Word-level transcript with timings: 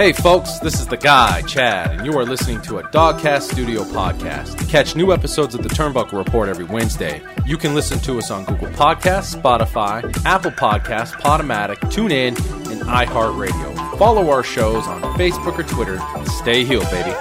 Hey 0.00 0.14
folks, 0.14 0.58
this 0.60 0.80
is 0.80 0.86
the 0.86 0.96
guy, 0.96 1.42
Chad, 1.42 1.90
and 1.90 2.06
you 2.06 2.18
are 2.18 2.24
listening 2.24 2.62
to 2.62 2.78
a 2.78 2.82
Dogcast 2.84 3.42
Studio 3.52 3.82
podcast. 3.82 4.66
Catch 4.66 4.96
new 4.96 5.12
episodes 5.12 5.54
of 5.54 5.62
the 5.62 5.68
Turnbuckle 5.68 6.14
Report 6.14 6.48
every 6.48 6.64
Wednesday. 6.64 7.20
You 7.44 7.58
can 7.58 7.74
listen 7.74 7.98
to 7.98 8.16
us 8.16 8.30
on 8.30 8.46
Google 8.46 8.68
Podcasts, 8.68 9.36
Spotify, 9.36 10.00
Apple 10.24 10.52
Podcasts, 10.52 11.12
Podomatic, 11.20 11.76
TuneIn, 11.92 12.28
and 12.72 12.80
iHeartRadio. 12.80 13.98
Follow 13.98 14.30
our 14.30 14.42
shows 14.42 14.86
on 14.86 15.02
Facebook 15.18 15.58
or 15.58 15.64
Twitter 15.64 15.98
and 16.16 16.26
stay 16.26 16.64
healed, 16.64 16.90
baby. 16.90 17.14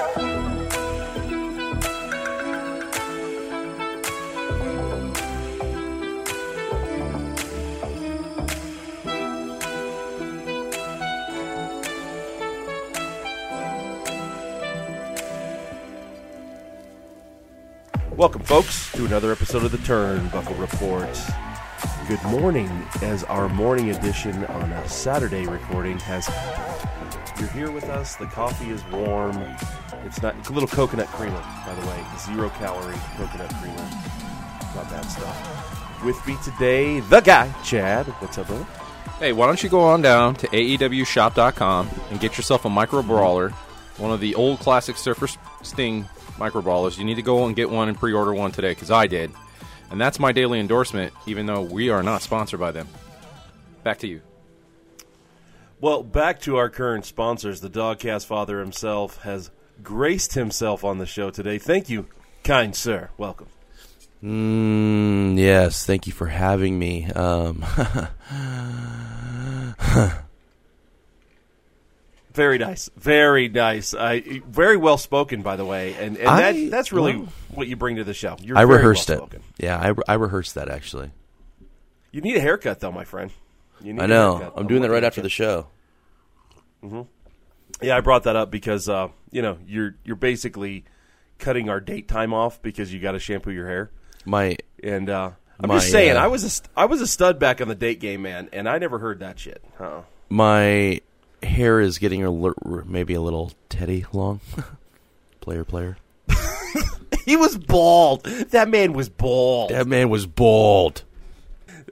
Folks, 18.49 18.91
to 18.93 19.05
another 19.05 19.31
episode 19.31 19.63
of 19.63 19.71
the 19.71 19.77
Turnbuckle 19.77 20.59
Report. 20.59 21.07
Good 22.07 22.23
morning, 22.31 22.67
as 23.03 23.23
our 23.25 23.47
morning 23.47 23.91
edition 23.91 24.43
on 24.45 24.71
a 24.71 24.89
Saturday 24.89 25.45
recording 25.45 25.99
has. 25.99 26.27
You're 27.39 27.49
here 27.49 27.69
with 27.69 27.83
us. 27.83 28.15
The 28.15 28.25
coffee 28.25 28.71
is 28.71 28.83
warm. 28.85 29.37
It's 30.03 30.23
not. 30.23 30.35
It's 30.37 30.49
a 30.49 30.51
little 30.51 30.67
coconut 30.67 31.05
creamer, 31.09 31.39
by 31.63 31.75
the 31.75 31.85
way. 31.85 32.03
Zero 32.17 32.49
calorie 32.49 32.97
coconut 33.17 33.53
creamer. 33.61 33.87
Not 34.73 34.89
bad 34.89 35.03
stuff. 35.03 36.03
With 36.03 36.25
me 36.25 36.35
today, 36.43 37.01
the 37.01 37.19
guy, 37.19 37.53
Chad. 37.61 38.07
What's 38.07 38.39
up, 38.39 38.47
brother? 38.47 38.65
Hey, 39.19 39.31
why 39.31 39.45
don't 39.45 39.61
you 39.61 39.69
go 39.69 39.81
on 39.81 40.01
down 40.01 40.33
to 40.37 40.47
AEWshop.com 40.47 41.87
and 42.09 42.19
get 42.19 42.35
yourself 42.35 42.65
a 42.65 42.69
micro 42.69 43.03
brawler, 43.03 43.51
one 43.97 44.09
of 44.09 44.19
the 44.19 44.33
old 44.33 44.57
classic 44.57 44.97
Surfer 44.97 45.27
Sting 45.61 46.09
micro 46.39 46.61
brawlers. 46.61 46.97
You 46.97 47.05
need 47.05 47.15
to 47.15 47.21
go 47.21 47.45
and 47.45 47.55
get 47.55 47.69
one 47.69 47.89
and 47.89 47.97
pre 47.97 48.13
order 48.13 48.33
one 48.33 48.51
today 48.51 48.71
because 48.71 48.91
I 48.91 49.07
did. 49.07 49.31
And 49.91 49.99
that's 49.99 50.19
my 50.19 50.31
daily 50.31 50.59
endorsement, 50.59 51.13
even 51.25 51.45
though 51.45 51.61
we 51.61 51.89
are 51.89 52.03
not 52.03 52.21
sponsored 52.21 52.59
by 52.59 52.71
them. 52.71 52.87
Back 53.83 53.99
to 53.99 54.07
you. 54.07 54.21
Well, 55.81 56.03
back 56.03 56.41
to 56.41 56.57
our 56.57 56.69
current 56.69 57.05
sponsors. 57.05 57.61
The 57.61 57.69
Dogcast 57.69 58.25
father 58.25 58.59
himself 58.59 59.21
has 59.23 59.49
graced 59.81 60.33
himself 60.33 60.83
on 60.83 60.97
the 60.97 61.05
show 61.05 61.29
today. 61.29 61.57
Thank 61.57 61.89
you, 61.89 62.07
kind 62.43 62.75
sir. 62.75 63.09
Welcome. 63.17 63.47
Mm, 64.23 65.37
yes, 65.37 65.85
thank 65.85 66.05
you 66.05 66.13
for 66.13 66.27
having 66.27 66.77
me. 66.77 67.05
Um, 67.11 67.65
Very 72.33 72.57
nice, 72.59 72.89
very 72.95 73.49
nice. 73.49 73.93
I 73.95 74.41
very 74.47 74.77
well 74.77 74.97
spoken, 74.97 75.41
by 75.41 75.55
the 75.55 75.65
way, 75.65 75.95
and, 75.95 76.15
and 76.17 76.27
I- 76.27 76.51
that, 76.51 76.71
that's 76.71 76.91
really 76.91 77.17
well- 77.17 77.29
what 77.49 77.67
you 77.67 77.75
bring 77.75 77.95
to 77.95 78.03
the 78.03 78.13
show. 78.13 78.37
You're 78.41 78.57
I 78.57 78.61
rehearsed 78.61 79.09
it. 79.09 79.19
Yeah, 79.57 79.77
I, 79.79 79.87
re- 79.89 80.03
I 80.07 80.13
rehearsed 80.13 80.55
that 80.55 80.69
actually. 80.69 81.11
You 82.11 82.21
need 82.21 82.35
a 82.37 82.39
haircut, 82.41 82.79
though, 82.79 82.91
my 82.91 83.03
friend. 83.03 83.31
You 83.81 83.93
need 83.93 84.01
I 84.01 84.05
know. 84.07 84.51
I'm 84.55 84.67
doing 84.67 84.81
that 84.83 84.91
right 84.91 85.03
after 85.03 85.21
the 85.21 85.29
show. 85.29 85.67
Yeah, 87.81 87.97
I 87.97 88.01
brought 88.01 88.23
that 88.23 88.35
up 88.35 88.51
because 88.51 88.89
uh, 88.89 89.09
you 89.31 89.41
know 89.41 89.57
you're 89.67 89.95
you're 90.03 90.15
basically 90.15 90.85
cutting 91.37 91.69
our 91.69 91.79
date 91.79 92.07
time 92.07 92.33
off 92.33 92.61
because 92.61 92.93
you 92.93 92.99
got 92.99 93.13
to 93.13 93.19
shampoo 93.19 93.51
your 93.51 93.67
hair, 93.67 93.91
My 94.25 94.57
and 94.83 95.09
uh, 95.09 95.31
I'm 95.59 95.67
My, 95.69 95.75
just 95.75 95.91
saying 95.91 96.17
uh, 96.17 96.21
I 96.21 96.27
was 96.27 96.43
a 96.43 96.49
st- 96.49 96.69
I 96.75 96.85
was 96.85 97.01
a 97.01 97.07
stud 97.07 97.39
back 97.39 97.61
on 97.61 97.67
the 97.67 97.75
date 97.75 97.99
game, 97.99 98.21
man, 98.21 98.49
and 98.53 98.67
I 98.67 98.77
never 98.79 98.99
heard 98.99 99.19
that 99.19 99.39
shit. 99.39 99.63
Uh-uh. 99.79 100.01
my 100.29 100.99
hair 101.43 101.79
is 101.79 101.97
getting 101.97 102.23
a 102.23 102.31
li- 102.31 102.53
maybe 102.85 103.13
a 103.13 103.21
little 103.21 103.51
teddy 103.69 104.05
long. 104.11 104.41
player, 105.41 105.63
player. 105.63 105.97
He 107.29 107.35
was 107.35 107.59
bald. 107.59 108.23
That 108.23 108.69
man 108.69 108.93
was 108.93 109.07
bald. 109.07 109.69
That 109.69 109.85
man 109.85 110.09
was 110.09 110.25
bald. 110.25 111.03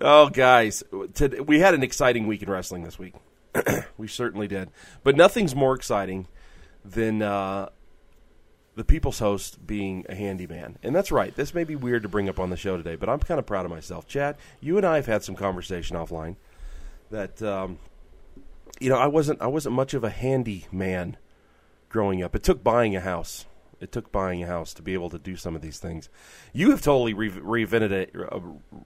Oh, 0.02 0.30
guys, 0.30 0.84
to, 1.14 1.42
we 1.42 1.60
had 1.60 1.76
an 1.76 1.84
exciting 1.84 2.26
week 2.26 2.42
in 2.42 2.50
wrestling 2.50 2.84
this 2.84 2.98
week. 2.98 3.14
we 4.00 4.08
certainly 4.08 4.48
did, 4.48 4.70
but 5.04 5.16
nothing's 5.16 5.56
more 5.56 5.76
exciting 5.76 6.28
than 6.84 7.22
uh, 7.22 7.70
the 8.76 8.84
people's 8.84 9.20
host 9.20 9.66
being 9.68 10.08
a 10.10 10.16
handyman. 10.16 10.80
And 10.82 10.96
that's 10.96 11.12
right. 11.12 11.36
This 11.36 11.54
may 11.54 11.64
be 11.64 11.76
weird 11.76 12.02
to 12.02 12.10
bring 12.10 12.30
up 12.30 12.40
on 12.40 12.50
the 12.50 12.58
show 12.58 12.76
today, 12.76 12.96
but 12.96 13.08
I'm 13.08 13.20
kind 13.20 13.40
of 13.40 13.46
proud 13.46 13.64
of 13.64 13.70
myself. 13.70 14.08
Chad, 14.08 14.38
you 14.60 14.78
and 14.78 14.88
I 14.88 14.96
have 14.96 15.06
had 15.06 15.24
some 15.24 15.36
conversation 15.36 15.98
offline 15.98 16.36
that 17.12 17.44
um, 17.44 17.78
you 18.80 18.90
know 18.90 18.98
I 18.98 19.08
wasn't 19.08 19.42
I 19.42 19.48
wasn't 19.48 19.76
much 19.76 19.94
of 19.94 20.04
a 20.04 20.10
handyman 20.10 21.18
growing 21.90 22.24
up. 22.24 22.36
It 22.36 22.44
took 22.44 22.64
buying 22.64 22.96
a 22.96 23.02
house. 23.02 23.46
It 23.80 23.92
took 23.92 24.12
buying 24.12 24.44
a 24.44 24.48
house 24.48 24.74
to 24.76 24.82
be 24.82 24.94
able 24.94 25.10
to 25.12 25.20
do 25.20 25.36
some 25.36 25.56
of 25.56 25.62
these 25.62 25.78
things. 25.78 26.10
You 26.52 26.72
have 26.72 26.82
totally 26.82 27.14
re- 27.14 27.30
reinvented 27.30 27.92
a, 27.92 28.36
uh, 28.36 28.40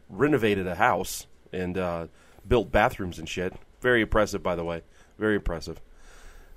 renovated 0.10 0.68
a 0.68 0.76
house 0.76 1.28
and 1.54 1.78
uh, 1.78 2.08
built 2.48 2.72
bathrooms 2.72 3.18
and 3.18 3.28
shit. 3.28 3.54
Very 3.80 4.02
impressive, 4.02 4.44
by 4.44 4.56
the 4.56 4.66
way. 4.66 4.82
Very 5.18 5.36
impressive. 5.36 5.80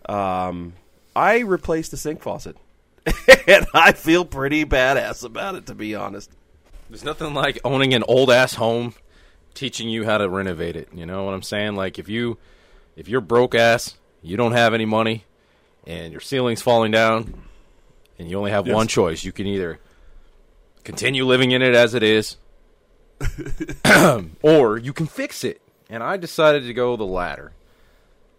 Um, 0.09 0.75
I 1.15 1.39
replaced 1.41 1.93
the 1.93 1.97
sink 1.97 2.23
faucet, 2.23 2.57
and 3.47 3.67
I 3.73 3.93
feel 3.93 4.25
pretty 4.25 4.65
badass 4.65 5.25
about 5.25 5.55
it, 5.55 5.67
to 5.67 5.75
be 5.75 5.95
honest. 5.95 6.31
There's 6.91 7.05
nothing 7.05 7.35
like 7.35 7.61
owning 7.65 7.95
an 7.95 8.03
old 8.09 8.31
ass 8.31 8.55
home, 8.55 8.95
teaching 9.55 9.89
you 9.89 10.05
how 10.05 10.19
to 10.19 10.29
renovate 10.29 10.77
it. 10.77 10.89
You 10.93 11.07
know 11.07 11.25
what 11.25 11.35
I'm 11.35 11.43
saying? 11.43 11.77
Like 11.77 11.99
if 11.99 12.09
you, 12.09 12.39
if 12.97 13.09
you're 13.09 13.21
broke 13.21 13.55
ass, 13.55 13.97
you 14.23 14.37
don't 14.37 14.53
have 14.53 14.75
any 14.75 14.85
money, 14.87 15.25
and 15.87 16.13
your 16.13 16.21
ceiling's 16.21 16.63
falling 16.63 16.91
down, 16.91 17.35
and 18.19 18.29
you 18.29 18.39
only 18.39 18.51
have 18.51 18.67
Yes. 18.67 18.75
one 18.75 18.87
choice. 18.89 19.25
You 19.25 19.33
can 19.33 19.47
either 19.47 19.79
continue 20.85 21.25
living 21.25 21.51
in 21.53 21.63
it 21.63 21.75
as 21.75 21.95
it 21.95 22.03
is, 22.03 22.37
or 24.43 24.79
you 24.79 24.93
can 24.93 25.07
fix 25.07 25.45
it. 25.45 25.61
And 25.91 26.03
I 26.03 26.17
decided 26.17 26.65
to 26.65 26.75
go 26.75 26.97
the 26.97 27.05
latter. 27.05 27.53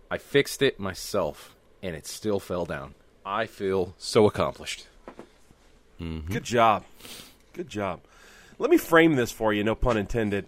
I 0.10 0.18
fixed 0.18 0.62
it 0.62 0.80
myself, 0.80 1.56
and 1.84 1.96
it 1.96 2.08
still 2.08 2.40
fell 2.40 2.66
down. 2.66 2.96
I 3.26 3.46
feel 3.46 3.94
so 3.98 4.26
accomplished. 4.26 4.88
Mm-hmm. 6.02 6.32
Good 6.34 6.44
job. 6.44 6.84
Good 7.54 7.70
job. 7.70 8.02
Let 8.60 8.70
me 8.70 8.78
frame 8.78 9.16
this 9.16 9.32
for 9.32 9.54
you, 9.54 9.64
no 9.64 9.76
pun 9.76 9.98
intended. 9.98 10.46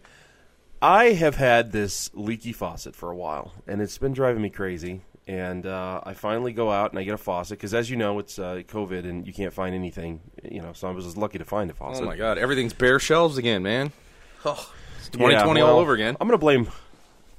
I 0.82 1.14
have 1.14 1.36
had 1.36 1.72
this 1.72 2.12
leaky 2.14 2.54
faucet 2.54 2.96
for 2.96 3.10
a 3.12 3.16
while, 3.16 3.54
and 3.66 3.82
it's 3.82 3.98
been 3.98 4.14
driving 4.14 4.42
me 4.42 4.50
crazy. 4.50 5.02
And 5.28 5.66
uh, 5.66 6.00
I 6.06 6.14
finally 6.14 6.54
go 6.54 6.72
out 6.72 6.92
and 6.92 7.00
I 7.00 7.04
get 7.04 7.14
a 7.14 7.18
faucet 7.18 7.58
because, 7.58 7.74
as 7.74 7.90
you 7.90 7.98
know, 7.98 8.18
it's 8.20 8.40
uh, 8.40 8.62
COVID 8.66 9.04
and 9.04 9.28
you 9.28 9.34
can't 9.34 9.52
find 9.52 9.76
anything. 9.76 10.22
You 10.50 10.62
know, 10.62 10.72
so 10.72 10.88
I 10.88 10.92
was 10.92 11.04
just 11.04 11.18
lucky 11.18 11.38
to 11.38 11.44
find 11.44 11.70
a 11.70 11.74
faucet. 11.74 12.04
Oh 12.04 12.08
my 12.08 12.16
god, 12.16 12.38
everything's 12.38 12.72
bare 12.72 12.98
shelves 12.98 13.38
again, 13.38 13.62
man. 13.62 13.92
Oh, 14.46 14.72
it's 15.00 15.08
Yeah, 15.08 15.42
2020 15.42 15.62
all 15.62 15.80
over 15.80 15.94
again. 15.94 16.16
I'm 16.22 16.28
gonna 16.28 16.38
blame. 16.38 16.70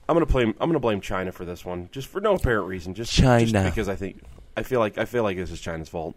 I'm 0.06 0.15
gonna 0.15 0.26
blame. 0.26 0.55
I'm 0.60 0.69
gonna 0.69 0.81
blame 0.81 1.00
China 1.00 1.32
for 1.32 1.47
this 1.47 1.65
one, 1.65 1.88
just 1.91 2.09
for 2.09 2.20
no 2.20 2.34
apparent 2.34 2.66
reason. 2.66 2.93
Just 2.93 3.12
just 3.12 3.22
China. 3.22 3.65
because 3.65 3.88
I 3.88 3.94
think 3.94 4.20
I 4.55 4.65
feel 4.65 4.81
like 4.81 4.99
I 4.99 5.06
feel 5.06 5.22
like 5.22 5.38
this 5.38 5.50
is 5.50 5.60
China's 5.60 5.88
fault. 5.88 6.15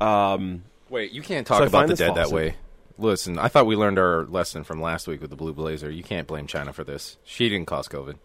Um, 0.00 0.64
Wait, 0.88 1.12
you 1.12 1.22
can't 1.22 1.46
talk 1.46 1.62
I 1.62 1.66
about 1.66 1.86
the 1.86 1.92
this 1.92 1.98
dead 2.00 2.16
that 2.16 2.30
way. 2.30 2.56
Listen, 3.00 3.38
I 3.38 3.48
thought 3.48 3.66
we 3.66 3.76
learned 3.76 3.98
our 3.98 4.24
lesson 4.26 4.64
from 4.64 4.80
last 4.80 5.06
week 5.08 5.20
with 5.20 5.30
the 5.30 5.36
Blue 5.36 5.52
Blazer. 5.52 5.90
You 5.90 6.02
can't 6.02 6.26
blame 6.26 6.46
China 6.46 6.72
for 6.72 6.84
this. 6.84 7.16
She 7.24 7.48
didn't 7.48 7.66
cause 7.66 7.88
COVID. 7.88 8.16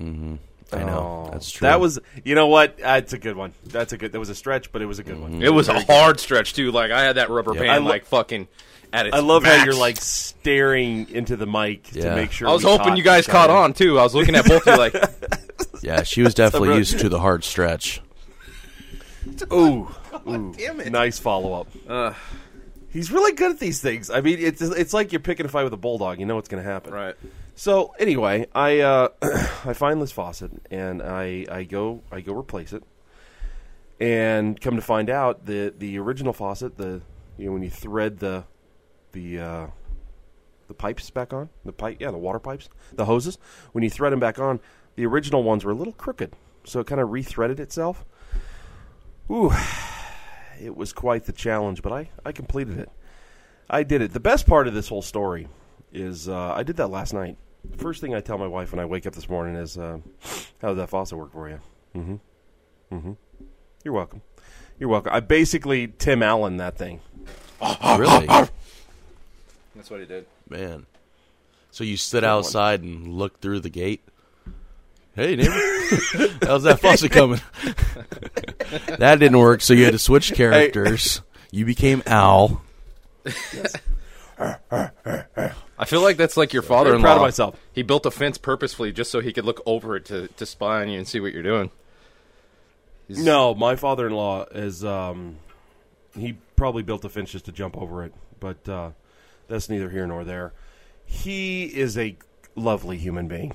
Mm-hmm. 0.00 0.34
I 0.74 0.84
know. 0.84 1.26
oh, 1.28 1.30
That's 1.32 1.50
true. 1.50 1.66
That 1.66 1.80
was. 1.80 1.98
You 2.24 2.34
know 2.34 2.46
what? 2.48 2.78
That's 2.78 3.12
a 3.12 3.18
good 3.18 3.36
one. 3.36 3.52
That's 3.64 3.92
a 3.92 3.98
good. 3.98 4.12
That 4.12 4.18
was 4.20 4.30
a 4.30 4.34
stretch, 4.34 4.72
but 4.72 4.80
it 4.82 4.86
was 4.86 4.98
a 4.98 5.02
good 5.02 5.20
one. 5.20 5.32
Mm-hmm. 5.32 5.42
It 5.42 5.52
was 5.52 5.68
a 5.68 5.78
hard 5.84 6.18
stretch 6.18 6.54
too. 6.54 6.70
Like 6.72 6.90
I 6.90 7.02
had 7.04 7.16
that 7.16 7.28
rubber 7.30 7.52
Yeah. 7.54 7.60
band 7.60 7.70
I 7.72 7.78
lo- 7.78 7.88
like 7.90 8.06
fucking 8.06 8.48
at 8.92 9.06
its 9.06 9.14
I 9.14 9.20
love 9.20 9.44
how 9.44 9.64
you're 9.64 9.74
like 9.74 9.96
staring 9.96 11.10
into 11.10 11.36
the 11.36 11.46
mic 11.46 11.84
to 11.92 12.14
make 12.14 12.32
sure. 12.32 12.48
I 12.48 12.52
was 12.52 12.64
we 12.64 12.70
hoping 12.70 12.86
caught 12.88 12.96
you 12.98 13.04
guys 13.04 13.26
China. 13.26 13.38
caught 13.38 13.50
on 13.50 13.72
too. 13.74 13.98
I 13.98 14.02
was 14.02 14.14
looking 14.14 14.34
at 14.34 14.46
both 14.46 14.66
of 14.66 14.74
you 14.74 14.78
like, 14.78 14.94
Yeah, 15.82 16.02
she 16.04 16.22
was 16.22 16.32
definitely 16.34 16.68
really- 16.68 16.80
used 16.80 16.98
to 17.00 17.08
the 17.10 17.20
hard 17.20 17.44
stretch. 17.44 18.00
Ooh, 19.52 19.88
ooh 20.26 20.54
damn 20.56 20.80
it. 20.80 20.90
nice 20.90 21.18
follow 21.18 21.52
up. 21.60 22.16
He's 22.92 23.10
really 23.10 23.32
good 23.32 23.52
at 23.52 23.58
these 23.58 23.80
things. 23.80 24.10
I 24.10 24.20
mean, 24.20 24.38
it's 24.38 24.60
it's 24.60 24.92
like 24.92 25.12
you're 25.12 25.20
picking 25.20 25.46
a 25.46 25.48
fight 25.48 25.64
with 25.64 25.72
a 25.72 25.78
bulldog. 25.78 26.20
You 26.20 26.26
know 26.26 26.36
what's 26.36 26.48
going 26.48 26.62
to 26.62 26.68
happen. 26.68 26.92
right. 26.92 27.14
So 27.54 27.94
anyway, 27.98 28.46
I 28.54 28.80
uh, 28.80 29.08
I 29.22 29.72
find 29.72 30.00
this 30.00 30.12
faucet 30.12 30.52
and 30.70 31.02
I 31.02 31.46
I 31.50 31.64
go 31.64 32.02
I 32.10 32.20
go 32.20 32.34
replace 32.34 32.72
it, 32.72 32.82
and 34.00 34.60
come 34.60 34.76
to 34.76 34.82
find 34.82 35.10
out 35.10 35.46
the 35.46 35.72
the 35.76 35.98
original 35.98 36.32
faucet 36.32 36.76
the 36.76 37.02
you 37.38 37.46
know 37.46 37.52
when 37.52 37.62
you 37.62 37.70
thread 37.70 38.18
the 38.18 38.44
the 39.12 39.38
uh, 39.38 39.66
the 40.68 40.74
pipes 40.74 41.08
back 41.10 41.32
on 41.32 41.48
the 41.64 41.72
pipe 41.72 41.96
yeah 42.00 42.10
the 42.10 42.18
water 42.18 42.38
pipes 42.38 42.68
the 42.94 43.04
hoses 43.04 43.38
when 43.72 43.84
you 43.84 43.90
thread 43.90 44.12
them 44.12 44.20
back 44.20 44.38
on 44.38 44.60
the 44.96 45.04
original 45.06 45.42
ones 45.42 45.64
were 45.64 45.72
a 45.72 45.74
little 45.74 45.92
crooked 45.92 46.34
so 46.64 46.80
it 46.80 46.86
kind 46.86 47.00
of 47.00 47.08
rethreaded 47.08 47.58
itself. 47.58 48.04
Ooh, 49.30 49.50
it 50.62 50.76
was 50.76 50.92
quite 50.92 51.24
the 51.24 51.32
challenge, 51.32 51.82
but 51.82 51.92
I 51.92 52.10
I 52.24 52.32
completed 52.32 52.78
it. 52.78 52.90
I 53.68 53.82
did 53.82 54.00
it. 54.02 54.12
The 54.12 54.20
best 54.20 54.46
part 54.46 54.68
of 54.68 54.74
this 54.74 54.88
whole 54.88 55.02
story 55.02 55.48
is 55.92 56.28
uh, 56.28 56.52
I 56.52 56.62
did 56.62 56.76
that 56.76 56.88
last 56.88 57.12
night. 57.12 57.36
First 57.76 58.00
thing 58.00 58.14
I 58.14 58.20
tell 58.20 58.38
my 58.38 58.46
wife 58.46 58.72
when 58.72 58.80
I 58.80 58.84
wake 58.84 59.06
up 59.06 59.14
this 59.14 59.28
morning 59.28 59.56
is, 59.56 59.78
uh, 59.78 59.98
"How 60.60 60.68
did 60.68 60.78
that 60.78 60.88
faucet 60.90 61.16
work 61.18 61.32
for 61.32 61.48
you?" 61.48 61.60
Mm-hmm. 61.94 63.12
You're 63.84 63.94
welcome. 63.94 64.22
You're 64.78 64.88
welcome. 64.88 65.12
I 65.12 65.20
basically 65.20 65.88
Tim 65.88 66.22
Allen 66.22 66.56
that 66.58 66.76
thing. 66.76 67.00
really, 67.96 68.26
That's 68.26 69.90
what 69.90 70.00
he 70.00 70.06
did. 70.06 70.26
man. 70.48 70.86
So 71.70 71.84
you 71.84 71.96
stood 71.96 72.24
outside 72.24 72.82
and 72.82 73.08
looked 73.14 73.40
through 73.40 73.60
the 73.60 73.70
gate. 73.70 74.02
Hey, 75.14 75.36
neighbor, 75.36 75.50
how's 76.46 76.62
that 76.62 76.78
faucet 76.80 77.12
coming? 77.12 77.40
that 78.98 79.16
didn't 79.18 79.38
work, 79.38 79.60
so 79.60 79.74
you 79.74 79.84
had 79.84 79.92
to 79.92 79.98
switch 79.98 80.32
characters. 80.32 81.20
You 81.50 81.66
became 81.66 82.02
Al. 82.06 82.62
I 84.38 85.84
feel 85.86 86.00
like 86.02 86.16
that's 86.16 86.36
like 86.36 86.52
your 86.52 86.62
father-in-law. 86.62 87.02
proud 87.02 87.16
of 87.16 87.22
myself. 87.22 87.60
He 87.72 87.82
built 87.82 88.06
a 88.06 88.10
fence 88.10 88.38
purposefully 88.38 88.92
just 88.92 89.10
so 89.10 89.20
he 89.20 89.32
could 89.32 89.44
look 89.44 89.60
over 89.66 89.96
it 89.96 90.04
to, 90.06 90.28
to 90.28 90.46
spy 90.46 90.80
on 90.80 90.88
you 90.88 90.98
and 90.98 91.06
see 91.06 91.20
what 91.20 91.32
you're 91.34 91.42
doing. 91.42 91.70
He's- 93.08 93.20
No, 93.20 93.54
my 93.54 93.76
father-in-law 93.76 94.46
is. 94.52 94.84
Um, 94.84 95.36
he 96.16 96.36
probably 96.56 96.82
built 96.82 97.04
a 97.04 97.08
fence 97.08 97.30
just 97.32 97.44
to 97.46 97.52
jump 97.52 97.76
over 97.76 98.04
it, 98.04 98.14
but 98.40 98.68
uh, 98.68 98.90
that's 99.48 99.68
neither 99.68 99.90
here 99.90 100.06
nor 100.06 100.24
there. 100.24 100.52
He 101.04 101.64
is 101.64 101.98
a 101.98 102.16
lovely 102.54 102.96
human 102.98 103.28
being. 103.28 103.52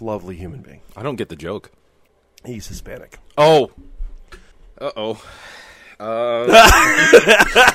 Lovely 0.00 0.36
human 0.36 0.62
being. 0.62 0.80
I 0.96 1.02
don't 1.02 1.16
get 1.16 1.28
the 1.28 1.36
joke. 1.36 1.70
He's 2.44 2.66
Hispanic. 2.66 3.18
Oh. 3.36 3.70
Uh 4.80 4.90
oh. 4.96 5.24
Uh, 6.00 6.46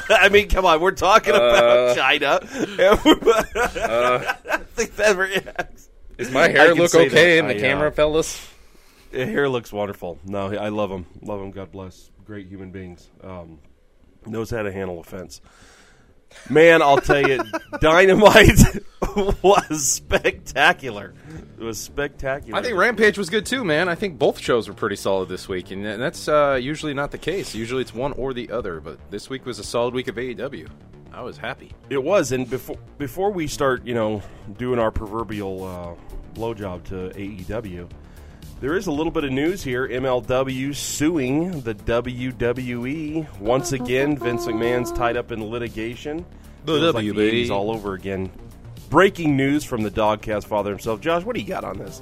I 0.10 0.30
mean, 0.32 0.48
come 0.48 0.66
on, 0.66 0.80
we're 0.80 0.92
talking 0.92 1.36
about 1.36 1.98
China. 1.98 2.40
I 2.48 2.96
think 4.76 4.96
that 4.96 5.18
reacts. 5.18 5.90
does 6.18 6.32
my 6.32 6.48
hair 6.48 6.74
look 6.74 6.96
okay 6.96 7.38
in 7.38 7.48
the 7.48 7.58
uh, 7.58 7.60
camera, 7.60 7.92
fellas? 7.92 8.50
Hair 9.12 9.50
looks 9.50 9.74
wonderful. 9.74 10.20
No, 10.24 10.56
I 10.56 10.70
love 10.70 10.90
him. 10.90 11.06
Love 11.22 11.42
him. 11.42 11.52
God 11.52 11.74
bless. 11.74 12.12
Great 12.24 12.48
human 12.48 12.72
beings. 12.72 13.10
Um, 13.22 13.60
knows 14.26 14.50
how 14.50 14.64
to 14.64 14.72
handle 14.72 15.02
offense. 15.02 15.42
Man, 16.50 16.82
I'll 16.82 16.98
tell 16.98 17.28
you, 17.28 17.42
Dynamite 17.80 18.60
was 19.42 19.88
spectacular. 19.88 21.14
It 21.60 21.64
was 21.64 21.80
spectacular. 21.80 22.60
I 22.60 22.62
think 22.62 22.78
Rampage 22.78 23.18
was 23.18 23.30
good 23.30 23.46
too, 23.46 23.64
man. 23.64 23.88
I 23.88 23.96
think 23.96 24.20
both 24.20 24.40
shows 24.40 24.68
were 24.68 24.74
pretty 24.74 24.96
solid 24.96 25.30
this 25.30 25.48
week, 25.48 25.72
and 25.72 25.86
that's 25.86 26.28
uh, 26.28 26.60
usually 26.62 26.94
not 26.94 27.12
the 27.12 27.18
case. 27.18 27.56
Usually 27.56 27.82
it's 27.82 27.94
one 27.94 28.12
or 28.14 28.34
the 28.34 28.52
other, 28.52 28.80
but 28.80 29.00
this 29.10 29.30
week 29.30 29.46
was 29.46 29.60
a 29.60 29.64
solid 29.64 29.94
week 29.94 30.08
of 30.08 30.16
AEW. 30.16 30.70
I 31.14 31.22
was 31.22 31.38
happy. 31.38 31.72
It 31.90 32.04
was, 32.04 32.32
and 32.32 32.50
before 32.50 32.78
before 32.98 33.32
we 33.32 33.48
start, 33.48 33.86
you 33.86 33.94
know, 33.94 34.22
doing 34.58 34.80
our 34.80 34.92
proverbial 34.92 35.64
uh, 35.64 35.94
blowjob 36.34 36.84
to 36.86 37.18
AEW, 37.18 37.88
there 38.64 38.78
is 38.78 38.88
a 38.88 38.92
little 38.94 39.12
bit 39.12 39.26
of 39.26 39.32
news 39.34 39.62
here. 39.62 39.86
MLW 39.86 40.74
suing 40.74 41.60
the 41.64 41.76
WWE 41.76 43.40
once 43.42 43.74
oh, 43.74 43.76
again. 43.76 44.12
Oh, 44.12 44.22
oh, 44.22 44.24
Vince 44.24 44.46
McMahon's 44.46 44.90
tied 44.94 45.18
up 45.18 45.34
in 45.34 45.44
litigation. 45.44 46.26
The 46.64 46.80
Feels 46.80 46.96
like 46.96 47.04
WB. 47.04 47.46
80s 47.46 47.50
all 47.50 47.72
over 47.72 47.94
again. 47.94 48.32
Breaking 48.90 49.36
news 49.36 49.66
from 49.66 49.84
the 49.84 49.92
Dogcast 49.92 50.46
father 50.46 50.70
himself. 50.70 51.02
Josh, 51.02 51.26
what 51.26 51.36
do 51.36 51.42
you 51.42 51.48
got 51.48 51.66
on 51.66 51.78
this? 51.78 52.02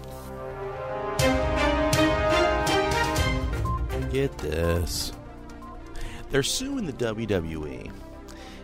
Get 4.12 4.38
this. 4.38 5.14
They're 6.30 6.44
suing 6.44 6.86
the 6.86 6.94
WWE 6.94 7.92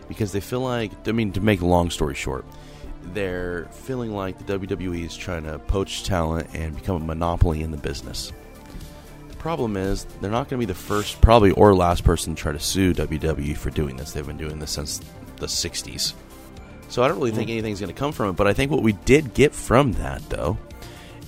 because 0.06 0.30
they 0.30 0.38
feel 0.38 0.60
like, 0.60 0.92
I 1.08 1.10
mean, 1.10 1.32
to 1.32 1.40
make 1.40 1.62
a 1.62 1.66
long 1.66 1.90
story 1.90 2.14
short, 2.14 2.44
they're 3.14 3.66
feeling 3.70 4.14
like 4.14 4.38
the 4.38 4.58
WWE 4.58 5.04
is 5.04 5.16
trying 5.16 5.44
to 5.44 5.58
poach 5.58 6.04
talent 6.04 6.48
and 6.54 6.74
become 6.74 7.02
a 7.02 7.04
monopoly 7.04 7.62
in 7.62 7.70
the 7.70 7.76
business. 7.76 8.32
The 9.28 9.36
problem 9.36 9.76
is, 9.76 10.04
they're 10.20 10.30
not 10.30 10.48
going 10.48 10.60
to 10.60 10.66
be 10.66 10.72
the 10.72 10.78
first, 10.78 11.20
probably, 11.20 11.52
or 11.52 11.74
last 11.74 12.04
person 12.04 12.34
to 12.34 12.40
try 12.40 12.52
to 12.52 12.60
sue 12.60 12.94
WWE 12.94 13.56
for 13.56 13.70
doing 13.70 13.96
this. 13.96 14.12
They've 14.12 14.26
been 14.26 14.36
doing 14.36 14.58
this 14.58 14.72
since 14.72 15.00
the 15.36 15.46
60s. 15.46 16.14
So 16.88 17.02
I 17.02 17.08
don't 17.08 17.18
really 17.18 17.30
think 17.30 17.48
hmm. 17.48 17.52
anything's 17.52 17.80
going 17.80 17.92
to 17.92 17.98
come 17.98 18.12
from 18.12 18.30
it. 18.30 18.32
But 18.36 18.46
I 18.46 18.52
think 18.52 18.70
what 18.70 18.82
we 18.82 18.92
did 18.92 19.34
get 19.34 19.54
from 19.54 19.92
that, 19.94 20.26
though, 20.28 20.58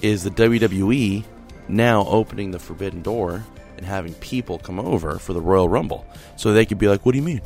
is 0.03 0.25
the 0.25 0.31
WWE 0.31 1.25
now 1.69 2.05
opening 2.06 2.50
the 2.50 2.59
forbidden 2.59 3.03
door 3.03 3.44
and 3.77 3.87
having 3.87 4.15
people 4.15 4.59
come 4.59 4.79
over 4.81 5.19
for 5.19 5.32
the 5.32 5.41
Royal 5.41 5.69
Rumble, 5.69 6.06
so 6.37 6.53
they 6.53 6.67
could 6.67 6.79
be 6.79 6.88
like, 6.88 7.06
"What 7.06 7.12
do 7.12 7.19
you 7.19 7.25
mean? 7.25 7.41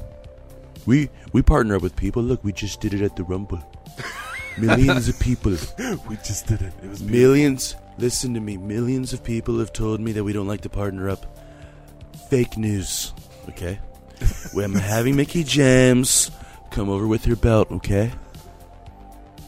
We 0.86 1.10
we 1.32 1.42
partner 1.42 1.76
up 1.76 1.82
with 1.82 1.96
people. 1.96 2.22
Look, 2.22 2.42
we 2.42 2.52
just 2.52 2.80
did 2.80 2.94
it 2.94 3.02
at 3.02 3.16
the 3.16 3.24
Rumble. 3.24 3.62
Millions 4.58 5.08
of 5.08 5.18
people, 5.18 5.52
We 6.08 6.16
just 6.16 6.46
did 6.46 6.62
it. 6.62 6.72
It 6.82 6.88
was 6.88 7.02
millions. 7.02 7.74
Listen 7.98 8.34
to 8.34 8.40
me. 8.40 8.56
Millions 8.56 9.12
of 9.12 9.24
people 9.24 9.58
have 9.58 9.72
told 9.72 10.00
me 10.00 10.12
that 10.12 10.22
we 10.22 10.32
don't 10.32 10.46
like 10.46 10.60
to 10.60 10.68
partner 10.68 11.08
up. 11.10 11.26
Fake 12.30 12.56
news. 12.56 13.12
Okay, 13.48 13.78
well, 14.54 14.64
I'm 14.64 14.74
having 14.74 15.16
Mickie 15.16 15.42
James 15.44 16.30
come 16.70 16.88
over 16.88 17.06
with 17.06 17.24
her 17.24 17.34
belt. 17.36 17.70
Okay." 17.72 18.12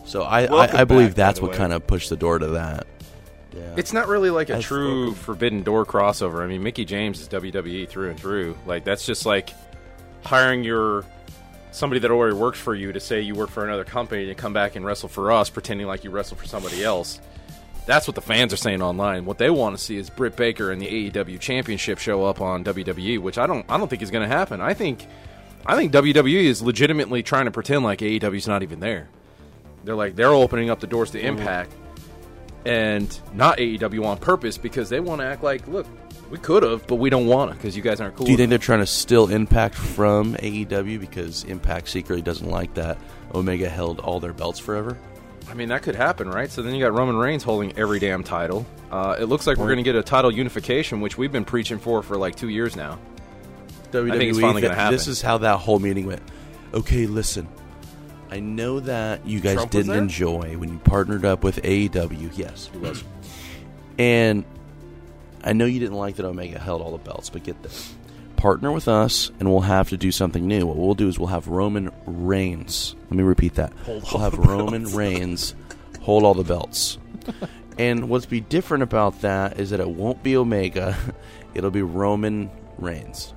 So 0.05 0.23
I, 0.23 0.47
Welcome 0.47 0.77
I, 0.77 0.81
I 0.81 0.85
believe 0.85 1.11
back, 1.11 1.17
by 1.17 1.23
that's 1.23 1.39
the 1.39 1.43
what 1.45 1.53
way. 1.53 1.59
kind 1.59 1.73
of 1.73 1.87
pushed 1.87 2.11
the 2.11 2.17
door 2.17 2.39
to 2.39 2.47
that. 2.49 2.87
Yeah. 3.55 3.75
It's 3.77 3.93
not 3.93 4.07
really 4.09 4.31
like 4.31 4.51
a 4.51 4.57
I've 4.57 4.63
true 4.63 5.07
spoken. 5.13 5.15
Forbidden 5.25 5.63
Door 5.63 5.87
crossover. 5.87 6.43
I 6.43 6.47
mean, 6.47 6.63
Mickie 6.63 6.85
James 6.85 7.21
is 7.21 7.29
WWE 7.29 7.89
through 7.89 8.11
and 8.11 8.21
through. 8.21 8.57
Like 8.67 8.85
that's 8.85 9.07
just 9.07 9.25
like 9.25 9.51
hiring 10.25 10.63
your 10.65 11.05
somebody 11.77 12.01
that 12.01 12.11
already 12.11 12.35
works 12.35 12.59
for 12.59 12.75
you 12.75 12.91
to 12.93 13.01
say 13.01 13.21
you 13.21 13.35
work 13.35 13.51
for 13.51 13.63
another 13.63 13.85
company 13.85 14.27
to 14.27 14.35
come 14.35 14.55
back 14.55 14.77
and 14.77 14.85
wrestle 14.85 15.11
for 15.11 15.31
us, 15.31 15.51
pretending 15.51 15.87
like 15.87 16.05
you 16.05 16.11
wrestle 16.11 16.37
for 16.37 16.47
somebody 16.47 16.83
else. 16.83 17.21
That's 17.85 18.09
what 18.09 18.15
the 18.15 18.23
fans 18.23 18.53
are 18.53 18.57
saying 18.57 18.81
online. 18.81 19.27
What 19.27 19.39
they 19.39 19.51
want 19.51 19.77
to 19.77 19.85
see 19.85 19.97
is 19.97 20.09
Britt 20.09 20.37
Baker 20.37 20.73
and 20.73 20.81
the 20.81 21.11
AEW 21.11 21.39
Championship 21.39 21.99
show 21.99 22.25
up 22.25 22.41
on 22.41 22.65
WWE, 22.65 23.21
which 23.21 23.37
I 23.37 23.47
don't. 23.47 23.65
I 23.69 23.77
don't 23.77 23.89
think 23.89 24.03
is 24.03 24.11
going 24.11 24.29
to 24.29 24.35
happen. 24.35 24.61
I 24.61 24.75
think, 24.75 25.07
I 25.67 25.77
think 25.77 25.93
WWE 25.93 26.45
is 26.45 26.63
legitimately 26.63 27.23
trying 27.23 27.45
to 27.45 27.51
pretend 27.51 27.85
like 27.85 28.01
AEW's 28.01 28.49
not 28.49 28.63
even 28.63 28.81
there. 28.81 29.09
They're 29.85 29.95
like 29.95 30.17
they're 30.17 30.29
opening 30.33 30.71
up 30.71 30.81
the 30.81 30.87
doors 30.89 31.11
to 31.13 31.19
mm-hmm. 31.19 31.39
Impact 31.39 31.73
and 32.65 33.21
not 33.35 33.59
AEW 33.59 34.05
on 34.05 34.19
purpose 34.19 34.59
because 34.59 34.89
they 34.89 34.99
want 34.99 35.21
to 35.21 35.27
act 35.27 35.45
like, 35.45 35.69
look, 35.69 35.87
we 36.31 36.39
could 36.39 36.63
have, 36.63 36.87
but 36.87 36.97
we 36.97 37.11
don't 37.11 37.27
want 37.27 37.51
to 37.51 37.57
because 37.57 37.77
you 37.77 37.83
guys 37.83 38.01
aren't 38.01 38.17
cool. 38.17 38.27
Do 38.27 38.33
you 38.33 38.37
think 38.37 38.51
enough." 38.51 38.61
they're 38.61 38.67
trying 38.67 38.81
to 38.81 38.87
steal 38.87 39.29
Impact 39.29 39.75
from 39.75 40.35
AEW 40.37 40.99
because 41.01 41.45
Impact 41.45 41.89
secretly 41.89 42.23
doesn't 42.23 42.51
like 42.51 42.75
that 42.75 42.99
Omega 43.35 43.69
held 43.69 44.01
all 44.01 44.21
their 44.21 44.33
belts 44.33 44.59
forever? 44.59 44.99
I 45.49 45.55
mean, 45.55 45.69
that 45.69 45.83
could 45.83 45.95
happen, 45.95 46.29
right? 46.29 46.51
So 46.51 46.63
then 46.63 46.75
you 46.75 46.81
got 46.81 46.93
Roman 46.93 47.17
Reigns 47.17 47.45
holding 47.45 47.77
every 47.79 48.01
damn 48.01 48.25
title. 48.25 48.67
Uh, 48.91 49.17
it 49.19 49.25
looks 49.25 49.47
like 49.47 49.59
we're 49.59 49.67
going 49.67 49.77
to 49.77 49.85
get 49.85 49.95
a 49.95 50.03
title 50.03 50.33
unification, 50.33 51.01
which 51.01 51.17
we've 51.17 51.31
been 51.31 51.45
preaching 51.45 51.79
for 51.79 52.03
for 52.03 52.17
like 52.17 52.35
two 52.35 52.49
years 52.49 52.75
now. 52.75 52.99
WWE, 53.93 54.13
I 54.13 54.19
think 54.19 54.31
it's 54.31 54.41
finally 54.41 54.61
th- 54.63 54.71
gonna 54.71 54.81
happen. 54.81 54.93
This 54.97 55.07
is 55.07 55.23
how 55.23 55.39
that 55.39 55.59
whole 55.59 55.79
meeting 55.79 56.07
went. 56.07 56.23
Okay, 56.75 57.07
listen. 57.07 57.49
I 58.31 58.41
know 58.41 58.81
that 58.81 59.25
you 59.25 59.39
guys 59.39 59.55
Trump 59.55 59.71
didn't 59.71 59.95
enjoy 59.97 60.57
when 60.57 60.69
you 60.69 60.79
partnered 60.79 61.25
up 61.25 61.45
with 61.45 61.63
AEW. 61.63 62.37
Yes, 62.37 62.69
he 62.73 62.79
was. 62.79 63.05
and 63.99 64.45
I 65.47 65.53
know 65.53 65.65
you 65.65 65.79
didn't 65.79 65.97
like 65.97 66.17
that 66.17 66.27
Omega 66.27 66.59
held 66.59 66.83
all 66.83 66.91
the 66.91 66.99
belts, 66.99 67.31
but 67.31 67.45
get 67.45 67.63
this. 67.63 67.95
Partner 68.37 68.73
with 68.73 68.89
us, 68.89 69.31
and 69.39 69.49
we'll 69.49 69.61
have 69.61 69.89
to 69.91 69.97
do 69.97 70.11
something 70.11 70.47
new. 70.47 70.67
What 70.67 70.77
we'll 70.77 70.95
do 70.95 71.09
is 71.09 71.19
we'll 71.19 71.29
have 71.29 71.47
Roman 71.47 71.91
Reigns. 72.05 72.97
Let 73.05 73.13
me 73.13 73.23
repeat 73.23 73.55
that. 73.55 73.73
Hold 73.85 74.03
we'll 74.03 74.13
all 74.13 74.21
have 74.21 74.33
the 74.33 74.43
Roman 74.43 74.83
belts. 74.83 74.97
Reigns 74.97 75.55
hold 76.03 76.25
all 76.25 76.35
the 76.35 76.45
belts. 76.45 76.99
and 77.79 78.09
what's 78.09 78.27
be 78.27 78.41
different 78.41 78.83
about 78.83 79.21
that 79.23 79.59
is 79.59 79.71
that 79.71 79.79
it 79.81 79.89
won't 79.89 80.23
be 80.23 80.37
Omega; 80.37 80.97
it'll 81.55 81.71
be 81.71 81.83
Roman 81.83 82.51
Reigns. 82.77 83.33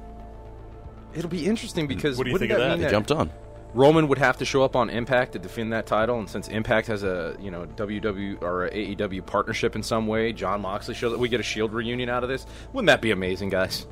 It'll 1.14 1.30
be 1.30 1.46
interesting 1.46 1.88
because 1.88 2.18
What 2.18 2.24
do 2.26 2.30
you 2.30 2.34
wouldn't 2.34 2.50
think 2.50 2.60
of 2.60 2.68
that? 2.68 2.78
mean 2.78 2.86
They 2.86 2.92
jumped 2.92 3.12
on. 3.12 3.32
Roman 3.74 4.08
would 4.08 4.18
have 4.18 4.38
to 4.38 4.46
show 4.46 4.64
up 4.64 4.76
on 4.76 4.90
Impact 4.90 5.34
to 5.34 5.40
defend 5.40 5.74
that 5.74 5.86
title, 5.86 6.18
and 6.18 6.28
since 6.30 6.48
Impact 6.48 6.88
has 6.88 7.04
a 7.04 7.36
you 7.40 7.52
know 7.52 7.66
WW 7.76 8.42
or 8.42 8.66
a 8.66 8.72
AEW 8.72 9.26
partnership 9.26 9.76
in 9.76 9.84
some 9.84 10.08
way, 10.08 10.34
Jon 10.34 10.62
Moxley 10.62 10.96
shows 10.96 11.12
that 11.12 11.20
we 11.20 11.30
get 11.30 11.40
a 11.40 11.44
Shield 11.44 11.72
reunion 11.74 12.10
out 12.10 12.24
of 12.24 12.30
this. 12.30 12.46
Wouldn't 12.74 12.88
that 12.88 13.02
be 13.02 13.12
amazing, 13.12 13.50
guys? 13.50 13.86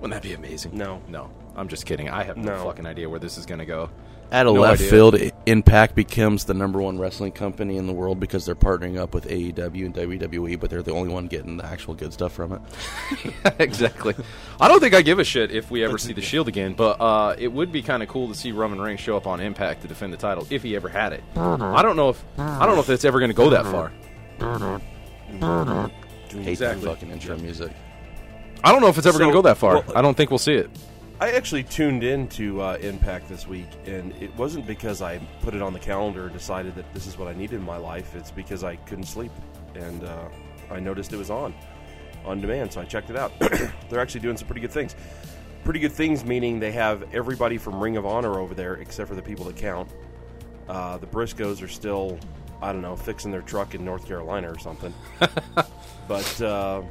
Wouldn't 0.00 0.14
that 0.14 0.26
be 0.26 0.34
amazing? 0.34 0.76
No. 0.76 1.00
no, 1.08 1.30
I'm 1.54 1.68
just 1.68 1.84
kidding. 1.86 2.08
I 2.08 2.22
have 2.24 2.36
no, 2.36 2.56
No. 2.56 2.64
fucking 2.64 2.86
idea 2.86 3.08
where 3.08 3.20
this 3.20 3.36
is 3.38 3.46
going 3.46 3.60
to 3.60 3.66
go. 3.66 3.90
Out 4.32 4.46
of 4.46 4.54
No 4.54 4.62
left 4.62 4.80
idea. 4.80 4.90
field, 4.90 5.16
Impact 5.44 5.94
becomes 5.94 6.44
the 6.46 6.54
number 6.54 6.80
one 6.80 6.98
wrestling 6.98 7.32
company 7.32 7.76
in 7.76 7.86
the 7.86 7.92
world 7.92 8.18
because 8.18 8.46
they're 8.46 8.54
partnering 8.54 8.98
up 8.98 9.12
with 9.12 9.26
AEW 9.28 9.84
and 9.84 9.94
WWE, 9.94 10.58
but 10.58 10.70
they're 10.70 10.82
the 10.82 10.92
only 10.92 11.12
one 11.12 11.26
getting 11.26 11.58
the 11.58 11.66
actual 11.66 11.92
good 11.92 12.14
stuff 12.14 12.32
from 12.32 12.52
it. 12.54 12.60
exactly. 13.58 14.14
I 14.58 14.68
don't 14.68 14.80
think 14.80 14.94
I 14.94 15.02
give 15.02 15.18
a 15.18 15.24
shit 15.24 15.50
if 15.50 15.70
we 15.70 15.84
ever 15.84 15.98
see 15.98 16.14
the 16.14 16.22
Shield 16.22 16.48
again, 16.48 16.72
but 16.72 16.98
uh, 17.00 17.36
it 17.38 17.52
would 17.52 17.70
be 17.70 17.82
kind 17.82 18.02
of 18.02 18.08
cool 18.08 18.28
to 18.28 18.34
see 18.34 18.52
Roman 18.52 18.80
Reigns 18.80 19.00
show 19.00 19.18
up 19.18 19.26
on 19.26 19.40
Impact 19.40 19.82
to 19.82 19.88
defend 19.88 20.14
the 20.14 20.16
title 20.16 20.46
if 20.48 20.62
he 20.62 20.74
ever 20.76 20.88
had 20.88 21.12
it. 21.12 21.22
I 21.36 21.82
don't 21.82 21.96
know 21.96 22.08
if 22.08 22.24
I 22.38 22.64
don't 22.64 22.74
know 22.74 22.80
if 22.80 22.88
it's 22.88 23.04
ever 23.04 23.18
going 23.18 23.30
to 23.30 23.36
go 23.36 23.50
that 23.50 23.66
far. 23.66 23.92
Hate 26.30 26.48
Exactly. 26.48 26.86
fucking 26.88 27.10
intro 27.10 27.36
music. 27.36 27.70
I 28.64 28.72
don't 28.72 28.80
know 28.80 28.88
if 28.88 28.96
it's 28.96 29.06
ever 29.06 29.18
going 29.18 29.30
to 29.30 29.34
go 29.36 29.42
that 29.42 29.58
far. 29.58 29.74
well- 29.74 29.92
I 29.96 30.00
don't 30.02 30.16
think 30.16 30.30
we'll 30.30 30.38
see 30.38 30.54
it. 30.54 30.70
I 31.22 31.30
actually 31.30 31.62
tuned 31.62 32.02
in 32.02 32.26
to 32.30 32.60
uh, 32.60 32.78
Impact 32.80 33.28
this 33.28 33.46
week, 33.46 33.68
and 33.86 34.12
it 34.20 34.36
wasn't 34.36 34.66
because 34.66 35.02
I 35.02 35.18
put 35.40 35.54
it 35.54 35.62
on 35.62 35.72
the 35.72 35.78
calendar 35.78 36.24
and 36.24 36.32
decided 36.32 36.74
that 36.74 36.92
this 36.92 37.06
is 37.06 37.16
what 37.16 37.28
I 37.28 37.32
needed 37.32 37.60
in 37.60 37.64
my 37.64 37.76
life. 37.76 38.16
It's 38.16 38.32
because 38.32 38.64
I 38.64 38.74
couldn't 38.74 39.04
sleep, 39.04 39.30
and 39.76 40.02
uh, 40.02 40.24
I 40.68 40.80
noticed 40.80 41.12
it 41.12 41.18
was 41.18 41.30
on. 41.30 41.54
on 42.24 42.40
demand. 42.40 42.72
So 42.72 42.80
I 42.80 42.86
checked 42.86 43.08
it 43.08 43.14
out. 43.14 43.38
They're 43.88 44.00
actually 44.00 44.22
doing 44.22 44.36
some 44.36 44.48
pretty 44.48 44.62
good 44.62 44.72
things. 44.72 44.96
Pretty 45.62 45.78
good 45.78 45.92
things 45.92 46.24
meaning 46.24 46.58
they 46.58 46.72
have 46.72 47.04
everybody 47.14 47.56
from 47.56 47.80
Ring 47.80 47.96
of 47.96 48.04
Honor 48.04 48.40
over 48.40 48.52
there 48.52 48.74
except 48.74 49.08
for 49.08 49.14
the 49.14 49.22
people 49.22 49.44
that 49.44 49.54
count. 49.54 49.88
Uh, 50.68 50.98
the 50.98 51.06
Briscoes 51.06 51.62
are 51.62 51.68
still, 51.68 52.18
I 52.60 52.72
don't 52.72 52.82
know, 52.82 52.96
fixing 52.96 53.30
their 53.30 53.42
truck 53.42 53.76
in 53.76 53.84
North 53.84 54.08
Carolina 54.08 54.50
or 54.50 54.58
something. 54.58 54.92
but 56.08 56.42
uh, 56.42 56.82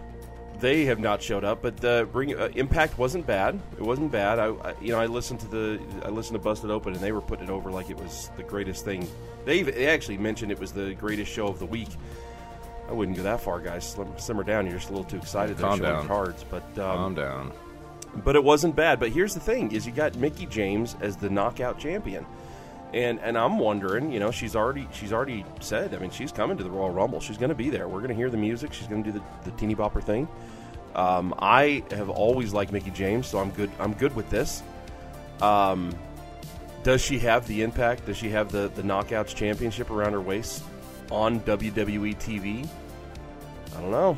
they 0.62 0.86
have 0.86 1.00
not 1.00 1.22
showed 1.22 1.44
up. 1.44 1.62
But 1.62 1.78
the 1.78 2.08
Ring 2.14 2.40
uh, 2.40 2.50
Impact 2.56 2.98
wasn't 2.98 3.28
bad. 3.28 3.60
It 3.78 3.82
wasn't 3.84 4.12
bad. 4.12 4.40
I, 4.40 4.46
I, 4.52 4.74
you 4.82 4.94
know, 4.94 5.00
I 5.00 5.08
listened 5.08 5.42
to 5.42 5.48
the 5.48 5.80
I 6.06 6.10
listened 6.10 6.36
to 6.36 6.44
Busted 6.44 6.72
Open, 6.72 6.94
and 6.94 7.02
they 7.02 7.12
were 7.12 7.22
putting 7.22 7.46
it 7.46 7.52
over 7.52 7.70
like 7.70 7.90
it 7.90 7.98
was 7.98 8.30
the 8.38 8.44
greatest 8.44 8.86
thing. 8.86 9.08
They, 9.44 9.64
they 9.64 9.88
actually 9.88 10.18
mentioned 10.20 10.52
it 10.52 10.60
was 10.60 10.72
the 10.72 10.94
greatest 10.94 11.32
show 11.32 11.48
of 11.48 11.60
the 11.60 11.66
week. 11.66 11.90
I 12.88 12.94
wouldn't 12.94 13.18
go 13.18 13.24
that 13.24 13.42
far, 13.42 13.60
guys. 13.60 13.90
Slim, 13.90 14.08
simmer 14.18 14.44
down. 14.44 14.66
You're 14.66 14.76
just 14.78 14.90
a 14.90 14.94
little 14.94 15.10
too 15.10 15.18
excited. 15.18 15.58
They're 15.58 15.68
Calm 15.68 15.80
down. 15.80 16.08
cards, 16.08 16.46
but 16.50 16.64
um, 16.78 16.98
Calm 16.98 17.16
down. 17.16 17.52
but 18.24 18.36
it 18.36 18.44
wasn't 18.44 18.76
bad. 18.76 19.00
But 19.00 19.10
here's 19.12 19.34
the 19.34 19.40
thing: 19.40 19.72
is 19.72 19.86
you 19.86 19.92
got 19.92 20.16
Mickie 20.18 20.46
James 20.46 20.96
as 21.02 21.16
the 21.16 21.30
knockout 21.30 21.80
champion, 21.80 22.26
and 22.94 23.20
and 23.20 23.38
I'm 23.38 23.58
wondering, 23.58 24.12
you 24.12 24.20
know, 24.20 24.32
she's 24.32 24.56
already 24.56 24.88
she's 24.92 25.14
already 25.14 25.46
said. 25.60 25.94
I 25.94 25.98
mean, 26.00 26.12
she's 26.12 26.32
coming 26.32 26.58
to 26.58 26.64
the 26.64 26.70
Royal 26.70 26.90
Rumble. 26.90 27.20
She's 27.20 27.38
going 27.38 27.50
to 27.50 27.56
be 27.56 27.70
there. 27.70 27.88
We're 27.88 28.00
going 28.00 28.10
to 28.10 28.16
hear 28.16 28.30
the 28.30 28.38
music. 28.38 28.74
She's 28.74 28.88
going 28.88 29.04
to 29.04 29.12
do 29.12 29.20
the, 29.20 29.50
the 29.50 29.58
teeny 29.58 29.76
bopper 29.76 30.04
thing. 30.04 30.28
Um, 30.96 31.34
I 31.40 31.84
have 31.92 32.10
always 32.10 32.54
liked 32.54 32.72
Mickie 32.72 32.92
James, 32.92 33.28
so 33.28 33.40
I'm 33.40 33.52
good. 33.52 33.72
I'm 33.80 33.94
good 33.94 34.16
with 34.16 34.30
this. 34.30 34.62
Um, 35.42 35.96
does 36.84 37.02
she 37.02 37.20
have 37.20 37.48
the 37.48 37.62
impact? 37.62 38.06
Does 38.06 38.18
she 38.18 38.30
have 38.30 38.52
the 38.52 38.70
the 38.76 38.82
Knockouts 38.82 39.34
Championship 39.34 39.90
around 39.90 40.14
her 40.14 40.22
waist 40.22 40.64
on 41.10 41.40
WWE 41.42 42.18
TV? 42.18 42.68
I 43.76 43.82
don't 43.82 43.92
know. 43.92 44.18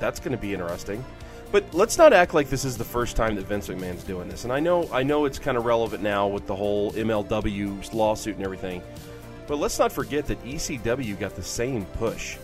That's 0.00 0.18
going 0.18 0.32
to 0.32 0.38
be 0.38 0.54
interesting. 0.54 1.04
But 1.52 1.72
let's 1.72 1.96
not 1.96 2.12
act 2.12 2.34
like 2.34 2.50
this 2.50 2.64
is 2.64 2.76
the 2.76 2.84
first 2.84 3.16
time 3.16 3.36
that 3.36 3.46
Vince 3.46 3.68
McMahon's 3.68 4.02
doing 4.04 4.28
this. 4.28 4.44
And 4.44 4.52
I 4.52 4.60
know, 4.60 4.88
I 4.92 5.02
know 5.02 5.24
it's 5.24 5.38
kind 5.38 5.56
of 5.56 5.64
relevant 5.64 6.02
now 6.02 6.26
with 6.26 6.46
the 6.46 6.56
whole 6.56 6.92
MLW 6.92 7.94
lawsuit 7.94 8.36
and 8.36 8.44
everything. 8.44 8.82
But 9.46 9.56
let's 9.58 9.78
not 9.78 9.92
forget 9.92 10.26
that 10.26 10.42
ECW 10.44 11.18
got 11.18 11.36
the 11.36 11.42
same 11.42 11.84
push. 11.84 12.36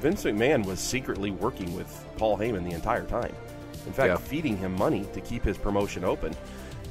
Vince 0.00 0.24
McMahon 0.24 0.64
was 0.66 0.78
secretly 0.78 1.30
working 1.30 1.74
with 1.74 2.04
Paul 2.18 2.36
Heyman 2.36 2.64
the 2.68 2.74
entire 2.74 3.04
time. 3.04 3.34
In 3.86 3.92
fact, 3.92 4.08
Yeah. 4.08 4.16
feeding 4.16 4.58
him 4.58 4.74
money 4.76 5.06
to 5.14 5.20
keep 5.22 5.42
his 5.42 5.56
promotion 5.56 6.04
open. 6.04 6.34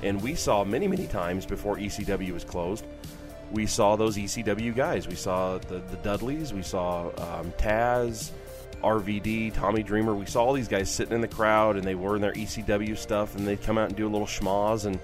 And 0.01 0.21
we 0.23 0.33
saw 0.33 0.63
many, 0.63 0.87
many 0.87 1.05
times 1.07 1.45
before 1.45 1.77
ECW 1.77 2.31
was 2.33 2.43
closed, 2.43 2.85
we 3.51 3.67
saw 3.67 3.95
those 3.95 4.17
ECW 4.17 4.75
guys. 4.75 5.07
We 5.07 5.15
saw 5.15 5.59
the, 5.59 5.75
the 5.91 5.97
Dudleys, 5.97 6.51
we 6.51 6.63
saw 6.63 7.09
um, 7.17 7.51
Taz, 7.59 8.31
RVD, 8.83 9.53
Tommy 9.53 9.83
Dreamer. 9.83 10.13
We 10.15 10.25
saw 10.25 10.43
all 10.43 10.53
these 10.53 10.67
guys 10.67 10.89
sitting 10.91 11.13
in 11.13 11.21
the 11.21 11.27
crowd, 11.27 11.75
and 11.75 11.83
they 11.83 11.95
were 11.95 12.15
in 12.15 12.21
their 12.21 12.33
ECW 12.33 12.97
stuff, 12.97 13.35
and 13.35 13.47
they'd 13.47 13.61
come 13.61 13.77
out 13.77 13.87
and 13.89 13.95
do 13.95 14.07
a 14.07 14.09
little 14.09 14.27
schmoz. 14.27 14.85
And 14.85 14.99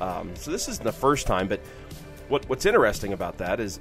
um, 0.00 0.34
so 0.36 0.50
this 0.50 0.68
isn't 0.68 0.84
the 0.84 0.92
first 0.92 1.26
time, 1.26 1.48
but 1.48 1.60
what 2.28 2.48
what's 2.48 2.66
interesting 2.66 3.12
about 3.12 3.38
that 3.38 3.60
is 3.60 3.80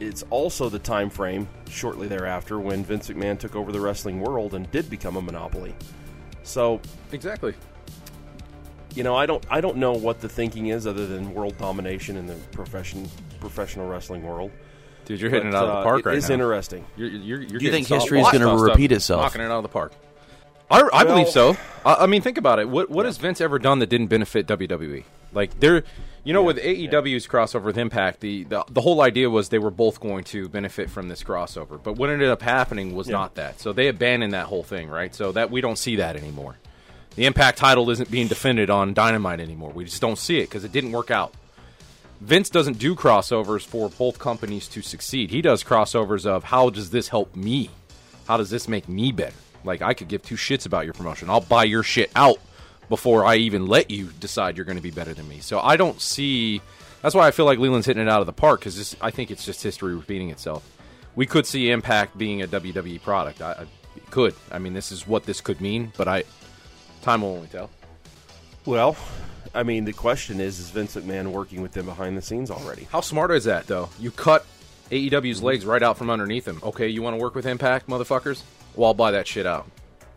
it's 0.00 0.24
also 0.30 0.68
the 0.68 0.78
time 0.78 1.08
frame 1.08 1.48
shortly 1.68 2.06
thereafter 2.08 2.58
when 2.58 2.84
Vince 2.84 3.08
McMahon 3.08 3.38
took 3.38 3.56
over 3.56 3.72
the 3.72 3.80
wrestling 3.80 4.20
world 4.20 4.54
and 4.54 4.70
did 4.70 4.90
become 4.90 5.16
a 5.16 5.22
monopoly. 5.22 5.74
So 6.42 6.80
Exactly. 7.12 7.54
you 8.94 9.02
know, 9.02 9.16
I 9.16 9.26
don't 9.26 9.44
I 9.50 9.60
don't 9.60 9.76
know 9.78 9.92
what 9.92 10.20
the 10.20 10.28
thinking 10.28 10.66
is 10.68 10.86
other 10.86 11.06
than 11.06 11.32
world 11.32 11.56
domination 11.58 12.16
in 12.16 12.26
the 12.26 12.34
profession 12.52 13.08
professional 13.40 13.88
wrestling 13.88 14.22
world. 14.22 14.50
Dude, 15.06 15.20
you're 15.20 15.30
hitting 15.30 15.50
But, 15.50 15.56
it 15.56 15.60
out 15.60 15.64
of 15.68 15.70
uh, 15.70 15.78
the 15.78 15.84
park 15.84 16.00
it 16.00 16.06
right 16.06 16.16
is 16.18 16.28
now. 16.28 16.34
interesting. 16.34 16.84
You're, 16.96 17.08
you're, 17.08 17.18
you're 17.40 17.46
Do 17.46 17.54
you 17.54 17.60
getting 17.60 17.84
think 17.84 18.00
history 18.02 18.20
is 18.20 18.26
gonna 18.30 18.52
of 18.52 18.58
stuff, 18.58 18.68
repeat 18.70 18.92
itself? 18.92 19.22
Knocking 19.22 19.40
it 19.40 19.44
out 19.44 19.52
of 19.58 19.62
the 19.62 19.68
park. 19.68 19.92
I, 20.70 20.80
I 20.80 21.04
Well- 21.04 21.14
believe 21.14 21.28
so. 21.28 21.56
I, 21.84 21.94
I 21.94 22.06
mean, 22.06 22.22
think 22.22 22.38
about 22.38 22.58
it. 22.58 22.68
What 22.68 22.90
what 22.90 23.06
has 23.06 23.16
Vince 23.16 23.40
ever 23.40 23.58
done 23.58 23.78
that 23.78 23.88
didn't 23.88 24.08
benefit 24.08 24.46
WWE? 24.46 25.04
Like 25.32 25.60
there, 25.60 25.84
you 26.24 26.32
know, 26.32 26.42
with 26.42 26.56
AEW's 26.58 27.26
crossover 27.28 27.64
with 27.64 27.78
Impact, 27.78 28.20
the, 28.20 28.44
the 28.44 28.64
the 28.68 28.80
whole 28.80 29.00
idea 29.02 29.30
was 29.30 29.48
they 29.50 29.58
were 29.60 29.70
both 29.70 30.00
going 30.00 30.24
to 30.24 30.48
benefit 30.48 30.90
from 30.90 31.08
this 31.08 31.22
crossover. 31.22 31.80
But 31.82 31.94
what 31.94 32.10
ended 32.10 32.28
up 32.30 32.42
happening 32.42 32.96
was 32.96 33.06
Yeah. 33.06 33.12
not 33.12 33.36
that. 33.36 33.60
So 33.60 33.72
they 33.72 33.86
abandoned 33.88 34.32
that 34.32 34.46
whole 34.46 34.62
thing, 34.64 34.88
right? 34.88 35.14
So 35.14 35.30
that 35.32 35.50
we 35.52 35.60
don't 35.60 35.78
see 35.78 35.96
that 35.96 36.16
anymore. 36.16 36.56
The 37.14 37.26
Impact 37.26 37.58
title 37.58 37.88
isn't 37.90 38.10
being 38.10 38.26
defended 38.26 38.68
on 38.68 38.92
Dynamite 38.92 39.40
anymore. 39.40 39.70
We 39.72 39.84
just 39.84 40.00
don't 40.02 40.18
see 40.18 40.38
it 40.40 40.48
because 40.48 40.64
it 40.64 40.72
didn't 40.72 40.92
work 40.92 41.10
out. 41.10 41.32
Vince 42.20 42.48
doesn't 42.48 42.78
do 42.78 42.94
crossovers 42.94 43.64
for 43.64 43.88
both 43.90 44.18
companies 44.18 44.68
to 44.68 44.82
succeed. 44.82 45.30
He 45.30 45.42
does 45.42 45.62
crossovers 45.62 46.24
of 46.26 46.44
how 46.44 46.70
does 46.70 46.90
this 46.90 47.08
help 47.08 47.36
me? 47.36 47.70
How 48.26 48.36
does 48.36 48.50
this 48.50 48.68
make 48.68 48.88
me 48.88 49.12
better? 49.12 49.36
Like 49.64 49.82
I 49.82 49.94
could 49.94 50.08
give 50.08 50.22
two 50.22 50.36
shits 50.36 50.66
about 50.66 50.84
your 50.84 50.94
promotion. 50.94 51.28
I'll 51.28 51.40
buy 51.40 51.64
your 51.64 51.82
shit 51.82 52.10
out 52.16 52.38
before 52.88 53.24
I 53.24 53.36
even 53.36 53.66
let 53.66 53.90
you 53.90 54.10
decide 54.20 54.56
you're 54.56 54.64
going 54.64 54.76
to 54.76 54.82
be 54.82 54.90
better 54.90 55.12
than 55.12 55.28
me. 55.28 55.40
So 55.40 55.60
I 55.60 55.76
don't 55.76 56.00
see. 56.00 56.62
That's 57.02 57.14
why 57.14 57.26
I 57.26 57.30
feel 57.30 57.44
like 57.44 57.58
Leland's 57.58 57.86
hitting 57.86 58.02
it 58.02 58.08
out 58.08 58.20
of 58.20 58.26
the 58.26 58.32
park 58.32 58.60
because 58.60 58.96
I 59.00 59.10
think 59.10 59.30
it's 59.30 59.44
just 59.44 59.62
history 59.62 59.94
repeating 59.94 60.30
itself. 60.30 60.68
We 61.14 61.26
could 61.26 61.46
see 61.46 61.70
Impact 61.70 62.16
being 62.16 62.42
a 62.42 62.48
WWE 62.48 63.02
product. 63.02 63.42
I, 63.42 63.52
I 63.52 63.66
could. 64.10 64.34
I 64.50 64.58
mean, 64.58 64.74
this 64.74 64.92
is 64.92 65.06
what 65.06 65.24
this 65.24 65.40
could 65.40 65.60
mean, 65.60 65.92
but 65.96 66.08
I 66.08 66.24
time 67.02 67.22
will 67.22 67.34
only 67.34 67.48
tell. 67.48 67.70
Well, 68.64 68.96
I 69.56 69.62
mean, 69.62 69.84
the 69.84 69.92
question 69.92 70.40
is: 70.40 70.58
Is 70.58 70.70
Vince 70.70 70.94
McMahon 70.96 71.32
working 71.32 71.62
with 71.62 71.72
them 71.72 71.86
behind 71.86 72.16
the 72.16 72.22
scenes 72.22 72.50
already? 72.50 72.86
How 72.92 73.00
smart 73.00 73.30
is 73.30 73.44
that, 73.44 73.66
though? 73.66 73.88
You 73.98 74.10
cut 74.10 74.44
AEW's 74.90 75.42
legs 75.42 75.64
right 75.64 75.82
out 75.82 75.98
from 75.98 76.10
underneath 76.10 76.46
him. 76.46 76.60
Okay, 76.62 76.88
you 76.88 77.02
want 77.02 77.16
to 77.16 77.22
work 77.22 77.34
with 77.34 77.46
Impact, 77.46 77.88
motherfuckers? 77.88 78.42
Well, 78.74 78.88
I'll 78.88 78.94
buy 78.94 79.12
that 79.12 79.26
shit 79.26 79.46
out. 79.46 79.66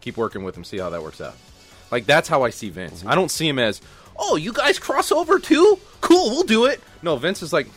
Keep 0.02 0.18
working 0.18 0.44
with 0.44 0.56
him, 0.56 0.64
see 0.64 0.78
how 0.78 0.90
that 0.90 1.02
works 1.02 1.22
out. 1.22 1.36
Like, 1.92 2.06
that's 2.06 2.28
how 2.28 2.44
I 2.44 2.52
see 2.52 2.70
Vince. 2.70 3.00
Mm-hmm. 3.00 3.10
I 3.10 3.16
don't 3.16 3.32
see 3.32 3.48
him 3.48 3.60
as, 3.60 3.82
oh, 4.18 4.36
you 4.36 4.54
guys 4.54 4.78
cross 4.78 5.12
over 5.12 5.40
too? 5.40 5.80
Cool, 6.02 6.30
we'll 6.32 6.44
do 6.44 6.66
it. 6.66 6.82
No, 7.02 7.16
Vince 7.16 7.42
is 7.42 7.52
like, 7.52 7.68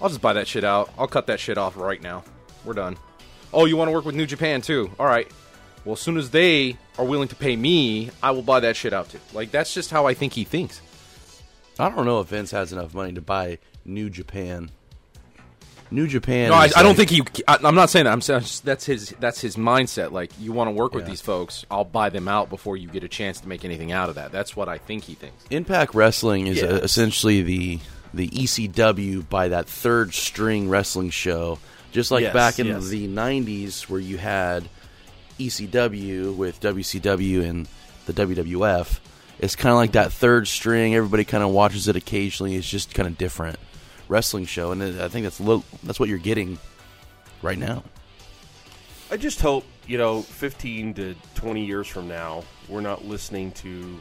I'll 0.00 0.08
just 0.08 0.20
buy 0.20 0.32
that 0.32 0.48
shit 0.48 0.64
out. 0.64 0.90
I'll 0.98 1.06
cut 1.06 1.26
that 1.28 1.38
shit 1.38 1.58
off 1.58 1.76
right 1.76 2.02
now. 2.02 2.24
We're 2.64 2.74
done. 2.74 2.96
Oh, 3.52 3.64
you 3.64 3.76
want 3.76 3.88
to 3.88 3.92
work 3.92 4.04
with 4.04 4.14
New 4.14 4.26
Japan 4.26 4.60
too? 4.60 4.90
All 4.98 5.06
right. 5.06 5.30
Well, 5.86 5.94
as 5.94 6.00
soon 6.00 6.18
as 6.18 6.30
they 6.30 6.76
are 6.98 7.04
willing 7.04 7.28
to 7.28 7.36
pay 7.36 7.56
me, 7.56 8.10
I 8.22 8.32
will 8.32 8.42
buy 8.42 8.60
that 8.60 8.76
shit 8.76 8.92
out 8.92 9.08
too. 9.08 9.20
Like, 9.32 9.50
that's 9.52 9.72
just 9.72 9.90
how 9.90 10.06
I 10.06 10.12
think 10.14 10.34
he 10.34 10.44
thinks. 10.44 10.82
I 11.78 11.88
don't 11.88 12.04
know 12.04 12.20
if 12.20 12.28
Vince 12.28 12.50
has 12.50 12.72
enough 12.72 12.92
money 12.92 13.12
to 13.14 13.20
buy 13.22 13.58
New 13.84 14.10
Japan. 14.10 14.70
New 15.90 16.08
Japan. 16.08 16.48
No, 16.48 16.56
I, 16.56 16.64
is 16.66 16.74
I 16.76 16.82
don't 16.82 16.96
think 16.96 17.10
he. 17.10 17.22
I, 17.46 17.58
I'm 17.62 17.76
not 17.76 17.90
saying 17.90 18.06
that. 18.06 18.12
I'm 18.12 18.20
saying 18.20 18.42
that's 18.64 18.84
his. 18.84 19.10
That's 19.20 19.40
his 19.40 19.54
mindset. 19.54 20.10
Like 20.10 20.32
you 20.40 20.50
want 20.52 20.66
to 20.66 20.72
work 20.72 20.92
with 20.94 21.06
these 21.06 21.20
folks, 21.20 21.64
I'll 21.70 21.84
buy 21.84 22.10
them 22.10 22.26
out 22.26 22.50
before 22.50 22.76
you 22.76 22.88
get 22.88 23.04
a 23.04 23.08
chance 23.08 23.40
to 23.42 23.48
make 23.48 23.64
anything 23.64 23.92
out 23.92 24.08
of 24.08 24.16
that. 24.16 24.32
That's 24.32 24.56
what 24.56 24.68
I 24.68 24.78
think 24.78 25.04
he 25.04 25.14
thinks. 25.14 25.44
Impact 25.50 25.94
Wrestling 25.94 26.48
is 26.48 26.56
Yeah. 26.60 26.64
uh, 26.70 26.74
essentially 26.78 27.42
the 27.42 27.78
the 28.12 28.26
ECW 28.30 29.28
by 29.28 29.46
that 29.48 29.68
third 29.68 30.12
string 30.12 30.68
wrestling 30.68 31.10
show, 31.10 31.60
just 31.92 32.10
like 32.10 32.22
Yes, 32.22 32.34
back 32.34 32.58
in 32.58 32.66
yes. 32.66 32.88
the 32.88 33.06
'90s 33.06 33.82
where 33.88 34.00
you 34.00 34.16
had 34.18 34.68
ECW 35.38 36.34
with 36.34 36.60
WCW 36.60 37.44
and 37.44 37.68
the 38.06 38.12
WWF. 38.12 39.00
It's 39.38 39.56
kind 39.56 39.70
of 39.70 39.76
like 39.76 39.92
that 39.92 40.12
third 40.12 40.48
string. 40.48 40.94
Everybody 40.94 41.24
kind 41.24 41.44
of 41.44 41.50
watches 41.50 41.88
it 41.88 41.96
occasionally. 41.96 42.56
It's 42.56 42.68
just 42.68 42.94
kind 42.94 43.06
of 43.06 43.18
different 43.18 43.58
wrestling 44.08 44.46
show, 44.46 44.72
and 44.72 44.82
I 44.82 45.08
think 45.08 45.24
that's 45.24 45.38
that's 45.82 46.00
what 46.00 46.08
you're 46.08 46.18
getting 46.18 46.58
right 47.42 47.58
now. 47.58 47.82
I 49.10 49.16
just 49.16 49.40
hope 49.40 49.64
you 49.86 49.98
know, 49.98 50.22
15 50.22 50.94
to 50.94 51.14
20 51.34 51.64
years 51.64 51.86
from 51.86 52.08
now, 52.08 52.42
we're 52.68 52.80
not 52.80 53.04
listening 53.04 53.52
to 53.52 54.00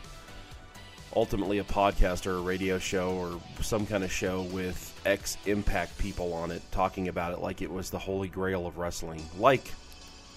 ultimately 1.15 1.60
a 1.60 1.63
podcast 1.63 2.25
or 2.25 2.38
a 2.38 2.42
radio 2.42 2.77
show 2.77 3.12
or 3.12 3.39
some 3.62 3.86
kind 3.86 4.04
of 4.04 4.12
show 4.12 4.42
with 4.44 5.00
ex 5.06 5.38
Impact 5.46 5.98
people 5.98 6.34
on 6.34 6.51
it 6.51 6.62
talking 6.72 7.08
about 7.08 7.32
it 7.32 7.39
like 7.39 7.62
it 7.62 7.72
was 7.72 7.89
the 7.89 8.00
holy 8.00 8.27
grail 8.27 8.65
of 8.65 8.77
wrestling, 8.77 9.24
like 9.38 9.72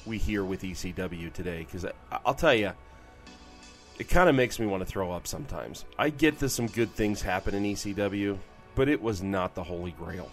we 0.08 0.18
hear 0.18 0.44
with 0.44 0.62
ECW 0.62 1.32
today. 1.32 1.58
Because 1.58 1.86
I'll 2.26 2.34
tell 2.34 2.54
you, 2.54 2.72
it 3.98 4.08
kind 4.08 4.28
of 4.28 4.34
makes 4.34 4.58
me 4.58 4.66
want 4.66 4.80
to 4.82 4.86
throw 4.86 5.12
up 5.12 5.26
sometimes. 5.26 5.84
I 5.98 6.10
get 6.10 6.38
that 6.40 6.48
some 6.48 6.66
good 6.66 6.90
things 6.94 7.22
happen 7.22 7.54
in 7.54 7.62
ECW, 7.64 8.38
but 8.74 8.88
it 8.88 9.02
was 9.02 9.22
not 9.22 9.54
the 9.54 9.62
holy 9.62 9.92
grail. 9.92 10.30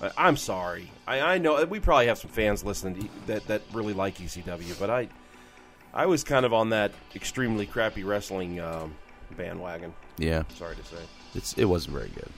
I- 0.00 0.12
I'm 0.16 0.36
sorry. 0.36 0.90
I, 1.06 1.20
I 1.20 1.38
know 1.38 1.64
we 1.64 1.80
probably 1.80 2.06
have 2.06 2.18
some 2.18 2.30
fans 2.30 2.64
listening 2.64 3.02
to, 3.02 3.08
that 3.26 3.46
that 3.48 3.62
really 3.72 3.94
like 3.94 4.18
ECW, 4.18 4.78
but 4.78 4.90
I 4.90 5.08
I 5.94 6.04
was 6.06 6.22
kind 6.24 6.44
of 6.44 6.52
on 6.52 6.70
that 6.70 6.92
extremely 7.14 7.66
crappy 7.66 8.04
wrestling 8.04 8.60
um, 8.60 8.94
bandwagon. 9.36 9.94
Yeah, 10.18 10.42
Sorry 10.54 10.76
to 10.76 10.84
say. 10.84 11.02
it's 11.34 11.54
it 11.54 11.64
wasn't 11.64 11.94
very 11.96 12.10
good. 12.10 12.28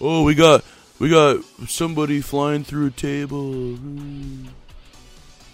Oh, 0.00 0.24
we 0.24 0.34
got 0.34 0.64
we 0.98 1.08
got 1.08 1.44
somebody 1.68 2.20
flying 2.20 2.64
through 2.64 2.86
a 2.86 2.90
table. 2.90 3.78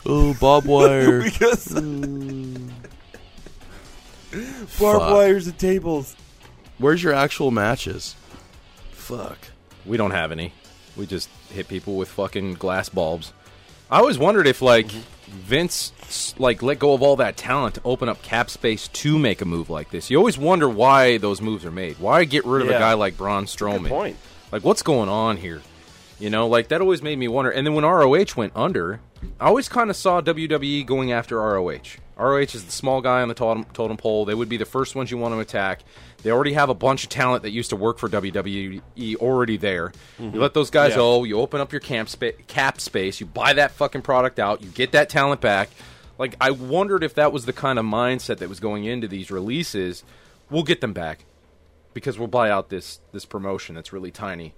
Oh, 0.06 0.34
bob 0.40 0.64
wire. 0.66 1.22
because 1.22 1.66
Mm. 1.74 2.70
barbed 4.78 5.00
Fuck. 5.02 5.12
wires 5.12 5.46
and 5.46 5.58
tables. 5.58 6.14
Where's 6.78 7.02
your 7.02 7.12
actual 7.14 7.50
matches? 7.50 8.14
Fuck. 8.92 9.38
We 9.84 9.96
don't 9.96 10.10
have 10.10 10.32
any. 10.32 10.52
We 10.96 11.06
just 11.06 11.28
hit 11.50 11.68
people 11.68 11.96
with 11.96 12.08
fucking 12.08 12.54
glass 12.54 12.88
bulbs. 12.88 13.32
I 13.90 13.98
always 13.98 14.18
wondered 14.18 14.46
if 14.46 14.60
like 14.60 14.90
Vince 14.90 16.34
like 16.38 16.62
let 16.62 16.78
go 16.78 16.92
of 16.92 17.02
all 17.02 17.16
that 17.16 17.36
talent 17.36 17.76
to 17.76 17.80
open 17.84 18.08
up 18.08 18.20
cap 18.22 18.50
space 18.50 18.88
to 18.88 19.18
make 19.18 19.40
a 19.40 19.44
move 19.44 19.70
like 19.70 19.90
this. 19.90 20.10
You 20.10 20.18
always 20.18 20.36
wonder 20.36 20.68
why 20.68 21.18
those 21.18 21.40
moves 21.40 21.64
are 21.64 21.70
made. 21.70 21.98
Why 21.98 22.24
get 22.24 22.44
rid 22.44 22.62
of 22.62 22.68
a 22.68 22.72
Yeah. 22.72 22.78
guy 22.80 22.92
like 22.94 23.16
Braun 23.16 23.44
Strowman? 23.46 23.88
point. 23.88 24.16
Like 24.52 24.64
what's 24.64 24.82
going 24.82 25.08
on 25.08 25.36
here? 25.36 25.62
You 26.18 26.30
know, 26.30 26.48
like 26.48 26.68
that 26.68 26.80
always 26.80 27.00
made 27.02 27.18
me 27.18 27.28
wonder. 27.28 27.50
And 27.50 27.66
then 27.66 27.74
when 27.74 27.84
ROH 27.84 28.34
went 28.36 28.52
under, 28.56 29.00
I 29.40 29.46
always 29.46 29.68
kind 29.68 29.90
of 29.90 29.96
saw 29.96 30.20
WWE 30.20 30.86
going 30.86 31.12
after 31.12 31.38
ROH. 31.38 31.98
ROH 32.16 32.38
is 32.38 32.64
the 32.64 32.72
small 32.72 33.00
guy 33.02 33.20
on 33.20 33.28
the 33.28 33.34
totem, 33.34 33.64
totem 33.72 33.96
pole. 33.96 34.24
They 34.24 34.34
would 34.34 34.48
be 34.48 34.56
the 34.56 34.64
first 34.64 34.94
ones 34.94 35.10
you 35.10 35.18
want 35.18 35.34
to 35.34 35.40
attack. 35.40 35.82
They 36.22 36.30
already 36.30 36.54
have 36.54 36.70
a 36.70 36.74
bunch 36.74 37.04
of 37.04 37.10
talent 37.10 37.42
that 37.42 37.50
used 37.50 37.70
to 37.70 37.76
work 37.76 37.98
for 37.98 38.08
WWE 38.08 39.16
already 39.16 39.56
there. 39.58 39.92
You 40.18 40.26
mm-hmm. 40.26 40.38
let 40.38 40.54
those 40.54 40.70
guys 40.70 40.90
Yeah. 40.90 40.96
go. 40.96 41.24
You 41.24 41.38
open 41.40 41.60
up 41.60 41.72
your 41.72 41.80
camp 41.80 42.08
spa- 42.08 42.32
cap 42.46 42.80
space. 42.80 43.20
You 43.20 43.26
buy 43.26 43.52
that 43.52 43.72
fucking 43.72 44.02
product 44.02 44.38
out. 44.38 44.62
You 44.62 44.70
get 44.70 44.92
that 44.92 45.08
talent 45.10 45.40
back. 45.40 45.68
Like 46.18 46.36
I 46.40 46.50
wondered 46.52 47.04
if 47.04 47.14
that 47.14 47.32
was 47.32 47.44
the 47.44 47.52
kind 47.52 47.78
of 47.78 47.84
mindset 47.84 48.38
that 48.38 48.48
was 48.48 48.60
going 48.60 48.84
into 48.84 49.06
these 49.06 49.30
releases. 49.30 50.02
We'll 50.50 50.62
get 50.62 50.80
them 50.80 50.94
back 50.94 51.26
because 51.92 52.18
we'll 52.18 52.28
buy 52.28 52.50
out 52.50 52.70
this 52.70 53.00
this 53.12 53.26
promotion 53.26 53.74
that's 53.74 53.92
really 53.92 54.10
tiny, 54.10 54.54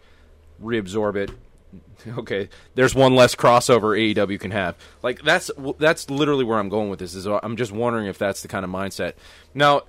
reabsorb 0.62 1.16
it. 1.16 1.30
Okay, 2.06 2.48
there's 2.76 2.94
one 2.94 3.14
less 3.16 3.34
crossover 3.34 3.98
AEW 4.14 4.38
can 4.38 4.52
have. 4.52 4.76
Like 5.02 5.22
that's 5.22 5.50
that's 5.78 6.08
literally 6.08 6.44
where 6.44 6.58
I'm 6.58 6.68
going 6.68 6.90
with 6.90 7.00
this. 7.00 7.14
Is 7.14 7.26
I'm 7.26 7.56
just 7.56 7.72
wondering 7.72 8.06
if 8.06 8.16
that's 8.18 8.40
the 8.40 8.48
kind 8.48 8.64
of 8.64 8.70
mindset. 8.70 9.14
Now, 9.52 9.82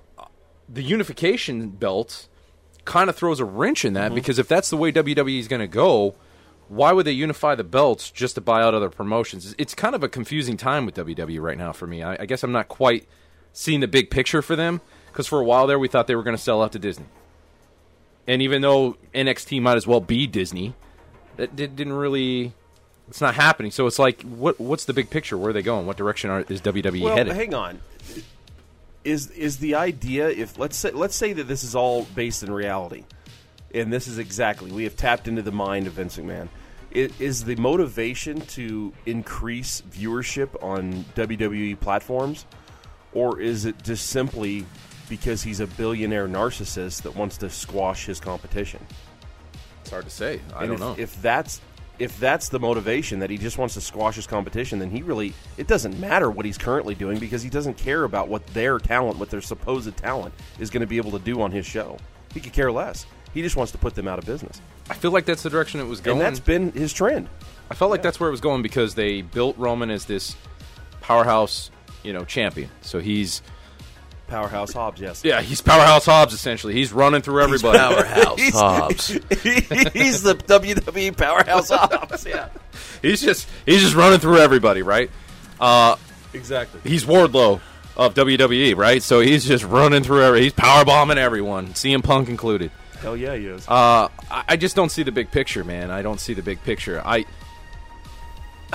the 0.68 0.82
unification 0.82 1.70
belt 1.70 2.26
kind 2.84 3.08
of 3.08 3.14
throws 3.16 3.38
a 3.40 3.44
wrench 3.44 3.84
in 3.84 3.92
that 3.94 4.06
Mm-hmm. 4.06 4.14
because 4.16 4.38
if 4.40 4.48
that's 4.48 4.70
the 4.70 4.76
way 4.76 4.90
WWE 4.90 5.38
is 5.38 5.46
going 5.48 5.60
to 5.60 5.68
go, 5.68 6.16
why 6.68 6.92
would 6.92 7.06
they 7.06 7.12
unify 7.12 7.54
the 7.54 7.62
belts 7.64 8.10
just 8.10 8.34
to 8.34 8.40
buy 8.40 8.60
out 8.62 8.74
other 8.74 8.90
promotions? 8.90 9.52
It's- 9.52 9.74
kind 9.74 9.94
of 9.94 10.02
a 10.02 10.08
confusing 10.08 10.56
time 10.56 10.86
with 10.86 10.96
WWE 10.96 11.40
right 11.40 11.58
now 11.58 11.72
for 11.72 11.86
me. 11.86 12.02
I, 12.02 12.16
I 12.22 12.26
guess 12.26 12.42
I'm 12.42 12.52
not 12.52 12.68
quite 12.68 13.06
seeing 13.52 13.80
the 13.80 13.88
big 13.88 14.10
picture 14.10 14.42
for 14.42 14.56
them 14.56 14.80
because 15.08 15.26
for 15.28 15.40
a 15.40 15.44
while 15.44 15.66
there 15.68 15.78
we 15.78 15.88
thought 15.88 16.06
they 16.08 16.16
were 16.16 16.22
going 16.24 16.36
to 16.36 16.42
sell 16.42 16.60
out 16.62 16.72
to 16.72 16.78
Disney, 16.78 17.06
and 18.26 18.42
even 18.42 18.62
though 18.62 18.96
NXT 19.14 19.60
might 19.62 19.76
as 19.76 19.86
well 19.86 20.00
be 20.00 20.26
Disney, 20.26 20.74
that 21.40 21.56
did, 21.56 21.74
didn't 21.76 21.94
really. 21.94 22.52
It's 23.08 23.20
not 23.20 23.34
happening. 23.34 23.72
So 23.72 23.86
it's 23.88 23.98
like, 23.98 24.22
what 24.22 24.60
what's 24.60 24.84
the 24.84 24.92
big 24.92 25.10
picture? 25.10 25.36
Where 25.36 25.50
are 25.50 25.52
they 25.52 25.62
going? 25.62 25.84
What 25.86 25.96
direction 25.96 26.30
are, 26.30 26.40
is 26.48 26.60
WWE 26.60 27.02
Well, 27.02 27.16
headed? 27.16 27.34
hang 27.34 27.54
on. 27.54 27.80
Is 29.02 29.30
is 29.30 29.58
the 29.58 29.74
idea 29.76 30.28
if 30.28 30.58
let's 30.58 30.76
say 30.76 30.90
let's 30.90 31.16
say 31.16 31.32
that 31.32 31.44
this 31.48 31.64
is 31.64 31.74
all 31.74 32.04
based 32.14 32.42
in 32.42 32.52
reality, 32.52 33.04
and 33.74 33.90
this 33.92 34.06
is 34.06 34.18
exactly 34.18 34.70
we 34.70 34.84
have 34.84 34.94
tapped 34.94 35.26
into 35.26 35.40
the 35.42 35.50
mind 35.52 35.86
of 35.86 35.94
Vince 35.94 36.18
McMahon. 36.18 36.48
I- 36.94 37.10
Is 37.18 37.44
the 37.44 37.56
motivation 37.56 38.42
to 38.42 38.92
increase 39.06 39.82
viewership 39.90 40.62
on 40.62 41.04
WWE 41.14 41.80
platforms, 41.80 42.44
or 43.14 43.40
is 43.40 43.64
it 43.64 43.82
just 43.82 44.06
simply 44.10 44.66
because 45.08 45.42
he's 45.42 45.60
a 45.60 45.66
billionaire 45.66 46.28
narcissist 46.28 47.02
that 47.02 47.16
wants 47.16 47.38
to 47.38 47.48
squash 47.48 48.04
his 48.06 48.20
competition? 48.20 48.86
It's 49.82 49.90
hard 49.90 50.04
to 50.04 50.10
say. 50.10 50.40
I 50.54 50.64
And 50.64 50.68
don't 50.68 50.74
if, 50.74 50.80
know. 50.80 51.02
if 51.02 51.22
that's 51.22 51.60
if 51.98 52.18
that's 52.18 52.48
the 52.48 52.58
motivation 52.58 53.18
that 53.18 53.28
he 53.28 53.36
just 53.36 53.58
wants 53.58 53.74
to 53.74 53.80
squash 53.80 54.16
his 54.16 54.26
competition, 54.26 54.78
then 54.78 54.90
he 54.90 55.02
really 55.02 55.34
it 55.58 55.66
doesn't 55.66 55.98
matter 56.00 56.30
what 56.30 56.46
he's 56.46 56.56
currently 56.58 56.94
doing 56.94 57.18
because 57.18 57.42
he 57.42 57.50
doesn't 57.50 57.76
care 57.76 58.04
about 58.04 58.28
what 58.28 58.46
their 58.48 58.78
talent, 58.78 59.18
what 59.18 59.28
their 59.30 59.42
supposed 59.42 59.94
talent 59.98 60.32
is 60.58 60.70
going 60.70 60.80
to 60.80 60.86
be 60.86 60.96
able 60.96 61.10
to 61.10 61.18
do 61.18 61.42
on 61.42 61.50
his 61.50 61.66
show. 61.66 61.98
He 62.32 62.40
could 62.40 62.52
care 62.54 62.72
less. 62.72 63.04
He 63.34 63.42
just 63.42 63.54
wants 63.56 63.70
to 63.72 63.78
put 63.78 63.94
them 63.94 64.08
out 64.08 64.18
of 64.18 64.24
business, 64.24 64.60
I 64.88 64.94
feel 64.94 65.12
like 65.12 65.24
that's 65.24 65.42
the 65.44 65.50
direction 65.50 65.78
it 65.78 65.84
was 65.86 66.00
going. 66.00 66.18
and 66.18 66.26
that's 66.26 66.40
been 66.40 66.72
his 66.72 66.92
trend. 66.92 67.28
I 67.70 67.74
felt 67.74 67.90
like 67.92 68.02
that's 68.02 68.18
where 68.18 68.28
it 68.28 68.32
was 68.32 68.40
going 68.40 68.62
because 68.62 68.96
they 68.96 69.22
built 69.22 69.56
Roman 69.56 69.88
as 69.90 70.04
this 70.06 70.34
powerhouse, 71.00 71.70
you 72.02 72.12
know, 72.12 72.24
champion. 72.24 72.70
So 72.80 72.98
he's 72.98 73.42
Powerhouse 74.30 74.72
Hobbs, 74.72 75.00
yes. 75.00 75.22
yeah, 75.24 75.40
he's 75.42 75.60
powerhouse 75.60 76.06
Hobbs 76.06 76.32
essentially. 76.32 76.72
He's 76.72 76.92
running 76.92 77.20
through 77.20 77.42
everybody. 77.42 77.78
Powerhouse 77.78 78.38
He's- 78.40 78.54
Hobbs. 78.58 79.06
he's 79.92 80.22
the 80.22 80.34
WWE 80.46 81.16
Powerhouse 81.16 81.68
Hobbs. 81.70 82.24
Yeah, 82.24 82.48
he's 83.02 83.20
just 83.20 83.48
he's 83.66 83.80
just 83.82 83.94
running 83.94 84.20
through 84.20 84.38
everybody, 84.38 84.82
right? 84.82 85.10
Uh, 85.60 85.96
exactly. 86.32 86.80
he's 86.84 87.04
Wardlow 87.04 87.60
of 87.96 88.14
WWE, 88.14 88.76
right? 88.76 89.02
So 89.02 89.20
he's 89.20 89.44
just 89.44 89.64
running 89.64 90.02
through 90.02 90.22
every. 90.22 90.42
He's 90.42 90.52
power 90.54 90.84
bombing 90.84 91.18
everyone, 91.18 91.68
CM 91.74 92.02
Punk 92.02 92.28
included. 92.28 92.70
Hell 93.00 93.16
yeah, 93.16 93.34
he 93.34 93.46
is. 93.46 93.66
Uh, 93.68 94.08
I 94.30 94.44
I 94.50 94.56
just 94.56 94.76
don't 94.76 94.90
see 94.90 95.02
the 95.02 95.12
big 95.12 95.30
picture, 95.30 95.64
man. 95.64 95.90
I 95.90 96.02
don't 96.02 96.20
see 96.20 96.34
the 96.34 96.42
big 96.42 96.62
picture. 96.62 97.02
I 97.04 97.24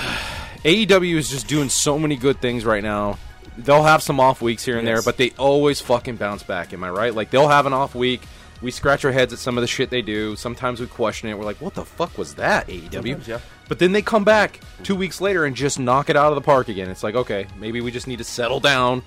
AEW 0.63 1.15
is 1.15 1.29
just 1.29 1.47
doing 1.47 1.69
so 1.69 1.97
many 1.99 2.15
good 2.15 2.41
things 2.41 2.65
right 2.65 2.83
now. 2.83 3.17
They'll 3.57 3.83
have 3.83 4.01
some 4.03 4.19
off 4.19 4.41
weeks 4.41 4.63
here 4.65 4.77
and 4.77 4.87
there, 4.87 5.01
but 5.01 5.17
they 5.17 5.31
always 5.31 5.81
fucking 5.81 6.15
bounce 6.17 6.43
back. 6.43 6.73
Am 6.73 6.83
I 6.83 6.89
right? 6.89 7.13
Like 7.13 7.29
they'll 7.29 7.47
have 7.47 7.65
an 7.65 7.73
off 7.73 7.95
week. 7.95 8.21
We 8.61 8.71
scratch 8.71 9.03
our 9.05 9.11
heads 9.11 9.33
at 9.33 9.39
some 9.39 9.57
of 9.57 9.61
the 9.61 9.67
shit 9.67 9.89
they 9.89 10.01
do. 10.01 10.35
Sometimes 10.35 10.79
we 10.79 10.87
question 10.87 11.29
it. 11.29 11.37
We're 11.37 11.45
like, 11.45 11.61
"What 11.61 11.73
the 11.73 11.85
fuck 11.85 12.17
was 12.17 12.35
that?" 12.35 12.67
AEW. 12.67 12.91
Sometimes, 12.91 13.27
yeah. 13.27 13.39
But 13.67 13.79
then 13.79 13.91
they 13.91 14.01
come 14.01 14.23
back 14.23 14.59
two 14.83 14.95
weeks 14.95 15.19
later 15.21 15.45
and 15.45 15.55
just 15.55 15.79
knock 15.79 16.09
it 16.09 16.15
out 16.15 16.29
of 16.31 16.35
the 16.35 16.41
park 16.41 16.69
again. 16.69 16.89
It's 16.89 17.03
like, 17.03 17.15
okay, 17.15 17.47
maybe 17.59 17.81
we 17.81 17.91
just 17.91 18.07
need 18.07 18.17
to 18.19 18.23
settle 18.23 18.59
down, 18.59 19.01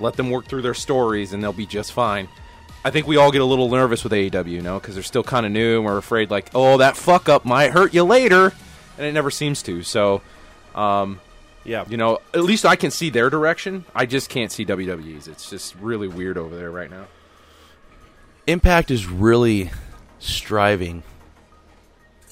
let 0.00 0.14
them 0.14 0.30
work 0.30 0.46
through 0.46 0.62
their 0.62 0.74
stories, 0.74 1.32
and 1.32 1.42
they'll 1.42 1.52
be 1.52 1.66
just 1.66 1.92
fine. 1.92 2.28
I 2.84 2.90
think 2.90 3.06
we 3.08 3.16
all 3.16 3.32
get 3.32 3.40
a 3.40 3.44
little 3.44 3.68
nervous 3.68 4.04
with 4.04 4.12
AEW, 4.12 4.46
you 4.48 4.62
know, 4.62 4.78
because 4.78 4.94
they're 4.94 5.02
still 5.02 5.24
kind 5.24 5.44
of 5.44 5.50
new, 5.50 5.76
and 5.76 5.84
we're 5.84 5.98
afraid, 5.98 6.30
like, 6.30 6.50
oh, 6.54 6.78
that 6.78 6.96
fuck 6.96 7.28
up 7.28 7.44
might 7.44 7.72
hurt 7.72 7.92
you 7.92 8.04
later, 8.04 8.52
and 8.96 9.06
it 9.06 9.12
never 9.12 9.30
seems 9.30 9.60
to. 9.64 9.82
So, 9.82 10.22
um, 10.74 11.20
yeah, 11.66 11.84
you 11.88 11.96
know, 11.96 12.20
at 12.32 12.42
least 12.42 12.64
I 12.64 12.76
can 12.76 12.90
see 12.90 13.10
their 13.10 13.28
direction. 13.28 13.84
I 13.94 14.06
just 14.06 14.30
can't 14.30 14.52
see 14.52 14.64
WWE's. 14.64 15.28
It's 15.28 15.50
just 15.50 15.74
really 15.76 16.08
weird 16.08 16.38
over 16.38 16.56
there 16.56 16.70
right 16.70 16.90
now. 16.90 17.06
Impact 18.46 18.90
is 18.90 19.06
really 19.06 19.70
striving 20.18 21.02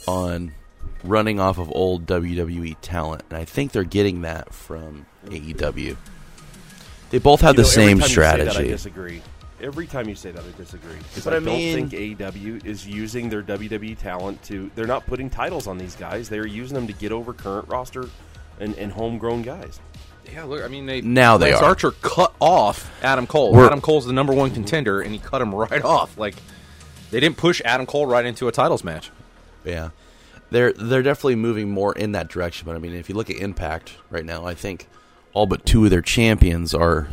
on 0.07 0.55
running 1.03 1.41
off 1.41 1.59
of 1.59 1.71
old 1.73 2.07
WWE 2.07 2.77
talent, 2.81 3.25
and 3.31 3.39
I 3.39 3.45
think 3.45 3.73
they're 3.73 3.85
getting 3.85 4.23
that 4.23 4.55
from 4.55 5.07
AEW. 5.27 5.97
They 7.11 7.19
both 7.19 7.41
have 7.43 7.57
You 7.57 7.63
the 7.65 7.77
know, 7.77 7.83
every 7.83 8.01
same 8.01 8.01
strategy. 8.03 8.47
you 8.47 8.53
say 8.53 8.59
that, 8.59 8.67
I 8.67 8.71
disagree. 8.71 9.23
Every 9.61 9.87
time 9.87 10.09
you 10.09 10.15
say 10.15 10.31
that, 10.31 10.43
I 10.43 10.57
disagree. 10.59 10.97
Because 10.99 11.25
But 11.25 11.33
I, 11.33 11.37
I 11.37 11.41
don't 11.41 11.91
think 11.91 11.91
AEW 11.93 12.65
is 12.65 12.87
using 12.87 13.29
their 13.29 13.43
WWE 13.43 13.99
talent 13.99 14.43
to. 14.45 14.71
They're 14.75 14.87
not 14.87 15.07
putting 15.07 15.31
titles 15.31 15.67
on 15.67 15.79
these 15.79 15.97
guys. 15.97 16.29
They're 16.29 16.47
using 16.47 16.75
them 16.75 16.87
to 16.87 16.93
get 16.93 17.13
over 17.13 17.33
current 17.33 17.69
roster 17.69 18.09
and, 18.61 18.75
and 18.77 18.93
homegrown 18.93 19.43
guys. 19.43 19.81
Yeah, 20.33 20.45
look, 20.45 20.63
I 20.65 20.69
mean, 20.69 20.87
they 20.87 21.01
Now 21.03 21.37
they 21.37 21.51
Lance 21.51 21.63
are. 21.63 21.69
Archer 21.69 21.91
cut 21.91 22.35
off 22.41 22.91
Adam 23.03 23.27
Cole. 23.27 23.53
We're- 23.53 23.67
Adam 23.67 23.81
Cole's 23.81 24.07
the 24.07 24.13
number 24.13 24.33
one 24.33 24.51
contender, 24.51 25.01
and 25.01 25.13
he 25.13 25.19
cut 25.19 25.43
him 25.43 25.55
right 25.55 25.83
off. 25.83 26.17
Like 26.19 26.35
they 27.11 27.21
didn't 27.21 27.37
push 27.37 27.61
Adam 27.65 27.87
Cole 27.87 28.07
right 28.07 28.25
into 28.25 28.49
a 28.49 28.53
titles 28.53 28.83
match. 28.85 29.11
Yeah, 29.65 29.91
they're 30.51 30.73
they're 30.73 31.03
definitely 31.03 31.37
moving 31.37 31.71
more 31.71 31.93
in 31.95 32.13
that 32.13 32.29
direction. 32.29 32.67
But 32.67 32.75
I 32.77 32.79
mean, 32.79 32.95
if 32.95 33.09
you 33.09 33.15
look 33.15 33.31
at 33.31 33.37
Impact 33.37 33.97
right 34.11 34.25
now, 34.25 34.45
I 34.47 34.55
think 34.55 34.89
all 35.35 35.47
but 35.47 35.65
two 35.67 35.85
of 35.85 35.91
their 35.91 36.03
champions 36.03 36.75
are 36.75 37.09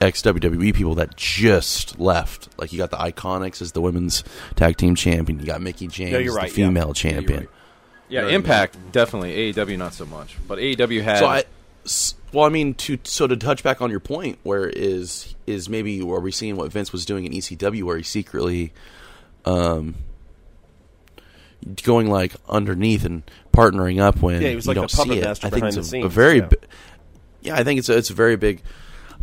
ex 0.00 0.22
WWE 0.22 0.74
people 0.74 0.94
that 0.96 1.16
just 1.16 1.98
left. 1.98 2.48
Like 2.58 2.72
you 2.72 2.78
got 2.78 2.90
the 2.90 2.96
Iconics 2.98 3.60
as 3.62 3.72
the 3.72 3.80
women's 3.80 4.22
tag 4.54 4.76
team 4.76 4.94
champion. 4.94 5.40
You 5.40 5.46
got 5.46 5.60
Mickie 5.60 5.86
James, 5.88 6.12
No, 6.12 6.18
you're 6.18 6.32
the 6.34 6.38
right, 6.38 6.50
yeah. 6.50 6.54
female 6.54 6.82
Yeah, 6.82 6.86
you're 6.86 6.94
champion. 6.94 7.40
right. 7.40 7.48
Yeah, 8.08 8.20
You 8.20 8.20
know 8.20 8.26
what 8.26 8.32
I 8.32 8.34
Impact 8.36 8.92
definitely. 8.92 9.52
AEW 9.52 9.78
not 9.78 9.94
so 9.94 10.04
much, 10.06 10.36
but 10.46 10.58
AEW 10.58 11.02
had. 11.02 11.18
So 11.18 11.26
I, 11.26 11.44
s- 11.84 12.14
well, 12.32 12.44
I 12.44 12.48
mean, 12.48 12.74
to 12.74 12.98
so 13.04 13.26
to 13.26 13.36
touch 13.36 13.62
back 13.62 13.80
on 13.80 13.90
your 13.90 14.00
point, 14.00 14.38
where 14.42 14.68
is 14.68 15.34
is 15.46 15.68
maybe 15.68 16.00
are 16.02 16.20
we 16.20 16.30
seeing 16.32 16.56
what 16.56 16.70
Vince 16.72 16.92
was 16.92 17.04
doing 17.04 17.24
in 17.24 17.32
ECW, 17.32 17.82
where 17.84 17.96
he 17.96 18.02
secretly, 18.02 18.72
um, 19.44 19.94
going 21.82 22.10
like 22.10 22.34
underneath 22.48 23.04
and 23.04 23.22
partnering 23.52 24.00
up 24.00 24.20
when 24.20 24.42
Yeah, 24.42 24.50
he 24.50 24.56
was 24.56 24.66
you 24.66 24.70
like 24.70 24.74
the 24.76 24.80
don't 24.82 24.92
puppet 24.92 25.12
see 25.14 25.18
it. 25.20 25.24
master 25.24 25.46
I 25.46 25.50
think 25.50 25.60
behind 25.62 25.78
it's 25.78 25.90
the 25.90 26.02
a, 26.02 26.06
a 26.06 26.08
very, 26.08 26.38
yeah. 26.38 26.46
bi- 26.46 26.56
yeah, 27.42 27.56
I 27.56 27.64
think 27.64 27.78
it's 27.78 27.88
a, 27.88 27.96
it's 27.96 28.10
a 28.10 28.14
very 28.14 28.36
big 28.36 28.62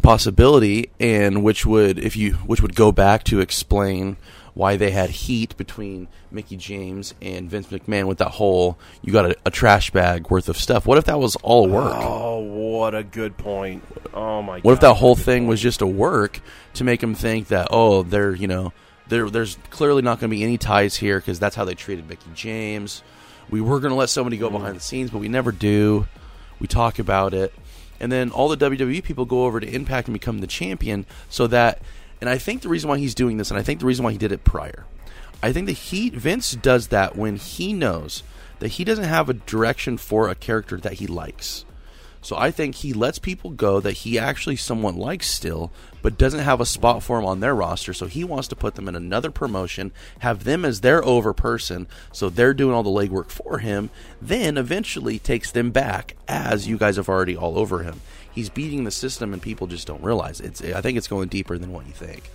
possibility, 0.02 0.90
and 1.00 1.44
which 1.44 1.66
would 1.66 2.00
if 2.00 2.16
you 2.16 2.34
which 2.34 2.62
would 2.62 2.76
go 2.76 2.92
back 2.92 3.24
to 3.26 3.40
explain 3.42 4.18
why 4.54 4.76
they 4.76 4.92
had 4.92 5.10
heat 5.10 5.56
between 5.58 6.08
Mickie 6.30 6.58
James 6.58 7.14
and 7.22 7.50
Vince 7.50 7.68
McMahon 7.68 8.08
with 8.08 8.18
that 8.18 8.30
whole 8.30 8.78
you 9.02 9.14
got 9.14 9.32
a, 9.32 9.36
a 9.46 9.52
trash 9.52 9.92
bag 9.92 10.30
worth 10.30 10.50
of 10.50 10.58
stuff. 10.58 10.86
What 10.86 10.98
if 10.98 11.06
that 11.06 11.20
was 11.20 11.36
all 11.38 11.68
work? 11.68 11.94
Oh, 11.96 12.40
what 12.40 12.96
a 12.96 13.04
good 13.04 13.38
point! 13.38 13.84
Oh 14.14 14.42
my! 14.42 14.58
God. 14.58 14.64
What 14.64 14.74
if 14.74 14.80
that 14.82 14.96
whole 14.96 15.16
thing 15.16 15.44
point. 15.44 15.50
was 15.50 15.62
just 15.62 15.82
a 15.82 15.88
work 15.88 16.42
to 16.76 16.84
make 16.84 17.00
them 17.00 17.16
think 17.16 17.48
that 17.50 17.70
oh 17.72 18.04
they're 18.04 18.36
you 18.36 18.48
know 18.48 18.74
there 19.08 19.30
there's 19.30 19.58
clearly 19.70 20.02
not 20.02 20.20
going 20.20 20.30
to 20.30 20.36
be 20.36 20.44
any 20.44 20.58
ties 20.58 20.96
here 20.96 21.20
because 21.20 21.40
that's 21.40 21.56
how 21.56 21.66
they 21.66 21.76
treated 21.76 22.08
Mickie 22.08 22.30
James. 22.34 23.04
We 23.50 23.62
were 23.62 23.80
going 23.80 23.92
to 23.92 23.98
let 23.98 24.10
somebody 24.10 24.38
go 24.38 24.50
mm. 24.50 24.54
behind 24.54 24.76
the 24.76 24.82
scenes, 24.82 25.12
but 25.12 25.20
we 25.20 25.28
never 25.28 25.52
do. 25.52 26.08
We 26.60 26.68
talk 26.68 27.00
about 27.00 27.34
it, 27.34 27.54
and 28.00 28.12
then 28.12 28.32
all 28.32 28.48
the 28.48 28.58
WWE 28.58 29.04
people 29.04 29.26
go 29.26 29.46
over 29.46 29.60
to 29.60 29.68
Impact 29.68 30.08
and 30.08 30.14
become 30.14 30.40
the 30.40 30.48
champion, 30.48 31.06
so 31.30 31.48
that. 31.48 31.82
And 32.22 32.30
I 32.30 32.38
think 32.38 32.62
the 32.62 32.70
reason 32.70 32.90
why 32.90 33.00
he's 33.00 33.16
doing 33.16 33.38
this, 33.38 33.50
and 33.50 33.60
I 33.60 33.64
think 33.64 33.80
the 33.80 33.88
reason 33.88 34.06
why 34.06 34.12
he 34.12 34.18
did 34.18 34.32
it 34.32 34.44
prior, 34.44 34.86
I 35.44 35.52
think 35.52 35.66
that 35.66 35.74
he 35.74 36.12
Vince 36.12 36.54
does 36.54 36.88
that 36.88 37.16
when 37.16 37.36
he 37.36 37.74
knows 37.74 38.22
that 38.60 38.70
he 38.70 38.84
doesn't 38.84 39.06
have 39.06 39.28
a 39.28 39.34
direction 39.34 39.98
for 39.98 40.30
a 40.30 40.36
character 40.36 40.78
that 40.78 40.94
he 40.94 41.08
likes. 41.08 41.66
So 42.22 42.38
I 42.38 42.52
think 42.52 42.76
he 42.76 42.94
lets 42.94 43.20
people 43.20 43.50
go 43.50 43.80
that 43.80 43.94
he 43.94 44.20
actually 44.20 44.56
somewhat 44.56 44.96
likes 44.96 45.30
still, 45.30 45.72
but 46.02 46.18
doesn't 46.18 46.42
have 46.42 46.62
a 46.62 46.66
spot 46.66 47.02
for 47.02 47.18
him 47.20 47.26
on 47.26 47.40
their 47.40 47.56
roster. 47.56 47.94
So 47.94 48.06
he 48.06 48.24
wants 48.24 48.48
to 48.50 48.56
put 48.56 48.76
them 48.76 48.88
in 48.88 48.96
another 48.96 49.32
promotion, 49.32 49.92
have 50.20 50.44
them 50.44 50.64
as 50.64 50.82
their 50.82 51.04
over 51.04 51.34
person, 51.34 51.88
so 52.12 52.30
they're 52.30 52.54
doing 52.54 52.76
all 52.76 52.84
the 52.84 52.90
legwork 52.90 53.30
for 53.30 53.60
him. 53.60 53.90
Then 54.22 54.58
eventually 54.58 55.18
takes 55.18 55.52
them 55.52 55.72
back 55.72 56.16
as 56.28 56.68
you 56.68 56.78
guys 56.78 56.98
have 56.98 57.10
already 57.10 57.36
all 57.36 57.58
over 57.58 57.84
him. 57.84 58.02
He's 58.32 58.50
beating 58.50 58.84
the 58.84 58.92
system, 58.92 59.34
and 59.34 59.42
people 59.42 59.68
just 59.68 59.88
don't 59.88 60.04
realize 60.04 60.40
it. 60.40 60.62
it's. 60.62 60.62
I 60.62 60.82
think 60.82 60.98
it's 60.98 61.08
going 61.08 61.28
deeper 61.28 61.58
than 61.58 61.74
what 61.74 61.86
you 61.86 61.92
think. 61.92 62.30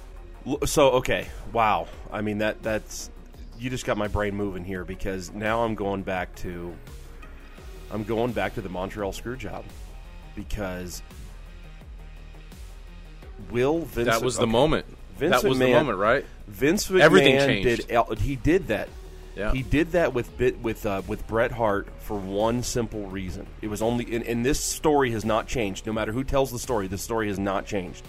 So 0.66 0.90
okay, 0.92 1.28
wow. 1.52 1.88
I 2.12 2.20
mean 2.20 2.38
that 2.38 2.62
that's 2.62 3.10
you 3.58 3.70
just 3.70 3.86
got 3.86 3.96
my 3.96 4.08
brain 4.08 4.34
moving 4.34 4.64
here 4.64 4.84
because 4.84 5.32
now 5.32 5.64
I'm 5.64 5.74
going 5.74 6.02
back 6.02 6.34
to 6.36 6.76
I'm 7.90 8.04
going 8.04 8.32
back 8.32 8.54
to 8.54 8.60
the 8.60 8.68
Montreal 8.68 9.12
screw 9.12 9.36
job 9.36 9.64
because 10.34 11.02
will 13.50 13.80
Vince 13.80 14.08
That 14.08 14.22
was 14.22 14.36
the 14.36 14.42
okay. 14.42 14.52
moment. 14.52 14.86
Vince 15.16 15.42
that 15.42 15.48
was 15.48 15.58
the 15.58 15.68
moment, 15.68 15.98
right? 15.98 16.24
Vince 16.46 16.88
McMahon 16.88 17.00
Everything 17.00 17.38
changed. 17.38 17.88
did 17.88 18.18
he 18.18 18.36
did 18.36 18.68
that. 18.68 18.88
Yeah. 19.34 19.52
He 19.52 19.62
did 19.62 19.92
that 19.92 20.14
with 20.14 20.36
bit 20.38 20.58
with 20.60 20.84
uh, 20.86 21.02
with 21.06 21.26
Bret 21.26 21.52
Hart 21.52 21.88
for 22.00 22.18
one 22.18 22.62
simple 22.62 23.06
reason. 23.08 23.46
It 23.60 23.68
was 23.68 23.82
only 23.82 24.14
and, 24.14 24.24
and 24.24 24.44
this 24.44 24.62
story 24.62 25.10
has 25.12 25.24
not 25.24 25.46
changed. 25.46 25.86
No 25.86 25.92
matter 25.92 26.12
who 26.12 26.24
tells 26.24 26.50
the 26.50 26.58
story, 26.58 26.86
the 26.86 26.98
story 26.98 27.28
has 27.28 27.38
not 27.38 27.66
changed. 27.66 28.04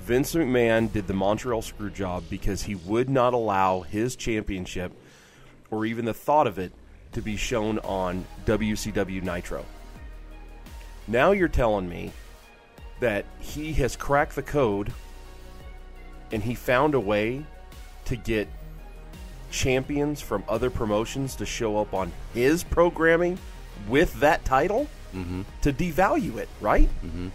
Vince 0.00 0.34
McMahon 0.34 0.90
did 0.90 1.06
the 1.06 1.14
Montreal 1.14 1.60
screw 1.60 1.90
job 1.90 2.24
because 2.30 2.62
he 2.62 2.74
would 2.74 3.10
not 3.10 3.34
allow 3.34 3.80
his 3.80 4.16
championship 4.16 4.92
or 5.70 5.84
even 5.84 6.04
the 6.04 6.14
thought 6.14 6.46
of 6.46 6.58
it 6.58 6.72
to 7.12 7.22
be 7.22 7.36
shown 7.36 7.78
on 7.80 8.24
WCW 8.46 9.22
Nitro. 9.22 9.64
Now 11.06 11.32
you're 11.32 11.48
telling 11.48 11.88
me 11.88 12.12
that 13.00 13.24
he 13.40 13.72
has 13.74 13.96
cracked 13.96 14.34
the 14.34 14.42
code 14.42 14.92
and 16.32 16.42
he 16.42 16.54
found 16.54 16.94
a 16.94 17.00
way 17.00 17.44
to 18.04 18.16
get 18.16 18.48
champions 19.50 20.20
from 20.20 20.44
other 20.48 20.68
promotions 20.68 21.34
to 21.36 21.46
show 21.46 21.78
up 21.78 21.94
on 21.94 22.12
his 22.34 22.64
programming 22.64 23.38
with 23.88 24.12
that 24.20 24.44
title 24.44 24.86
mm-hmm. 25.14 25.42
to 25.62 25.72
devalue 25.72 26.36
it, 26.36 26.48
right? 26.60 26.88
Mm-hmm. 27.04 27.28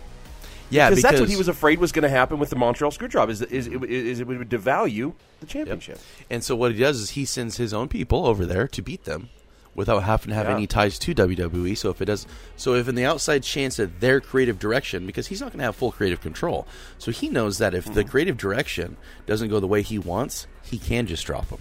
Yeah, 0.69 0.89
because 0.89 1.03
that's 1.03 1.19
what 1.19 1.29
he 1.29 1.35
was 1.35 1.47
afraid 1.47 1.79
was 1.79 1.91
going 1.91 2.03
to 2.03 2.09
happen 2.09 2.39
with 2.39 2.49
the 2.49 2.55
Montreal 2.55 2.91
Screwjob 2.91 3.29
is, 3.29 3.41
is, 3.43 3.67
is 3.67 4.19
it 4.19 4.27
would 4.27 4.49
devalue 4.49 5.13
the 5.39 5.45
championship. 5.45 5.99
And 6.29 6.43
so 6.43 6.55
what 6.55 6.71
he 6.71 6.79
does 6.79 6.99
is 6.99 7.11
he 7.11 7.25
sends 7.25 7.57
his 7.57 7.73
own 7.73 7.87
people 7.87 8.25
over 8.25 8.45
there 8.45 8.67
to 8.69 8.81
beat 8.81 9.03
them 9.03 9.29
without 9.75 10.03
having 10.03 10.29
to 10.29 10.35
have 10.35 10.47
Yeah. 10.47 10.53
any 10.55 10.67
ties 10.67 10.99
to 10.99 11.13
WWE. 11.15 11.75
So 11.75 11.89
if 11.89 12.01
it 12.01 12.05
does, 12.05 12.27
so 12.55 12.75
if 12.75 12.87
in 12.87 12.95
the 12.95 13.05
outside 13.05 13.43
chance 13.43 13.77
that 13.77 13.99
their 13.99 14.21
creative 14.21 14.59
direction, 14.59 15.05
because 15.07 15.27
he's 15.27 15.41
not 15.41 15.51
going 15.51 15.59
to 15.59 15.65
have 15.65 15.75
full 15.75 15.91
creative 15.91 16.21
control, 16.21 16.67
so 16.97 17.11
he 17.11 17.27
knows 17.29 17.57
that 17.57 17.73
if 17.73 17.85
Mm-hmm. 17.85 17.93
the 17.95 18.03
creative 18.03 18.37
direction 18.37 18.97
doesn't 19.25 19.49
go 19.49 19.59
the 19.59 19.67
way 19.67 19.81
he 19.81 19.97
wants, 19.97 20.47
he 20.61 20.77
can 20.77 21.07
just 21.07 21.25
drop 21.25 21.49
them. 21.49 21.59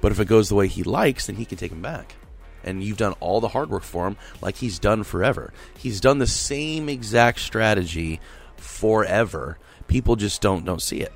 But 0.00 0.12
if 0.12 0.20
it 0.20 0.26
goes 0.28 0.48
the 0.48 0.54
way 0.54 0.68
he 0.68 0.82
likes, 0.82 1.26
then 1.26 1.36
he 1.36 1.44
can 1.46 1.56
take 1.58 1.72
him 1.72 1.80
back. 1.82 2.14
And 2.62 2.84
you've 2.84 2.98
done 2.98 3.14
all 3.20 3.40
the 3.40 3.48
hard 3.48 3.70
work 3.70 3.82
for 3.82 4.06
him, 4.06 4.16
like 4.42 4.56
he's 4.56 4.78
done 4.78 5.02
forever. 5.02 5.54
He's 5.78 6.00
done 6.00 6.18
the 6.18 6.26
same 6.26 6.90
exact 6.90 7.40
strategy 7.40 8.20
forever. 8.58 9.58
People 9.88 10.16
just 10.16 10.42
don't 10.42 10.64
don't 10.66 10.82
see 10.82 11.00
it 11.00 11.12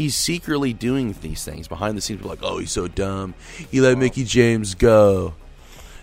he's 0.00 0.16
secretly 0.16 0.72
doing 0.72 1.14
these 1.20 1.44
things 1.44 1.68
behind 1.68 1.94
the 1.94 2.00
scenes. 2.00 2.24
Like, 2.24 2.38
oh, 2.42 2.56
he's 2.56 2.72
so 2.72 2.88
dumb. 2.88 3.34
He 3.70 3.82
let 3.82 3.98
Mickie 3.98 4.24
James 4.24 4.74
go. 4.74 5.34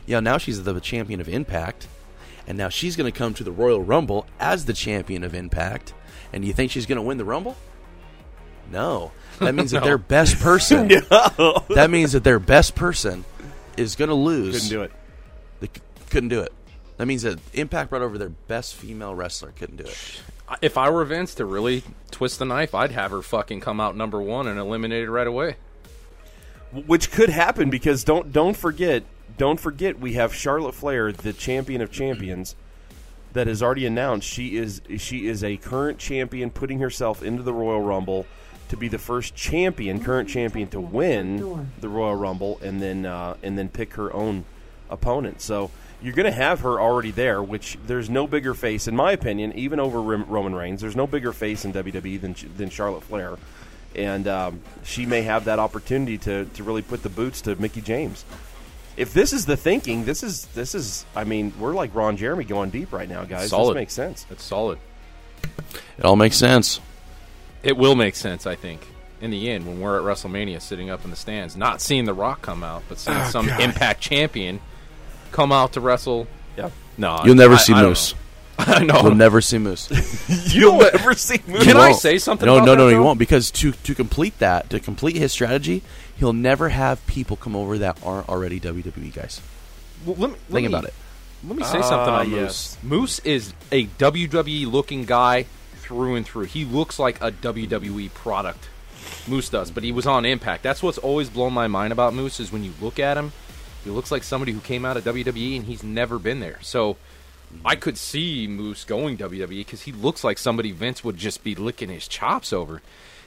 Yeah, 0.05 0.19
now 0.19 0.38
she's 0.38 0.63
the 0.63 0.79
champion 0.79 1.19
of 1.19 1.27
Impact, 1.27 1.88
and 2.45 2.60
now 2.60 2.69
she's 2.69 2.95
going 2.95 3.12
to 3.12 3.17
come 3.17 3.33
to 3.33 3.43
the 3.43 3.51
Royal 3.51 3.81
Rumble 3.81 4.27
as 4.39 4.65
the 4.65 4.73
champion 4.73 5.23
of 5.23 5.33
Impact. 5.33 5.95
And 6.31 6.43
do 6.43 6.47
you 6.47 6.53
think 6.53 6.69
she's 6.69 6.86
going 6.86 6.97
to 6.97 7.01
win 7.01 7.17
the 7.17 7.25
Rumble? 7.25 7.57
No. 8.71 9.12
That 9.39 9.55
means 9.55 9.71
that 9.71 9.83
their 9.83 9.97
best 9.97 10.39
person. 10.39 10.89
That 11.69 11.89
means 11.89 12.12
that 12.12 12.23
their 12.23 12.39
best 12.39 12.75
person 12.75 13.25
is 13.77 13.95
going 13.95 14.10
to 14.10 14.15
lose. 14.15 14.53
Couldn't 14.55 14.69
do 14.69 14.81
it. 14.83 14.91
They 15.60 15.67
c- 15.67 15.81
couldn't 16.12 16.29
do 16.29 16.41
it. 16.41 16.53
That 16.97 17.07
means 17.07 17.23
that 17.23 17.39
Impact 17.53 17.89
brought 17.89 18.03
over 18.03 18.19
their 18.19 18.29
best 18.29 18.75
female 18.75 19.15
wrestler. 19.15 19.53
Couldn't 19.53 19.77
do 19.77 19.86
it. 19.86 20.21
If 20.62 20.77
I 20.77 20.89
were 20.89 21.03
Vince 21.03 21.36
to 21.36 21.45
really 21.45 21.83
twist 22.12 22.39
the 22.39 22.45
knife, 22.45 22.73
I'd 22.73 22.91
have 22.91 23.12
her 23.12 23.21
fucking 23.21 23.60
come 23.60 23.79
out 23.81 23.95
number 23.97 24.21
one 24.21 24.47
and 24.47 24.57
eliminate 24.60 25.03
it 25.03 25.12
right 25.12 25.27
away. 25.27 25.55
which 26.71 27.12
could 27.12 27.29
happen 27.29 27.69
because 27.69 28.03
don't 28.03 28.31
don't 28.31 28.55
forget 28.57 29.03
don't 29.38 29.60
forget 29.60 29.99
we 29.99 30.13
have 30.13 30.33
Charlotte 30.33 30.73
Flair, 30.73 31.12
the 31.12 31.33
champion 31.33 31.81
of 31.81 31.91
champions, 31.91 32.55
that 33.33 33.47
has 33.47 33.62
already 33.62 33.86
announced 33.86 34.27
she 34.27 34.57
is 34.57 34.81
she 34.97 35.27
is 35.27 35.43
a 35.43 35.57
current 35.57 35.99
champion, 35.99 36.49
putting 36.49 36.79
herself 36.79 37.21
into 37.23 37.43
the 37.43 37.53
Royal 37.53 37.81
Rumble 37.81 38.25
to 38.69 38.77
be 38.77 38.88
the 38.88 38.97
first 38.97 39.36
champion, 39.36 40.03
current 40.03 40.27
champion 40.27 40.67
to 40.69 40.79
win 40.79 41.69
the 41.79 41.89
Royal 41.89 42.15
Rumble, 42.15 42.60
and 42.62 42.81
then 42.81 43.05
uh, 43.05 43.36
and 43.43 43.57
then 43.57 43.69
pick 43.69 43.93
her 43.93 44.13
own 44.13 44.45
opponent. 44.89 45.41
So 45.41 45.71
you're 46.01 46.13
going 46.13 46.25
to 46.25 46.31
have 46.31 46.60
her 46.62 46.79
already 46.79 47.12
there, 47.12 47.41
which 47.41 47.77
there's 47.88 48.10
no 48.10 48.27
bigger 48.27 48.53
face, 48.53 48.88
in 48.88 48.95
my 48.95 49.12
opinion, 49.12 49.53
even 49.53 49.79
over 49.79 50.01
Rim- 50.01 50.25
Roman 50.27 50.53
Reigns. 50.55 50.81
There's 50.81 50.95
no 50.95 51.07
bigger 51.07 51.33
face 51.33 51.65
in 51.65 51.73
WWE 51.73 52.21
than 52.21 52.36
than 52.55 52.69
Charlotte 52.69 53.03
Flair, 53.03 53.38
and 53.95 54.27
um, 54.27 54.62
she 54.83 55.05
may 55.05 55.23
have 55.23 55.45
that 55.45 55.60
opportunity 55.60 56.17
to 56.19 56.45
to 56.45 56.63
really 56.63 56.81
put 56.83 57.03
the 57.03 57.10
boots 57.10 57.41
to 57.41 57.55
Mickie 57.55 57.81
James. 57.81 58.25
If 58.95 59.13
this 59.13 59.31
is 59.33 59.45
the 59.45 59.57
thinking, 59.57 60.05
this 60.05 60.23
is 60.23 60.45
this 60.47 60.73
is. 60.75 61.05
I 61.15 61.23
mean, 61.23 61.53
we're 61.60 61.73
like 61.73 61.93
Ron 61.95 62.17
Jeremy 62.17 62.45
going 62.45 62.69
deep 62.71 62.91
right 62.93 63.07
now, 63.10 63.23
guys. 63.25 63.49
Solid. 63.49 63.75
This 63.75 63.81
makes 63.81 63.93
sense. 63.93 64.25
It's 64.29 64.43
solid. 64.43 64.79
It 65.97 66.05
all 66.05 66.15
makes 66.15 66.36
sense. 66.36 66.79
It 67.63 67.75
will 67.77 67.95
make 67.95 68.15
sense, 68.15 68.45
I 68.47 68.55
think, 68.55 68.81
in 69.21 69.29
the 69.31 69.49
end 69.49 69.65
when 69.67 69.79
we're 69.79 69.97
at 69.97 70.03
WrestleMania, 70.03 70.62
sitting 70.62 70.89
up 70.89 71.03
in 71.03 71.10
the 71.10 71.15
stands, 71.15 71.55
not 71.57 71.81
seeing 71.81 72.05
The 72.05 72.13
Rock 72.13 72.41
come 72.41 72.63
out, 72.63 72.83
but 72.88 72.97
seeing 72.99 73.17
Oh, 73.17 73.29
some 73.29 73.49
Impact 73.49 73.99
champion 74.01 74.60
come 75.31 75.51
out 75.51 75.73
to 75.73 75.81
wrestle. 75.81 76.27
Yeah, 76.57 76.69
No, 76.97 77.21
You'll 77.25 77.35
never 77.35 77.55
I- 77.55 77.57
see 77.57 77.73
I 77.73 77.81
don't 77.81 77.89
Moose. 77.89 78.13
know. 78.13 78.19
I 78.59 78.83
know. 78.83 79.01
You'll 79.03 79.15
never 79.15 79.39
see 79.39 79.59
Moose. 79.59 79.87
you'll 80.55 80.79
never 80.79 81.13
see. 81.13 81.39
Moose. 81.47 81.63
Can 81.63 81.75
You 81.75 81.81
I 81.81 81.89
won't. 81.89 81.99
say 82.01 82.17
something 82.17 82.45
No, 82.47 82.55
about 82.55 82.65
no, 82.65 82.71
that, 82.71 82.77
no. 82.79 82.87
You 82.89 82.95
though? 82.95 83.03
won't 83.03 83.19
because 83.19 83.51
to 83.51 83.71
to 83.73 83.93
complete 83.93 84.39
that, 84.39 84.69
to 84.71 84.79
complete 84.79 85.15
his 85.15 85.31
strategy, 85.31 85.83
he'll 86.17 86.33
never 86.33 86.69
have 86.69 87.05
people 87.05 87.35
come 87.37 87.55
over 87.55 87.77
that 87.77 87.99
aren't 88.03 88.27
already 88.27 88.59
WWE 88.59 89.13
guys. 89.13 89.41
Well, 90.05 90.15
let 90.17 90.29
me, 90.31 90.35
let 90.49 90.53
Think 90.55 90.61
me- 90.61 90.65
about 90.73 90.85
it. 90.85 90.93
Let 91.47 91.55
me 91.55 91.63
say 91.63 91.81
something 91.83 92.13
Ah, 92.13 92.21
on 92.21 92.29
Moose. 92.31 92.77
Moose 92.81 93.19
is 93.19 93.53
a 93.71 93.85
WWE 93.85 94.71
looking 94.71 95.05
guy 95.05 95.45
through 95.75 96.15
and 96.15 96.25
through. 96.25 96.45
He 96.45 96.65
looks 96.65 96.97
like 96.97 97.21
a 97.21 97.31
WWE 97.31 98.11
product. 98.15 98.69
Moose 99.27 99.49
does, 99.49 99.69
but 99.69 99.83
he 99.83 99.91
was 99.91 100.07
on 100.07 100.25
Impact. 100.25 100.63
That's 100.63 100.81
what's 100.81 100.97
always 100.97 101.29
blown 101.29 101.53
my 101.53 101.67
mind 101.67 101.93
about 101.93 102.15
Moose 102.15 102.39
is 102.39 102.51
when 102.51 102.63
you 102.63 102.73
look 102.81 102.97
at 102.97 103.17
him, 103.17 103.33
he 103.83 103.89
looks 103.89 104.11
like 104.11 104.23
somebody 104.23 104.51
who 104.51 104.59
came 104.59 104.85
out 104.85 104.97
of 104.97 105.03
WWE 105.03 105.57
and 105.57 105.65
he's 105.65 105.83
never 105.83 106.19
been 106.19 106.39
there. 106.39 106.59
So 106.61 106.97
I 107.63 107.75
could 107.75 107.97
see 107.97 108.47
Moose 108.47 108.83
going 108.83 109.17
WWE 109.17 109.47
because 109.49 109.83
he 109.83 109.91
looks 109.91 110.23
like 110.23 110.37
somebody 110.37 110.71
Vince 110.71 111.03
would 111.03 111.17
just 111.17 111.43
be 111.43 111.55
licking 111.55 111.89
his 111.89 112.07
chops 112.07 112.51
over. 112.51 112.81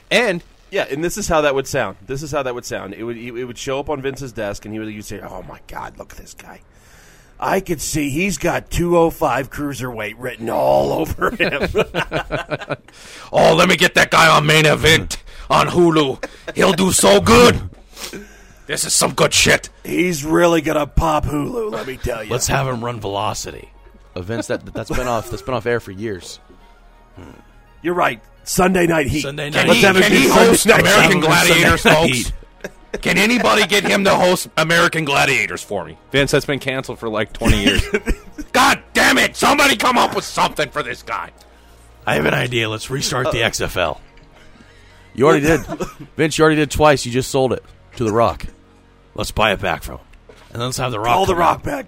And 0.09 0.43
Yeah, 0.69 0.85
and 0.89 1.03
this 1.03 1.17
is 1.17 1.27
how 1.27 1.41
that 1.41 1.55
would 1.55 1.67
sound. 1.67 1.97
This 2.05 2.23
is 2.23 2.31
how 2.31 2.43
that 2.43 2.55
would 2.55 2.65
sound. 2.65 2.93
It 2.93 3.03
would 3.03 3.17
it 3.17 3.45
would 3.45 3.57
show 3.57 3.79
up 3.79 3.89
on 3.89 4.01
Vince's 4.01 4.31
desk, 4.31 4.65
and 4.65 4.73
he 4.73 4.79
would 4.79 4.89
you'd 4.93 5.03
say, 5.03 5.19
"Oh 5.19 5.41
my 5.43 5.59
God, 5.67 5.97
look 5.97 6.13
at 6.13 6.17
this 6.17 6.33
guy." 6.33 6.61
I 7.41 7.59
could 7.59 7.81
see 7.81 8.11
he's 8.11 8.37
got 8.37 8.69
205 8.69 9.49
cruiserweight 9.49 10.13
written 10.19 10.49
all 10.49 10.91
over 11.01 11.31
him. 11.31 11.69
oh, 13.33 13.55
let 13.55 13.67
me 13.67 13.75
get 13.75 13.95
that 13.95 14.11
guy 14.11 14.27
on 14.29 14.45
main 14.45 14.67
event 14.67 15.23
on 15.49 15.67
Hulu. 15.67 16.23
He'll 16.55 16.73
do 16.73 16.91
so 16.91 17.19
good. 17.19 17.59
This 18.71 18.85
is 18.85 18.93
some 18.93 19.13
good 19.13 19.33
shit. 19.33 19.69
he's 19.83 20.23
really 20.23 20.61
gonna 20.61 20.87
pop 20.87 21.25
Hulu. 21.25 21.71
Let 21.73 21.85
me 21.85 21.97
tell 21.97 22.23
you. 22.23 22.31
Let's 22.31 22.47
have 22.47 22.67
him 22.67 22.83
run 22.83 23.01
Velocity. 23.01 23.69
Events 24.15 24.47
that 24.47 24.65
that's 24.73 24.89
been 24.89 25.09
off 25.09 25.29
that's 25.29 25.41
been 25.41 25.53
off 25.53 25.65
air 25.65 25.81
for 25.81 25.91
years. 25.91 26.39
Hmm. 27.17 27.31
You're 27.81 27.95
right. 27.95 28.21
Sunday 28.45 28.87
night 28.87 29.07
heat. 29.07 29.21
Sunday 29.21 29.51
Can 29.51 29.67
night 29.67 29.75
he, 29.75 29.81
heat. 29.81 29.85
have 29.87 29.95
him 29.97 30.03
can 30.03 30.11
he 30.13 30.27
Sunday 30.27 30.45
host 30.45 30.65
night 30.65 30.79
American 30.79 31.21
Sunday 31.21 31.27
Gladiators, 31.27 31.81
folks? 31.81 32.17
heat. 32.17 32.33
Can 33.01 33.17
anybody 33.17 33.67
get 33.67 33.83
him 33.83 34.05
to 34.05 34.15
host 34.15 34.47
American 34.57 35.03
Gladiators 35.03 35.61
for 35.61 35.83
me? 35.83 35.97
Vince, 36.11 36.31
that's 36.31 36.45
been 36.45 36.59
canceled 36.59 36.97
for 36.99 37.09
like 37.09 37.33
20 37.33 37.63
years. 37.63 37.83
God 38.53 38.81
damn 38.93 39.17
it! 39.17 39.35
Somebody 39.35 39.75
come 39.75 39.97
up 39.97 40.15
with 40.15 40.25
something 40.25 40.69
for 40.69 40.81
this 40.81 41.03
guy. 41.03 41.31
I 42.05 42.15
have 42.15 42.25
an 42.25 42.33
idea. 42.33 42.69
Let's 42.69 42.89
restart 42.89 43.31
the 43.31 43.43
uh, 43.43 43.49
XFL. 43.49 43.99
You 45.13 45.27
already 45.27 45.45
did, 45.45 45.59
Vince. 46.15 46.37
You 46.37 46.45
already 46.45 46.55
did 46.55 46.71
twice. 46.71 47.05
You 47.05 47.11
just 47.11 47.31
sold 47.31 47.51
it 47.51 47.63
to 47.97 48.05
The 48.05 48.13
Rock. 48.13 48.45
Let's 49.15 49.31
buy 49.31 49.51
it 49.53 49.59
back 49.59 49.83
from 49.83 49.97
him, 49.97 50.05
and 50.53 50.61
let's 50.61 50.77
have 50.77 50.91
The 50.91 50.99
Rock. 50.99 51.13
Call 51.15 51.25
the 51.25 51.33
come 51.33 51.39
Rock 51.39 51.57
out. 51.59 51.63
back. 51.63 51.85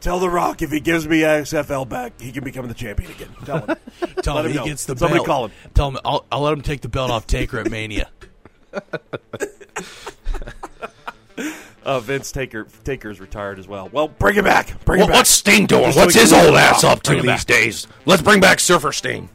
Tell 0.00 0.18
the 0.18 0.30
Rock 0.30 0.62
if 0.62 0.70
he 0.70 0.80
gives 0.80 1.06
me 1.06 1.20
XFL 1.20 1.86
back, 1.86 2.18
he 2.18 2.32
can 2.32 2.42
become 2.42 2.66
the 2.68 2.72
champion 2.74 3.10
again. 3.10 3.28
Tell 3.44 3.58
him. 3.66 3.76
Tell 4.22 4.36
Let 4.36 4.46
him 4.46 4.50
him 4.50 4.52
he 4.52 4.58
know. 4.58 4.64
gets 4.64 4.86
the 4.86 4.94
belt. 4.94 4.98
Somebody 5.00 5.18
belt. 5.18 5.26
call 5.26 5.44
him. 5.46 5.52
Tell 5.74 5.88
him 5.90 5.98
I'll, 6.04 6.24
I'll 6.32 6.40
let 6.40 6.52
him 6.54 6.62
take 6.62 6.80
the 6.80 6.88
belt 6.88 7.10
off 7.10 7.26
Taker 7.26 7.58
at 7.58 7.70
Mania. 7.70 8.08
Uh, 11.82 11.98
Vince 11.98 12.30
Taker 12.30 12.66
Taker's 12.84 13.20
retired 13.20 13.58
as 13.58 13.66
well. 13.66 13.88
Well, 13.90 14.06
bring 14.06 14.36
it 14.36 14.44
back. 14.44 14.84
Bring 14.84 15.00
it 15.00 15.04
What, 15.04 15.08
back. 15.08 15.16
what's 15.16 15.30
Sting 15.30 15.64
doing? 15.66 15.92
What's 15.94 16.14
his 16.14 16.30
old 16.30 16.54
ass 16.54 16.84
on. 16.84 16.92
up 16.92 17.02
to 17.04 17.14
these 17.14 17.24
back. 17.24 17.46
days? 17.46 17.86
Let's 18.04 18.20
bring 18.20 18.38
back 18.40 18.60
Surfer 18.60 18.92
Sting. 18.92 19.30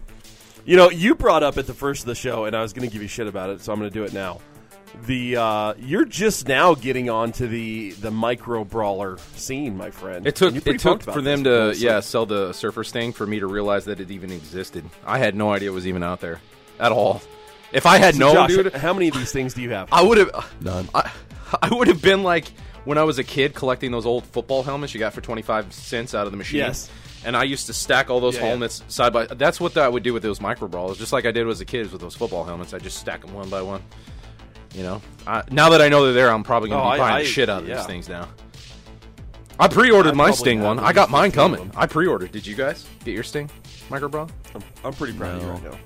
You 0.64 0.78
know, 0.78 0.92
you 0.92 1.16
brought 1.16 1.42
up 1.42 1.58
at 1.58 1.66
the 1.66 1.74
first 1.74 2.04
of 2.04 2.06
the 2.06 2.14
show, 2.16 2.46
and 2.46 2.56
I 2.56 2.62
was 2.62 2.72
going 2.72 2.88
to 2.88 2.94
give 2.94 3.02
you 3.02 3.08
shit 3.08 3.26
about 3.26 3.50
it, 3.50 3.62
so 3.62 3.74
I'm 3.74 3.80
going 3.80 3.90
to 3.90 3.94
do 3.94 4.04
it 4.04 4.14
now. 4.14 4.42
The 5.06 5.36
uh, 5.38 5.74
you're 5.78 6.06
just 6.06 6.48
now 6.48 6.74
getting 6.74 7.10
onto 7.10 7.48
the 7.48 7.92
the 7.92 8.12
micro 8.12 8.64
brawler 8.64 9.18
scene, 9.36 9.76
my 9.78 9.92
friend. 9.92 10.26
It 10.26 10.36
took 10.36 10.48
And 10.48 10.56
you're 10.56 10.62
pretty 10.62 10.76
it 10.78 10.82
took 10.82 11.04
for 11.04 11.22
them 11.22 11.44
this. 11.44 11.80
to 11.80 11.86
yeah 11.86 12.00
sell 12.00 12.26
the 12.26 12.54
Surfer 12.54 12.84
Sting 12.84 13.12
for 13.12 13.28
me 13.28 13.40
to 13.40 13.48
realize 13.48 13.86
that 13.86 14.00
it 14.00 14.10
even 14.12 14.32
existed. 14.32 14.86
I 15.06 15.18
had 15.20 15.36
no 15.36 15.52
idea 15.52 15.70
it 15.70 15.74
was 15.74 15.86
even 15.88 16.02
out 16.04 16.22
there 16.22 16.40
at 16.80 16.92
all. 16.92 17.22
If 17.74 17.86
I 17.86 17.98
had 17.98 18.16
So, 18.16 18.20
known, 18.20 18.34
Josh, 18.36 18.50
dude, 18.50 18.74
how 18.74 18.94
many 18.94 19.10
of 19.10 19.16
these 19.16 19.32
things 19.34 19.54
do 19.54 19.62
you 19.62 19.72
have? 19.72 19.90
I 19.92 20.02
would 20.02 20.18
have 20.18 20.54
None. 20.62 20.88
I, 20.96 21.12
I 21.62 21.74
would 21.74 21.88
have 21.88 22.02
been 22.02 22.24
like 22.24 22.46
when 22.86 22.98
I 22.98 23.04
was 23.04 23.18
a 23.20 23.24
kid 23.24 23.54
collecting 23.54 23.92
those 23.92 24.06
old 24.06 24.24
football 24.26 24.64
helmets 24.64 24.94
you 24.94 25.00
got 25.00 25.14
for 25.14 25.20
25 25.22 25.74
cents 25.74 26.16
out 26.16 26.26
of 26.26 26.32
the 26.32 26.38
machine. 26.38 26.60
Yes. 26.60 26.90
And 27.26 27.36
I 27.36 27.44
used 27.44 27.66
to 27.66 27.74
stack 27.74 28.10
all 28.12 28.20
those 28.20 28.36
Yeah, 28.36 28.44
yeah. 28.44 28.48
helmets 28.50 28.84
side 28.88 29.12
by 29.12 29.26
That's 29.26 29.60
what 29.60 29.76
I 29.78 29.90
would 29.90 30.04
do 30.04 30.14
with 30.14 30.22
those 30.24 30.40
micro 30.40 30.68
brawlers, 30.68 30.98
just 31.00 31.12
like 31.12 31.26
I 31.26 31.32
did 31.32 31.48
as 31.48 31.60
a 31.60 31.66
kid 31.66 31.92
with 31.92 32.00
those 32.00 32.16
football 32.16 32.46
helmets. 32.46 32.74
I 32.74 32.78
just 32.80 32.98
stack 32.98 33.22
them 33.22 33.34
one 33.34 33.50
by 33.50 33.62
one. 33.64 33.82
You 34.76 34.84
know, 34.84 35.02
I, 35.26 35.44
now 35.52 35.70
that 35.70 35.82
I 35.82 35.88
know 35.90 36.04
they're 36.04 36.14
there, 36.14 36.30
I'm 36.30 36.44
probably 36.44 36.70
going 36.70 36.82
to 36.82 36.88
Oh, 36.88 36.92
be 36.92 36.96
I- 36.96 36.98
buying 36.98 37.16
I- 37.16 37.22
the 37.24 37.28
shit 37.28 37.50
out 37.50 37.64
of 37.64 37.68
yeah. 37.70 37.78
these 37.78 37.86
things 37.86 38.10
now. 38.10 38.28
I 39.58 39.70
pre-ordered 39.70 40.10
I 40.10 40.14
my 40.16 40.24
probably 40.26 40.38
Sting 40.38 40.58
have 40.58 40.66
one. 40.68 40.80
at 40.80 40.84
I 40.86 40.92
got 40.92 41.04
least 41.04 41.12
mine 41.14 41.32
15 41.32 41.44
of 41.52 41.58
coming. 41.58 41.70
them. 41.70 41.80
I 41.80 41.86
pre-ordered. 41.88 42.32
Did 42.34 42.46
you 42.46 42.56
guys 42.56 42.86
get 43.06 43.14
your 43.14 43.24
Sting 43.24 43.50
micro 43.90 44.10
brawl? 44.10 44.30
I'm, 44.54 44.62
I'm 44.84 44.92
pretty 44.94 45.14
proud 45.18 45.36
of 45.38 45.42
you 45.44 45.48
No. 45.48 45.54
right 45.54 45.64
now. 45.64 45.78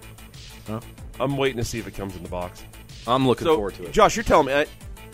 Huh? 0.68 0.80
I'm 1.20 1.38
waiting 1.38 1.58
to 1.58 1.64
see 1.64 1.78
if 1.78 1.86
it 1.86 1.92
comes 1.94 2.16
in 2.16 2.24
the 2.24 2.30
box. 2.30 2.64
I'm 3.06 3.28
looking 3.28 3.46
So, 3.46 3.54
forward 3.56 3.76
to 3.76 3.84
it. 3.86 3.92
Josh, 3.92 4.16
you're 4.16 4.24
telling 4.24 4.48
me, 4.48 4.54
uh, 4.54 4.66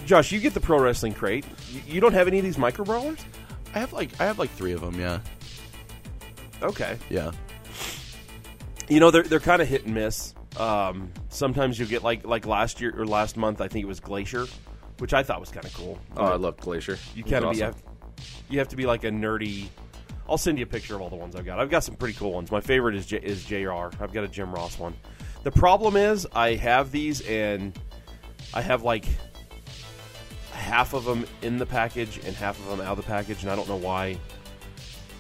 Josh, 0.06 0.32
you 0.32 0.40
get 0.40 0.54
the 0.54 0.62
pro 0.62 0.80
wrestling 0.80 1.14
crate. 1.14 1.46
You, 1.72 1.82
you 1.86 2.00
don't 2.00 2.14
have 2.14 2.28
any 2.30 2.38
of 2.38 2.46
these 2.46 2.58
micro 2.58 2.86
brawlers? 2.86 3.20
I 3.74 3.80
have 3.80 3.92
like 3.92 4.10
I 4.22 4.26
have 4.26 4.40
like 4.40 4.52
three 4.52 4.72
of 4.72 4.80
them. 4.82 4.98
Yeah, 5.00 5.20
Okay. 6.62 6.98
yeah. 7.10 7.32
You 8.88 9.00
know, 9.00 9.10
they're 9.12 9.24
they're 9.24 9.40
kind 9.40 9.62
of 9.62 9.68
hit 9.68 9.86
and 9.86 9.96
miss. 9.96 10.34
Um, 10.58 11.12
sometimes 11.30 11.80
you 11.80 11.86
get 11.86 12.04
like 12.04 12.26
like 12.26 12.46
last 12.46 12.80
year 12.82 12.94
or 12.98 13.06
last 13.06 13.38
month, 13.38 13.62
I 13.62 13.68
think 13.68 13.84
it 13.84 13.88
was 13.88 14.00
Glacier, 14.00 14.46
which 15.00 15.14
I 15.14 15.24
thought 15.24 15.40
was 15.40 15.50
kind 15.50 15.66
of 15.66 15.74
cool. 15.74 16.00
oh, 16.18 16.26
I 16.26 16.36
love 16.36 16.58
Glacier. 16.58 16.98
You 17.14 17.22
It 17.22 17.26
was 17.26 17.32
kind 17.32 17.46
of 17.46 17.50
awesome. 17.52 17.72
be 17.74 18.24
you 18.50 18.60
have 18.60 18.70
to 18.70 18.76
be 18.76 18.86
like 18.86 19.04
a 19.04 19.10
nerdy. 19.10 19.68
I'll 20.28 20.38
send 20.38 20.58
you 20.58 20.64
a 20.64 20.68
picture 20.68 20.96
of 20.96 21.02
all 21.02 21.10
the 21.10 21.16
ones 21.16 21.36
I've 21.36 21.46
got. 21.46 21.60
I've 21.60 21.70
got 21.70 21.84
some 21.84 21.96
pretty 21.96 22.18
cool 22.18 22.34
ones. 22.34 22.52
My 22.52 22.62
favorite 22.62 22.96
is 22.96 23.06
J, 23.06 23.18
is 23.18 23.46
JR. 23.46 23.90
I've 24.02 24.12
got 24.14 24.24
a 24.24 24.28
Jim 24.28 24.52
Ross 24.54 24.80
one. 24.80 24.96
The 25.44 25.52
problem 25.52 25.96
is 25.96 26.26
I 26.34 26.56
have 26.56 26.92
these 26.92 27.22
and 27.22 27.78
I 28.54 28.62
have 28.62 28.82
like 28.82 29.06
half 30.52 30.94
of 30.94 31.06
them 31.06 31.26
in 31.44 31.58
the 31.58 31.66
package 31.66 32.20
and 32.26 32.36
half 32.36 32.58
of 32.60 32.68
them 32.70 32.82
out 32.82 32.98
of 32.98 32.98
the 32.98 33.04
package, 33.04 33.44
and 33.44 33.52
I 33.52 33.56
don't 33.56 33.68
know 33.70 33.76
why. 33.76 34.18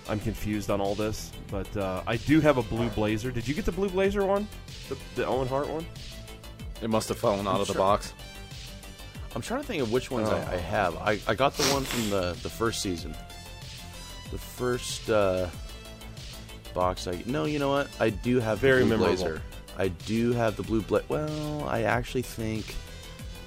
I'm 0.07 0.19
confused 0.19 0.69
on 0.69 0.79
all 0.81 0.93
this, 0.95 1.31
but 1.49 1.75
uh, 1.77 2.03
I 2.05 2.17
do 2.17 2.39
have 2.39 2.57
a 2.57 2.63
blue 2.63 2.89
blazer. 2.89 3.31
Did 3.31 3.47
you 3.47 3.53
get 3.55 3.65
the 3.65 3.71
blue 3.71 3.89
blazer 3.89 4.23
one, 4.25 4.47
the, 4.89 4.97
the 5.15 5.25
Owen 5.25 5.47
Hart 5.47 5.67
one? 5.67 5.85
It 6.81 6.89
must 6.89 7.09
have 7.09 7.17
fallen 7.17 7.47
out 7.47 7.59
of 7.61 7.67
the 7.67 7.73
sure. 7.73 7.81
box. 7.81 8.13
I'm 9.35 9.41
trying 9.41 9.61
to 9.61 9.67
think 9.67 9.81
of 9.81 9.91
which 9.91 10.11
ones 10.11 10.29
Oh. 10.29 10.35
I, 10.35 10.53
I 10.53 10.57
have. 10.57 10.95
I, 10.97 11.19
I 11.27 11.33
got 11.35 11.55
the 11.57 11.63
one 11.73 11.83
from 11.83 12.09
the 12.09 12.37
the 12.43 12.49
first 12.49 12.81
season. 12.81 13.15
The 14.31 14.37
first 14.37 15.09
uh, 15.09 15.49
box. 16.73 17.07
I 17.07 17.21
no, 17.25 17.45
you 17.45 17.59
know 17.59 17.69
what? 17.69 17.87
I 17.99 18.11
do 18.11 18.39
have 18.39 18.59
Very 18.59 18.83
the 18.83 18.95
blue 18.95 18.97
memorable. 18.97 19.23
blazer. 19.23 19.41
I 19.77 19.87
do 19.89 20.31
have 20.33 20.55
the 20.55 20.63
blue 20.63 20.81
blazer. 20.81 21.05
Well, 21.09 21.67
I 21.67 21.81
actually 21.83 22.21
think 22.21 22.75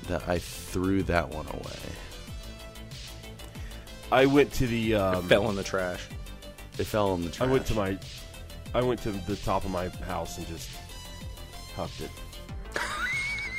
that 0.08 0.28
I 0.28 0.38
threw 0.38 1.02
that 1.04 1.28
one 1.30 1.46
away. 1.46 1.78
I 4.10 4.26
went 4.26 4.52
to 4.54 4.66
the 4.66 4.94
um, 4.94 5.28
Fell 5.28 5.48
in 5.50 5.56
the 5.56 5.62
trash. 5.62 6.06
They 6.78 6.84
fell 6.84 7.14
in 7.14 7.22
the 7.24 7.28
tree. 7.30 7.46
I 7.46 7.50
went 7.50 7.66
to 7.66 7.74
my, 7.74 7.98
I 8.74 8.80
went 8.82 9.02
to 9.02 9.10
the 9.12 9.36
top 9.36 9.64
of 9.66 9.70
my 9.70 9.88
house 10.06 10.38
and 10.38 10.46
just 10.46 10.70
hucked 11.76 12.00
it. 12.00 12.10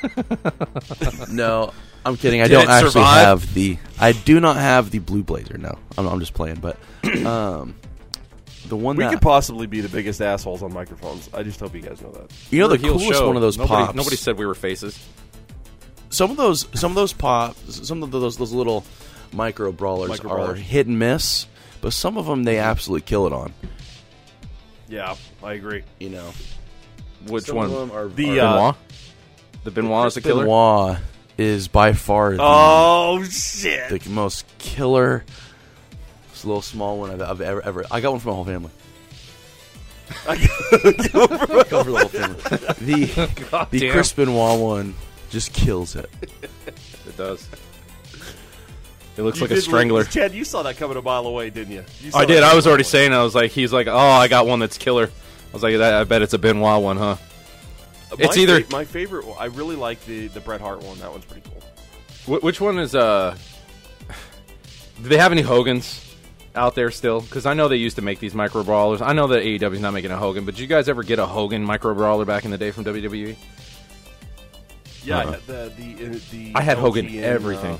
No, 1.30 1.74
I'm 2.06 2.16
kidding. 2.16 2.42
I 2.42 2.48
Did 2.48 2.54
don't 2.54 2.64
it 2.64 2.70
actually 2.70 2.92
survive? 2.92 3.26
have 3.26 3.54
the. 3.54 3.78
I 4.00 4.14
do 4.14 4.40
not 4.40 4.56
have 4.56 4.92
the 4.92 5.00
blue 5.00 5.24
blazer. 5.24 5.58
No, 5.58 5.78
I'm, 5.98 6.08
I'm 6.08 6.20
just 6.22 6.34
playing. 6.34 6.56
But 6.62 6.78
um, 7.26 7.76
the 8.68 8.78
one 8.78 8.96
We 8.96 9.04
that 9.04 9.12
could 9.12 9.22
possibly 9.22 9.68
be 9.68 9.82
the 9.82 9.90
biggest 9.90 10.22
assholes 10.22 10.64
on 10.64 10.74
microphones. 10.74 11.30
I 11.34 11.44
just 11.44 11.60
hope 11.60 11.76
you 11.76 11.82
guys 11.82 12.02
know 12.02 12.12
that. 12.12 12.32
you 12.50 12.60
know 12.60 12.70
We're 12.70 12.78
the 12.78 12.84
a 12.84 12.88
heel 12.88 12.98
coolest 13.00 13.20
show. 13.20 13.28
one 13.28 13.36
of 13.36 13.42
those 13.42 13.58
nobody, 13.58 13.84
pops. 13.86 13.96
Nobody 13.96 14.16
said 14.16 14.38
we 14.38 14.46
were 14.46 14.56
faces. 14.56 14.98
some 16.10 16.32
of 16.32 16.38
those 16.38 16.66
some 16.74 16.92
of 16.92 16.96
those 16.96 17.12
pops 17.14 17.86
some 17.88 18.02
of 18.02 18.12
those 18.12 18.38
those 18.38 18.54
little 18.54 18.86
micro 19.34 19.72
brawlers 19.72 20.10
Micro 20.10 20.32
are 20.32 20.36
brawlers. 20.38 20.60
hit 20.60 20.88
and 20.88 20.98
miss 20.98 21.46
but 21.82 21.94
some 21.94 22.18
of 22.18 22.26
them 22.26 22.44
they 22.44 22.58
absolutely 22.60 23.02
kill 23.06 23.26
it 23.28 23.34
on 23.34 23.54
Yeah, 24.88 25.16
I 25.44 25.54
agree. 25.54 25.84
you 26.00 26.10
know 26.10 26.32
Which 27.28 27.46
Some 27.46 27.56
one? 27.58 27.66
of 27.68 27.72
them 27.72 27.92
are, 27.92 28.08
The, 28.08 28.40
are- 28.40 28.46
uh, 28.48 28.54
Benoit. 28.56 28.76
The 29.66 29.72
Benoit 29.72 30.08
is 30.08 30.18
a 30.18 30.22
killer. 30.22 30.44
Benoit 30.44 30.98
is 31.38 31.68
by 31.68 31.94
far 31.94 32.32
the, 32.36 32.40
Oh 32.42 33.24
shit! 33.30 34.02
the 34.04 34.10
most 34.10 34.46
killer 34.58 35.24
this 36.32 36.46
little 36.46 36.62
small 36.62 37.00
one 37.00 37.12
I've, 37.12 37.22
I've 37.22 37.42
ever 37.42 37.62
ever 37.62 37.86
I 37.92 38.00
got 38.02 38.12
one 38.12 38.20
for 38.22 38.30
my 38.30 38.36
whole 38.36 38.46
family 38.46 38.72
Got 40.26 41.30
one 41.30 41.48
for 41.48 41.64
the 41.64 41.98
whole 42.00 42.08
family. 42.08 42.86
the 43.06 43.30
God 43.52 43.68
the 43.72 43.80
damn. 43.80 43.92
Chris 43.92 44.12
Benoit 44.14 44.60
one 44.60 44.96
just 45.30 45.54
kills 45.54 45.96
it 45.96 46.10
It 47.08 47.18
does. 47.18 47.48
It 49.20 49.24
looks 49.24 49.40
You 49.40 49.48
like 49.48 49.58
a 49.58 49.62
strangler. 49.62 50.06
Chad, 50.06 50.34
you 50.34 50.46
saw 50.46 50.64
that 50.64 50.78
coming 50.78 50.96
a 50.96 51.02
mile 51.02 51.28
away, 51.28 51.50
didn't 51.50 51.74
you? 51.74 51.84
You 52.00 52.12
I 52.16 52.24
did. 52.26 52.42
I 52.42 52.56
was 52.56 52.66
already 52.66 52.84
away. 52.84 52.90
saying. 52.90 53.12
I 53.14 53.22
was 53.22 53.36
like, 53.36 53.52
he's 53.52 53.74
like, 53.74 53.88
oh, 53.88 53.98
I 53.98 54.30
got 54.30 54.48
one 54.48 54.60
that's 54.60 54.78
killer. 54.78 55.06
I 55.08 55.54
was 55.54 55.62
like, 55.62 55.76
that, 55.78 55.94
I 55.94 56.04
bet 56.06 56.22
it's 56.22 56.34
a 56.34 56.38
Benoit 56.38 56.82
one, 56.82 56.96
huh? 56.98 57.18
It's 58.18 58.36
My 58.38 58.42
either- 58.42 58.62
fa- 58.64 58.72
my 58.72 58.86
favorite. 58.86 59.26
one- 59.26 59.38
I 59.40 59.46
really 59.46 59.76
like 59.76 60.04
the 60.06 60.28
the 60.30 60.40
Bret 60.40 60.62
Hart 60.62 60.82
one. 60.84 60.98
That 61.00 61.12
one's 61.12 61.26
pretty 61.26 61.44
cool. 61.50 62.40
Wh- 62.40 62.44
which 62.44 62.62
one 62.62 62.80
is? 62.80 62.96
uh 62.96 63.36
Do 65.04 65.10
they 65.10 65.18
have 65.18 65.32
any 65.32 65.42
Hogans 65.42 66.06
out 66.56 66.76
there 66.76 66.90
still? 66.90 67.22
Because 67.22 67.46
I 67.46 67.54
know 67.54 67.68
they 67.68 67.76
used 67.76 67.98
to 67.98 68.02
make 68.02 68.20
these 68.20 68.34
micro 68.34 68.64
brawlers. 68.64 69.02
I 69.02 69.14
know 69.14 69.28
that 69.28 69.44
AEW's 69.44 69.80
not 69.82 69.94
making 69.94 70.12
a 70.12 70.18
Hogan, 70.18 70.46
but 70.46 70.56
did 70.56 70.62
you 70.62 70.68
guys 70.68 70.90
ever 70.90 71.04
get 71.04 71.20
a 71.20 71.26
Hogan 71.26 71.64
micro 71.64 71.94
brawler 71.94 72.26
back 72.26 72.46
in 72.46 72.52
the 72.52 72.58
day 72.58 72.72
from? 72.72 72.86
WWE? 72.86 73.36
Yeah, 75.04 75.18
I 75.20 75.22
Uh-huh. 75.24 75.32
had 75.34 75.46
the 75.48 75.72
the 75.78 76.06
uh, 76.06 76.20
the. 76.32 76.52
I 76.56 76.62
had 76.62 76.78
Hogan 76.78 77.16
everything. 77.20 77.76
uh, 77.76 77.80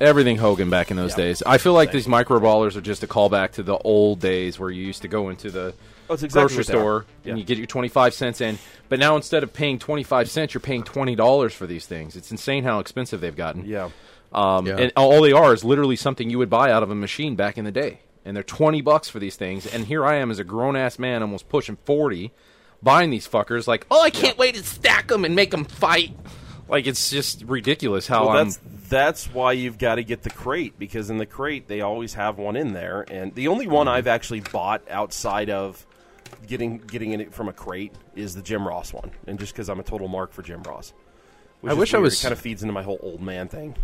Everything 0.00 0.36
Hogan 0.36 0.70
back 0.70 0.90
in 0.90 0.96
those 0.96 1.12
Yeah. 1.12 1.24
days. 1.24 1.42
I 1.44 1.58
feel 1.58 1.72
like 1.72 1.88
Same. 1.88 1.96
these 1.98 2.08
micro 2.08 2.38
brawlers 2.40 2.76
are 2.76 2.80
just 2.80 3.02
a 3.02 3.06
callback 3.06 3.52
to 3.52 3.62
the 3.62 3.76
old 3.78 4.20
days 4.20 4.58
where 4.58 4.70
you 4.70 4.84
used 4.84 5.02
to 5.02 5.08
go 5.08 5.28
into 5.28 5.50
the 5.50 5.74
Oh, 6.10 6.14
it's 6.14 6.22
exactly 6.22 6.54
grocery 6.54 6.56
what 6.58 6.66
they 6.66 6.72
are. 6.74 6.76
store 6.80 7.06
Yeah. 7.24 7.30
and 7.30 7.38
you 7.38 7.44
get 7.44 7.58
your 7.58 7.66
25 7.66 8.14
cents 8.14 8.40
in. 8.40 8.58
But 8.88 8.98
now 8.98 9.16
instead 9.16 9.42
of 9.42 9.52
paying 9.52 9.78
25 9.78 10.30
cents, 10.30 10.54
you're 10.54 10.60
paying 10.60 10.82
$20 10.82 11.52
for 11.52 11.66
these 11.66 11.84
things. 11.86 12.16
It's 12.16 12.30
insane 12.30 12.64
how 12.64 12.78
expensive 12.78 13.20
they've 13.20 13.36
gotten. 13.36 13.64
Yeah. 13.66 13.90
Um, 14.32 14.66
Yeah. 14.66 14.76
And 14.78 14.92
all 14.96 15.20
they 15.20 15.32
are 15.32 15.52
is 15.52 15.64
literally 15.64 15.96
something 15.96 16.30
you 16.30 16.38
would 16.38 16.50
buy 16.50 16.70
out 16.70 16.82
of 16.82 16.90
a 16.90 16.94
machine 16.94 17.34
back 17.34 17.58
in 17.58 17.64
the 17.64 17.72
day. 17.72 18.00
And 18.24 18.36
they're 18.36 18.42
20 18.42 18.80
bucks 18.80 19.08
for 19.08 19.18
these 19.18 19.36
things. 19.36 19.66
And 19.66 19.86
here 19.86 20.04
I 20.06 20.16
am 20.16 20.30
as 20.30 20.38
a 20.38 20.44
grown 20.44 20.76
ass 20.76 20.98
man, 20.98 21.22
almost 21.22 21.48
pushing 21.48 21.76
40, 21.84 22.30
buying 22.82 23.10
these 23.10 23.26
fuckers 23.26 23.66
like, 23.66 23.86
oh, 23.90 24.00
I 24.02 24.10
can't 24.10 24.38
wait 24.38 24.54
to 24.54 24.62
stack 24.62 25.08
them 25.08 25.24
and 25.24 25.34
make 25.34 25.50
them 25.50 25.64
fight. 25.64 26.14
Like, 26.68 26.86
it's 26.86 27.10
just 27.10 27.42
ridiculous 27.44 28.06
how 28.06 28.26
Well, 28.26 28.36
I'm. 28.36 28.46
that's 28.46 28.60
that's 28.88 29.26
why 29.32 29.52
you've 29.52 29.78
got 29.78 29.96
to 29.96 30.04
get 30.04 30.22
the 30.22 30.30
crate 30.30 30.78
because 30.78 31.10
in 31.10 31.18
the 31.18 31.26
crate 31.26 31.68
they 31.68 31.80
always 31.82 32.14
have 32.14 32.38
one 32.38 32.56
in 32.56 32.72
there, 32.72 33.04
and 33.10 33.34
the 33.34 33.48
only 33.48 33.66
one 33.66 33.88
I've 33.88 34.06
actually 34.06 34.40
bought 34.40 34.82
outside 34.90 35.50
of 35.50 35.86
getting 36.46 36.78
getting 36.78 37.12
it 37.18 37.32
from 37.34 37.48
a 37.48 37.52
crate 37.52 37.92
is 38.14 38.34
the 38.34 38.42
Jim 38.42 38.66
Ross 38.66 38.92
one, 38.92 39.10
and 39.26 39.38
just 39.38 39.52
because 39.52 39.68
I'm 39.68 39.80
a 39.80 39.82
total 39.82 40.08
mark 40.08 40.32
for 40.32 40.42
Jim 40.42 40.62
Ross. 40.62 40.92
Which 41.60 41.70
I 41.70 41.72
is 41.74 41.78
wish 41.78 41.94
I 41.94 41.98
was- 41.98 42.20
It 42.20 42.22
kind 42.22 42.32
of 42.32 42.38
feeds 42.38 42.62
into 42.62 42.72
my 42.72 42.82
whole 42.82 42.98
old 43.02 43.20
man 43.20 43.48
thing. 43.48 43.74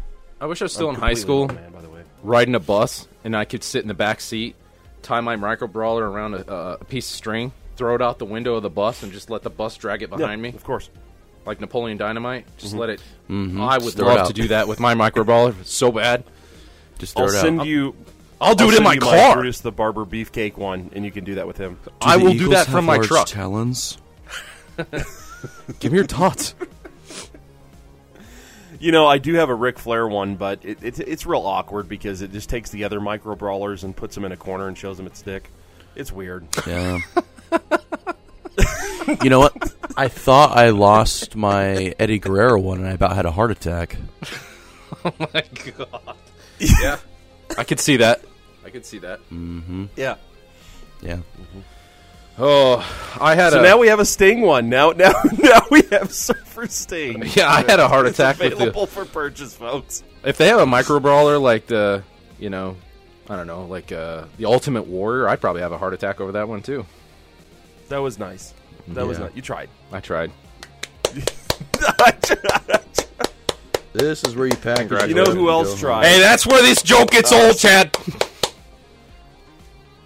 I 0.40 0.46
wish 0.46 0.60
I 0.60 0.66
was 0.66 0.72
still 0.72 0.88
I'm 0.90 0.94
in 0.96 1.00
high 1.00 1.14
school. 1.14 1.48
man, 1.48 1.72
by 1.72 1.80
the 1.80 1.88
way. 1.88 2.02
riding 2.22 2.54
a 2.54 2.60
bus 2.60 3.08
and 3.24 3.36
I 3.36 3.44
could 3.46 3.64
sit 3.64 3.82
in 3.82 3.88
the 3.88 3.94
back 3.94 4.20
seat, 4.20 4.56
tie 5.02 5.20
my 5.20 5.36
micro 5.36 5.66
brawler 5.68 6.08
around 6.08 6.34
a, 6.34 6.46
uh, 6.50 6.76
a 6.80 6.84
piece 6.84 7.08
of 7.10 7.16
string, 7.16 7.52
throw 7.76 7.94
it 7.94 8.02
out 8.02 8.18
the 8.18 8.24
window 8.26 8.54
of 8.54 8.62
the 8.62 8.70
bus, 8.70 9.02
and 9.02 9.10
just 9.12 9.28
let 9.30 9.42
the 9.42 9.50
bus 9.50 9.76
drag 9.76 10.02
it 10.02 10.10
behind 10.10 10.30
Yeah, 10.30 10.36
me 10.36 10.48
of 10.50 10.62
course. 10.64 10.88
Like 11.46 11.60
Napoleon 11.60 11.96
Dynamite. 11.98 12.46
Just 12.58 12.72
Mm-hmm. 12.72 12.80
let 12.80 12.90
it. 12.90 13.02
Mhm. 13.30 13.60
I 13.60 13.78
would 13.78 13.94
throw 13.94 14.06
it 14.06 14.10
love 14.10 14.18
out. 14.20 14.26
to 14.28 14.32
do 14.32 14.48
that 14.48 14.68
with 14.68 14.80
my 14.80 14.94
micro 14.94 15.24
brawler 15.24 15.54
It's 15.60 15.72
so 15.72 15.90
bad. 15.92 16.24
just 16.98 17.14
throw 17.16 17.24
I'll 17.24 17.30
it 17.30 17.40
send 17.40 17.60
out 17.60 17.66
you. 17.66 17.94
I'll 18.40 18.54
do 18.54 18.64
I'll 18.64 18.70
it 18.70 18.72
in 18.72 18.76
send 18.76 18.84
my 18.84 18.92
you 18.94 19.00
car. 19.00 19.34
Brutus 19.34 19.60
the 19.60 19.72
Barber 19.72 20.04
Beefcake 20.04 20.56
one, 20.56 20.90
and 20.94 21.04
you 21.04 21.10
can 21.10 21.24
do 21.24 21.36
that 21.36 21.46
with 21.46 21.56
him. 21.56 21.78
I 22.02 22.16
the 22.18 22.24
will 22.24 22.32
do 22.32 22.36
Eagles 22.36 22.50
that 22.50 22.66
have 22.66 22.74
from 22.74 22.84
my 22.84 22.96
large 22.96 23.06
truck. 23.08 23.26
talons 23.28 23.98
Give 25.78 25.92
me 25.92 25.98
your 25.98 26.06
thoughts. 26.06 26.54
You 28.80 28.92
know, 28.92 29.06
I 29.06 29.18
do 29.18 29.34
have 29.34 29.48
a 29.48 29.54
Ric 29.54 29.78
Flair 29.78 30.06
one, 30.06 30.34
but 30.36 30.62
it, 30.64 30.78
it's 30.82 30.98
it's 30.98 31.24
real 31.24 31.42
awkward 31.46 31.88
because 31.88 32.20
it 32.22 32.32
just 32.32 32.50
takes 32.50 32.70
the 32.70 32.84
other 32.84 33.00
micro 33.00 33.34
brawlers 33.34 33.82
and 33.84 33.96
puts 33.96 34.14
them 34.14 34.24
in 34.24 34.32
a 34.32 34.36
corner 34.36 34.66
and 34.68 34.76
shows 34.76 34.96
them 34.98 35.06
its 35.06 35.22
dick. 35.22 35.48
It's 35.94 36.12
weird. 36.12 36.44
Yeah. 36.66 36.98
you 39.22 39.30
know 39.30 39.38
what? 39.40 39.74
I 39.96 40.08
thought 40.08 40.56
I 40.56 40.70
lost 40.70 41.36
my 41.36 41.94
Eddie 41.98 42.18
Guerrero 42.18 42.60
one, 42.60 42.78
and 42.78 42.88
I 42.88 42.92
about 42.92 43.14
had 43.14 43.26
a 43.26 43.30
heart 43.30 43.50
attack. 43.50 43.96
oh 45.04 45.12
my 45.18 45.44
god. 45.76 46.16
Yeah, 46.58 46.98
I 47.58 47.64
could 47.64 47.80
see 47.80 47.98
that. 47.98 48.22
I 48.64 48.70
could 48.70 48.86
see 48.86 48.98
that. 48.98 49.20
Yeah. 49.96 50.16
Yeah. 51.02 51.18
Oh, 52.36 52.84
I 53.20 53.34
had 53.36 53.50
So 53.52 53.60
a 53.60 53.62
now 53.62 53.78
we 53.78 53.88
have 53.88 54.00
a 54.00 54.04
Sting 54.04 54.40
one. 54.40 54.68
Now, 54.68 54.90
now, 54.90 55.12
now 55.38 55.60
we 55.70 55.82
have 55.92 56.12
Surfer 56.12 56.66
Sting. 56.66 57.22
yeah, 57.34 57.48
I 57.48 57.62
had 57.62 57.78
a 57.78 57.86
heart 57.86 58.06
It's 58.06 58.18
attack 58.18 58.38
with 58.38 58.50
the 58.50 58.56
available 58.56 58.86
for 58.86 59.04
purchase, 59.04 59.54
folks. 59.54 60.02
if 60.24 60.36
they 60.36 60.48
have 60.48 60.58
a 60.60 60.66
micro 60.66 60.98
brawler 60.98 61.38
like 61.38 61.66
the 61.66 62.02
you 62.38 62.50
know 62.50 62.76
I 63.28 63.36
don't 63.36 63.46
know 63.46 63.66
like 63.66 63.92
uh, 63.92 64.24
the 64.36 64.46
Ultimate 64.46 64.86
Warrior, 64.86 65.28
I'd 65.28 65.40
probably 65.40 65.62
have 65.62 65.72
a 65.72 65.78
heart 65.78 65.94
attack 65.94 66.20
over 66.20 66.32
that 66.32 66.48
one 66.48 66.62
too. 66.62 66.86
That 67.88 67.98
was 67.98 68.18
nice. 68.18 68.52
That 68.88 69.06
was 69.06 69.18
not. 69.18 69.34
You 69.34 69.42
tried. 69.42 69.68
I 69.92 70.00
tried. 70.00 70.30
This 73.94 74.24
is 74.24 74.34
where 74.34 74.48
you 74.48 74.56
pack. 74.56 74.90
your 74.90 75.06
You 75.06 75.14
know 75.14 75.24
who 75.24 75.48
else 75.48 75.78
tried? 75.78 76.04
Hey, 76.04 76.18
that's 76.18 76.44
where 76.44 76.60
this 76.60 76.82
joke 76.82 77.12
gets 77.12 77.32
old, 77.32 77.56
Chad. 77.56 77.96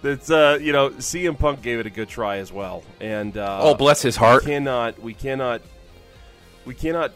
It's 0.03 0.29
uh, 0.29 0.59
you 0.61 0.71
know, 0.71 0.91
CM 0.91 1.37
Punk 1.37 1.61
gave 1.63 1.79
it 1.79 1.87
a 1.87 1.89
good 1.89 2.07
try 2.07 2.37
as 2.37 2.53
well, 2.53 2.83
and 3.01 3.35
uh, 3.35 3.59
oh, 3.61 3.75
bless 3.75 4.01
his 4.01 4.15
heart. 4.15 4.45
we 4.45 4.51
cannot, 4.51 4.99
we 4.99 5.13
cannot, 5.13 5.61
we 6.65 6.73
cannot 6.75 7.13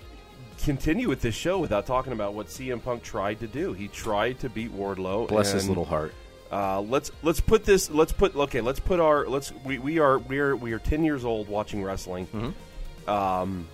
continue 0.63 1.07
with 1.07 1.21
this 1.21 1.35
show 1.35 1.59
without 1.59 1.85
talking 1.85 2.11
about 2.11 2.33
what 2.33 2.47
CM 2.47 2.83
Punk 2.83 3.03
tried 3.03 3.39
to 3.41 3.47
do. 3.47 3.73
He 3.73 3.87
tried 3.87 4.39
to 4.39 4.49
beat 4.49 4.73
Wardlow. 4.73 5.27
Bless 5.27 5.51
his 5.51 5.69
little 5.69 5.85
heart. 5.85 6.13
Uh, 6.53 6.81
let's 6.81 7.11
let's 7.23 7.39
put 7.39 7.65
this. 7.65 7.89
Let's 7.89 8.11
put 8.11 8.35
okay. 8.35 8.61
Let's 8.61 8.79
put 8.79 8.99
our 8.99 9.27
let's 9.27 9.51
we, 9.65 9.79
we 9.79 9.97
are 9.97 10.19
we 10.19 10.37
are 10.37 10.55
we 10.55 10.73
are 10.73 10.79
ten 10.79 11.03
years 11.03 11.25
old 11.25 11.47
watching 11.47 11.83
wrestling. 11.83 12.27
Mm-hmm. 12.27 13.09
Um, 13.09 13.67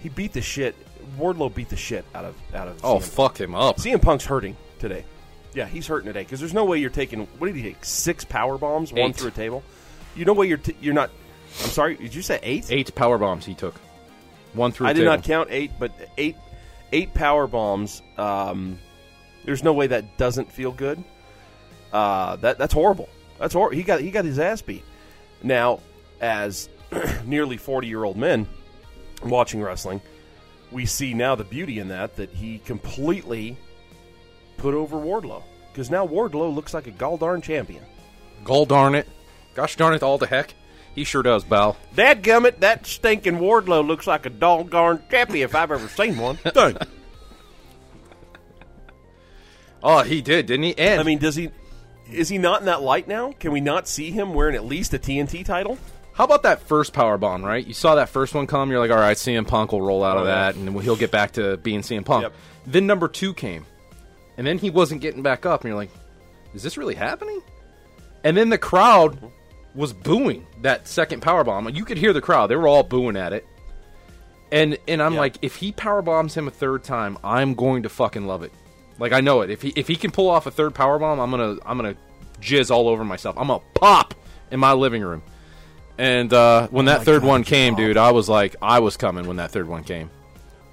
he 0.00 0.08
beat 0.08 0.32
the 0.32 0.40
shit. 0.40 0.74
Wardlow 1.16 1.54
beat 1.54 1.68
the 1.68 1.76
shit 1.76 2.04
out 2.16 2.24
of 2.24 2.34
out 2.52 2.66
of. 2.66 2.84
Oh, 2.84 2.96
CM 2.96 3.02
fuck 3.04 3.40
him 3.40 3.54
up. 3.54 3.76
CM 3.76 4.02
Punk's 4.02 4.24
hurting 4.24 4.56
today. 4.80 5.04
Yeah, 5.54 5.68
he's 5.68 5.86
hurting 5.86 6.08
today 6.08 6.22
because 6.22 6.40
there's 6.40 6.52
no 6.52 6.64
way 6.64 6.78
you're 6.78 6.90
taking. 6.90 7.26
What 7.38 7.46
did 7.46 7.54
he 7.54 7.62
take? 7.62 7.84
Six 7.84 8.24
power 8.24 8.58
bombs, 8.58 8.92
one 8.92 9.12
through 9.12 9.28
a 9.28 9.30
table. 9.30 9.62
You 10.16 10.24
know 10.24 10.32
what? 10.32 10.48
You're 10.48 10.58
t- 10.58 10.76
you're 10.80 10.94
not. 10.94 11.10
I'm 11.62 11.70
sorry. 11.70 11.94
Did 11.94 12.12
you 12.12 12.22
say 12.22 12.40
eight? 12.42 12.72
Eight 12.72 12.92
power 12.96 13.18
bombs 13.18 13.46
he 13.46 13.54
took. 13.54 13.76
One 14.52 14.72
through. 14.72 14.88
I 14.88 14.94
did 14.94 15.02
table. 15.02 15.12
not 15.12 15.22
count 15.22 15.48
eight, 15.52 15.70
but 15.78 15.92
eight 16.18 16.34
eight 16.90 17.14
power 17.14 17.46
bombs. 17.46 18.02
Um, 18.18 18.80
there's 19.44 19.62
no 19.62 19.72
way 19.74 19.86
that 19.86 20.18
doesn't 20.18 20.50
feel 20.50 20.72
good. 20.72 21.04
Uh, 21.92 22.36
that 22.36 22.58
that's 22.58 22.72
horrible. 22.72 23.08
That's 23.38 23.54
hor- 23.54 23.72
He 23.72 23.82
got 23.82 24.00
he 24.00 24.10
got 24.10 24.24
his 24.24 24.38
ass 24.38 24.62
beat. 24.62 24.84
Now, 25.42 25.80
as 26.20 26.68
nearly 27.26 27.56
40 27.56 27.86
year 27.88 28.04
old 28.04 28.16
men 28.16 28.46
watching 29.24 29.60
wrestling, 29.62 30.00
we 30.70 30.86
see 30.86 31.12
now 31.14 31.34
the 31.34 31.44
beauty 31.44 31.78
in 31.78 31.88
that 31.88 32.16
that 32.16 32.30
he 32.30 32.58
completely 32.60 33.56
put 34.56 34.74
over 34.74 34.96
Wardlow 34.96 35.42
because 35.72 35.90
now 35.90 36.06
Wardlow 36.06 36.54
looks 36.54 36.72
like 36.72 36.86
a 36.86 36.90
gall 36.92 37.16
darn 37.16 37.42
champion. 37.42 37.84
Gol 38.44 38.64
darn 38.66 38.94
it. 38.94 39.08
Gosh 39.54 39.76
darn 39.76 39.94
it, 39.94 40.02
all 40.02 40.18
the 40.18 40.26
heck. 40.26 40.54
He 40.94 41.04
sure 41.04 41.22
does, 41.22 41.42
Bal. 41.44 41.76
That 41.94 42.22
gummit, 42.22 42.60
that 42.60 42.86
stinking 42.86 43.38
Wardlow 43.38 43.86
looks 43.86 44.06
like 44.06 44.26
a 44.26 44.30
doggone 44.30 45.02
champion 45.10 45.44
if 45.44 45.54
I've 45.54 45.70
ever 45.70 45.88
seen 45.88 46.18
one. 46.18 46.38
Dang. 46.54 46.76
Oh, 49.84 50.02
he 50.02 50.22
did, 50.22 50.46
didn't 50.46 50.62
he? 50.62 50.78
And 50.78 51.00
I 51.00 51.02
mean, 51.02 51.18
does 51.18 51.34
he? 51.34 51.50
Is 52.14 52.28
he 52.28 52.38
not 52.38 52.60
in 52.60 52.66
that 52.66 52.82
light 52.82 53.08
now? 53.08 53.32
Can 53.40 53.52
we 53.52 53.60
not 53.60 53.88
see 53.88 54.10
him 54.10 54.34
wearing 54.34 54.54
at 54.54 54.64
least 54.64 54.94
a 54.94 54.98
TNT 54.98 55.44
title? 55.44 55.78
how 56.14 56.24
about 56.24 56.42
that 56.42 56.60
first 56.60 56.92
power 56.92 57.16
bomb? 57.16 57.42
Right, 57.42 57.66
you 57.66 57.72
saw 57.72 57.94
that 57.94 58.08
first 58.10 58.34
one 58.34 58.46
come. 58.46 58.70
You're 58.70 58.80
like, 58.80 58.90
all 58.90 58.98
right, 58.98 59.16
CM 59.16 59.46
Punk 59.46 59.72
will 59.72 59.80
roll 59.80 60.04
out 60.04 60.18
of 60.18 60.24
Oh, 60.24 60.26
yeah. 60.26 60.52
that, 60.52 60.56
and 60.56 60.78
he'll 60.82 60.94
get 60.96 61.10
back 61.10 61.32
to 61.32 61.56
being 61.56 61.80
CM 61.80 62.04
Punk. 62.04 62.22
Yep. 62.24 62.32
Then 62.66 62.86
number 62.86 63.08
two 63.08 63.32
came, 63.32 63.64
and 64.36 64.46
then 64.46 64.58
he 64.58 64.68
wasn't 64.68 65.00
getting 65.00 65.22
back 65.22 65.46
up, 65.46 65.62
and 65.62 65.68
you're 65.70 65.76
like, 65.76 65.90
is 66.54 66.62
this 66.62 66.76
really 66.76 66.94
happening? 66.94 67.40
And 68.24 68.36
then 68.36 68.50
the 68.50 68.58
crowd 68.58 69.18
was 69.74 69.94
booing 69.94 70.46
that 70.60 70.86
second 70.86 71.22
power 71.22 71.44
bomb. 71.44 71.66
You 71.70 71.84
could 71.86 71.96
hear 71.96 72.12
the 72.12 72.20
crowd; 72.20 72.48
they 72.48 72.56
were 72.56 72.68
all 72.68 72.82
booing 72.82 73.16
at 73.16 73.32
it. 73.32 73.46
And 74.52 74.76
and 74.86 75.02
I'm 75.02 75.14
Yeah. 75.14 75.20
like, 75.20 75.36
if 75.40 75.56
he 75.56 75.72
power 75.72 76.02
bombs 76.02 76.34
him 76.36 76.46
a 76.46 76.50
third 76.50 76.84
time, 76.84 77.16
I'm 77.24 77.54
going 77.54 77.84
to 77.84 77.88
fucking 77.88 78.26
love 78.26 78.42
it. 78.42 78.52
Like 78.98 79.12
I 79.12 79.20
know 79.20 79.40
it. 79.40 79.50
If 79.50 79.62
he 79.62 79.72
if 79.76 79.88
he 79.88 79.96
can 79.96 80.10
pull 80.10 80.28
off 80.28 80.46
a 80.46 80.50
third 80.50 80.74
power 80.74 80.98
bomb, 80.98 81.18
I'm 81.20 81.30
gonna 81.30 81.56
I'm 81.64 81.76
gonna 81.76 81.96
jizz 82.40 82.70
all 82.70 82.88
over 82.88 83.04
myself. 83.04 83.36
I'm 83.38 83.48
gonna 83.48 83.62
pop 83.74 84.14
in 84.50 84.60
my 84.60 84.72
living 84.72 85.02
room. 85.02 85.22
And 85.98 86.32
uh, 86.32 86.68
when 86.68 86.86
that 86.86 87.02
third 87.04 87.22
one 87.22 87.44
came, 87.44 87.74
dude, 87.74 87.96
I 87.96 88.12
was 88.12 88.28
like, 88.28 88.56
I 88.62 88.80
was 88.80 88.96
coming 88.96 89.26
when 89.26 89.36
that 89.36 89.50
third 89.50 89.68
one 89.68 89.84
came. 89.84 90.10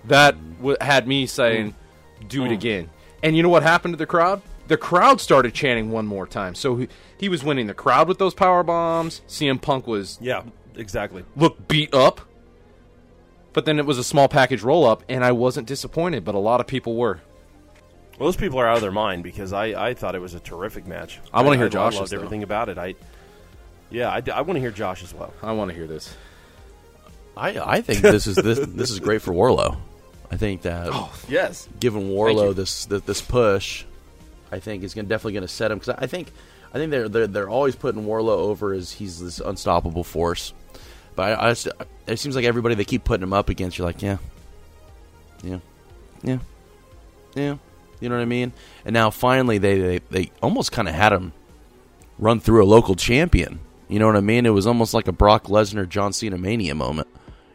That 0.05 0.35
w- 0.57 0.77
had 0.79 1.07
me 1.07 1.25
saying, 1.27 1.75
"Do 2.27 2.45
it 2.45 2.51
again." 2.51 2.89
And 3.21 3.35
you 3.35 3.43
know 3.43 3.49
what 3.49 3.63
happened 3.63 3.93
to 3.93 3.97
the 3.97 4.05
crowd? 4.05 4.41
The 4.67 4.77
crowd 4.77 5.19
started 5.19 5.53
chanting 5.53 5.91
one 5.91 6.07
more 6.07 6.25
time. 6.25 6.55
So 6.55 6.77
he, 6.77 6.87
he 7.17 7.27
was 7.27 7.43
winning 7.43 7.67
the 7.67 7.73
crowd 7.73 8.07
with 8.07 8.17
those 8.17 8.33
power 8.33 8.63
bombs. 8.63 9.21
CM 9.27 9.61
Punk 9.61 9.87
was 9.87 10.17
Yeah, 10.21 10.43
exactly. 10.75 11.25
Look 11.35 11.67
beat 11.67 11.93
up. 11.93 12.21
But 13.51 13.65
then 13.65 13.77
it 13.79 13.85
was 13.85 13.97
a 13.97 14.03
small 14.03 14.27
package 14.29 14.61
roll 14.63 14.85
up, 14.85 15.03
and 15.09 15.25
I 15.25 15.31
wasn't 15.31 15.67
disappointed, 15.67 16.23
but 16.23 16.35
a 16.35 16.39
lot 16.39 16.59
of 16.61 16.67
people 16.67 16.95
were. 16.95 17.19
Well, 18.19 18.27
those 18.27 18.35
people 18.35 18.59
are 18.59 18.67
out 18.67 18.75
of 18.75 18.81
their 18.81 18.91
mind 18.91 19.23
because 19.23 19.53
I, 19.53 19.87
I 19.89 19.93
thought 19.93 20.13
it 20.13 20.21
was 20.21 20.33
a 20.33 20.39
terrific 20.39 20.85
match. 20.85 21.19
I 21.33 21.41
wanna 21.41 21.57
hear 21.57 21.67
I 21.67 21.69
Josh's, 21.69 21.99
loved 21.99 22.11
though. 22.11 22.17
everything 22.17 22.43
about 22.43 22.69
it. 22.69 22.77
I 22.77 22.95
yeah, 23.89 24.09
I, 24.09 24.41
want 24.41 24.55
to 24.57 24.59
hear 24.59 24.71
Josh 24.71 25.03
as 25.03 25.13
well. 25.13 25.33
I 25.41 25.51
want 25.53 25.69
to 25.71 25.75
hear 25.75 25.87
this. 25.87 26.15
I 27.35 27.59
I 27.59 27.81
think 27.81 28.01
this 28.01 28.27
is 28.27 28.35
this 28.35 28.59
this 28.67 28.91
is 28.91 28.99
great 28.99 29.21
for 29.21 29.31
Wardlow. 29.33 29.77
I 30.31 30.37
think 30.37 30.61
that 30.63 30.89
oh, 30.91 31.11
Yes, 31.27 31.67
giving 31.79 32.07
you. 32.07 32.13
Wardlow 32.15 32.53
this, 32.53 32.85
this 32.85 33.01
this 33.03 33.21
push, 33.21 33.85
I 34.51 34.59
think 34.59 34.83
is 34.83 34.93
gonna, 34.93 35.07
definitely 35.07 35.33
going 35.33 35.41
to 35.41 35.47
set 35.47 35.71
him 35.71 35.79
because 35.79 35.95
I 35.97 36.05
think 36.05 36.31
I 36.71 36.77
think 36.77 36.91
they're, 36.91 37.09
they're 37.09 37.27
they're 37.27 37.49
always 37.49 37.75
putting 37.75 38.03
Wardlow 38.03 38.37
over 38.37 38.73
as 38.73 38.91
he's 38.91 39.19
this 39.19 39.39
unstoppable 39.39 40.03
force. 40.03 40.53
But 41.15 41.39
I, 41.39 41.47
I 41.47 41.51
just, 41.51 41.67
it 42.05 42.19
seems 42.19 42.35
like 42.35 42.45
everybody 42.45 42.75
they 42.75 42.85
keep 42.85 43.03
putting 43.03 43.23
him 43.23 43.33
up 43.33 43.49
against, 43.49 43.77
you're 43.77 43.87
like, 43.87 44.01
yeah, 44.01 44.17
yeah, 45.43 45.59
yeah, 46.21 46.37
yeah. 47.33 47.57
You 47.99 48.09
know 48.09 48.15
what 48.15 48.21
I 48.21 48.25
mean? 48.25 48.53
And 48.85 48.93
now 48.93 49.09
finally 49.09 49.57
they 49.57 49.79
they, 49.79 49.99
they 50.09 50.31
almost 50.41 50.71
kind 50.71 50.87
of 50.87 50.93
had 50.95 51.11
him 51.13 51.33
run 52.17 52.39
through 52.39 52.63
a 52.63 52.67
local 52.67 52.95
champion. 52.95 53.59
You 53.87 53.99
know 53.99 54.05
what 54.07 54.15
I 54.15 54.21
mean? 54.21 54.45
It 54.45 54.49
was 54.51 54.67
almost 54.67 54.93
like 54.93 55.07
a 55.07 55.11
Brock 55.11 55.45
Lesnar 55.45 55.87
John 55.89 56.13
Cena 56.13 56.37
mania 56.37 56.75
moment. 56.75 57.07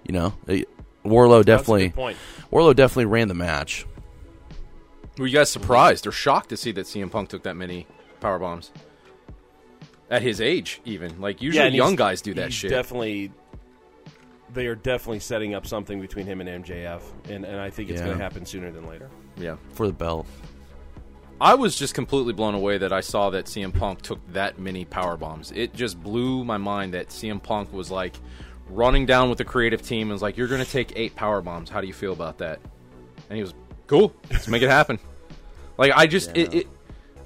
You 0.06 0.12
know, 0.14 0.34
It- 0.46 0.68
Wardlow 1.04 1.44
definitely 1.44 1.90
point. 1.90 2.16
Wardlow 2.50 2.74
definitely 2.74 3.04
ran 3.06 3.28
the 3.28 3.34
match. 3.34 3.84
Were 5.18 5.26
you 5.26 5.34
guys 5.36 5.50
surprised 5.50 6.06
or 6.06 6.12
shocked 6.12 6.48
to 6.48 6.56
see 6.56 6.72
that 6.72 6.86
CM 6.86 7.10
Punk 7.10 7.28
took 7.28 7.42
that 7.44 7.54
many 7.56 7.86
power 8.20 8.38
bombs 8.38 8.72
at 10.10 10.22
his 10.22 10.40
age? 10.40 10.80
Even 10.84 11.20
like 11.20 11.40
usually 11.42 11.64
and 11.66 11.74
young 11.74 11.94
guys 11.94 12.20
do 12.22 12.34
that 12.34 12.46
he's 12.46 12.54
shit. 12.54 12.70
Definitely, 12.70 13.32
they 14.52 14.66
are 14.66 14.74
definitely 14.74 15.20
setting 15.20 15.54
up 15.54 15.66
something 15.66 16.00
between 16.00 16.26
him 16.26 16.40
and 16.40 16.64
MJF, 16.64 17.02
and, 17.28 17.44
and 17.44 17.60
I 17.60 17.70
think 17.70 17.90
it's 17.90 18.00
Yeah. 18.00 18.06
going 18.06 18.18
to 18.18 18.24
happen 18.24 18.44
sooner 18.46 18.70
than 18.70 18.86
later. 18.88 19.10
Yeah, 19.36 19.56
for 19.72 19.86
the 19.86 19.92
belt. 19.92 20.26
I 21.40 21.54
was 21.54 21.76
just 21.76 21.94
completely 21.94 22.32
blown 22.32 22.54
away 22.54 22.78
that 22.78 22.92
I 22.92 23.00
saw 23.00 23.30
that 23.30 23.46
CM 23.46 23.76
Punk 23.76 24.02
took 24.02 24.20
that 24.32 24.58
many 24.58 24.84
power 24.84 25.16
bombs. 25.16 25.52
It 25.54 25.74
just 25.74 26.00
blew 26.02 26.44
my 26.44 26.56
mind 26.56 26.94
that 26.94 27.08
CM 27.08 27.42
Punk 27.42 27.72
was 27.72 27.90
like 27.90 28.14
running 28.68 29.04
down 29.04 29.28
with 29.28 29.38
the 29.38 29.44
creative 29.44 29.82
team 29.82 30.02
and 30.02 30.12
was 30.12 30.22
like, 30.22 30.36
"You're 30.36 30.48
going 30.48 30.64
to 30.64 30.70
take 30.70 30.92
eight 30.96 31.14
power 31.16 31.40
bombs. 31.40 31.68
How 31.68 31.80
do 31.80 31.86
you 31.86 31.92
feel 31.92 32.12
about 32.12 32.38
that?" 32.38 32.60
And 33.28 33.36
he 33.36 33.42
was, 33.42 33.52
"Cool, 33.86 34.14
let's 34.30 34.48
make 34.48 34.62
it 34.62 34.70
happen." 34.70 34.98
Like 35.76 35.90
I 35.92 36.06
just 36.06 36.30
it, 36.36 36.54
it 36.54 36.66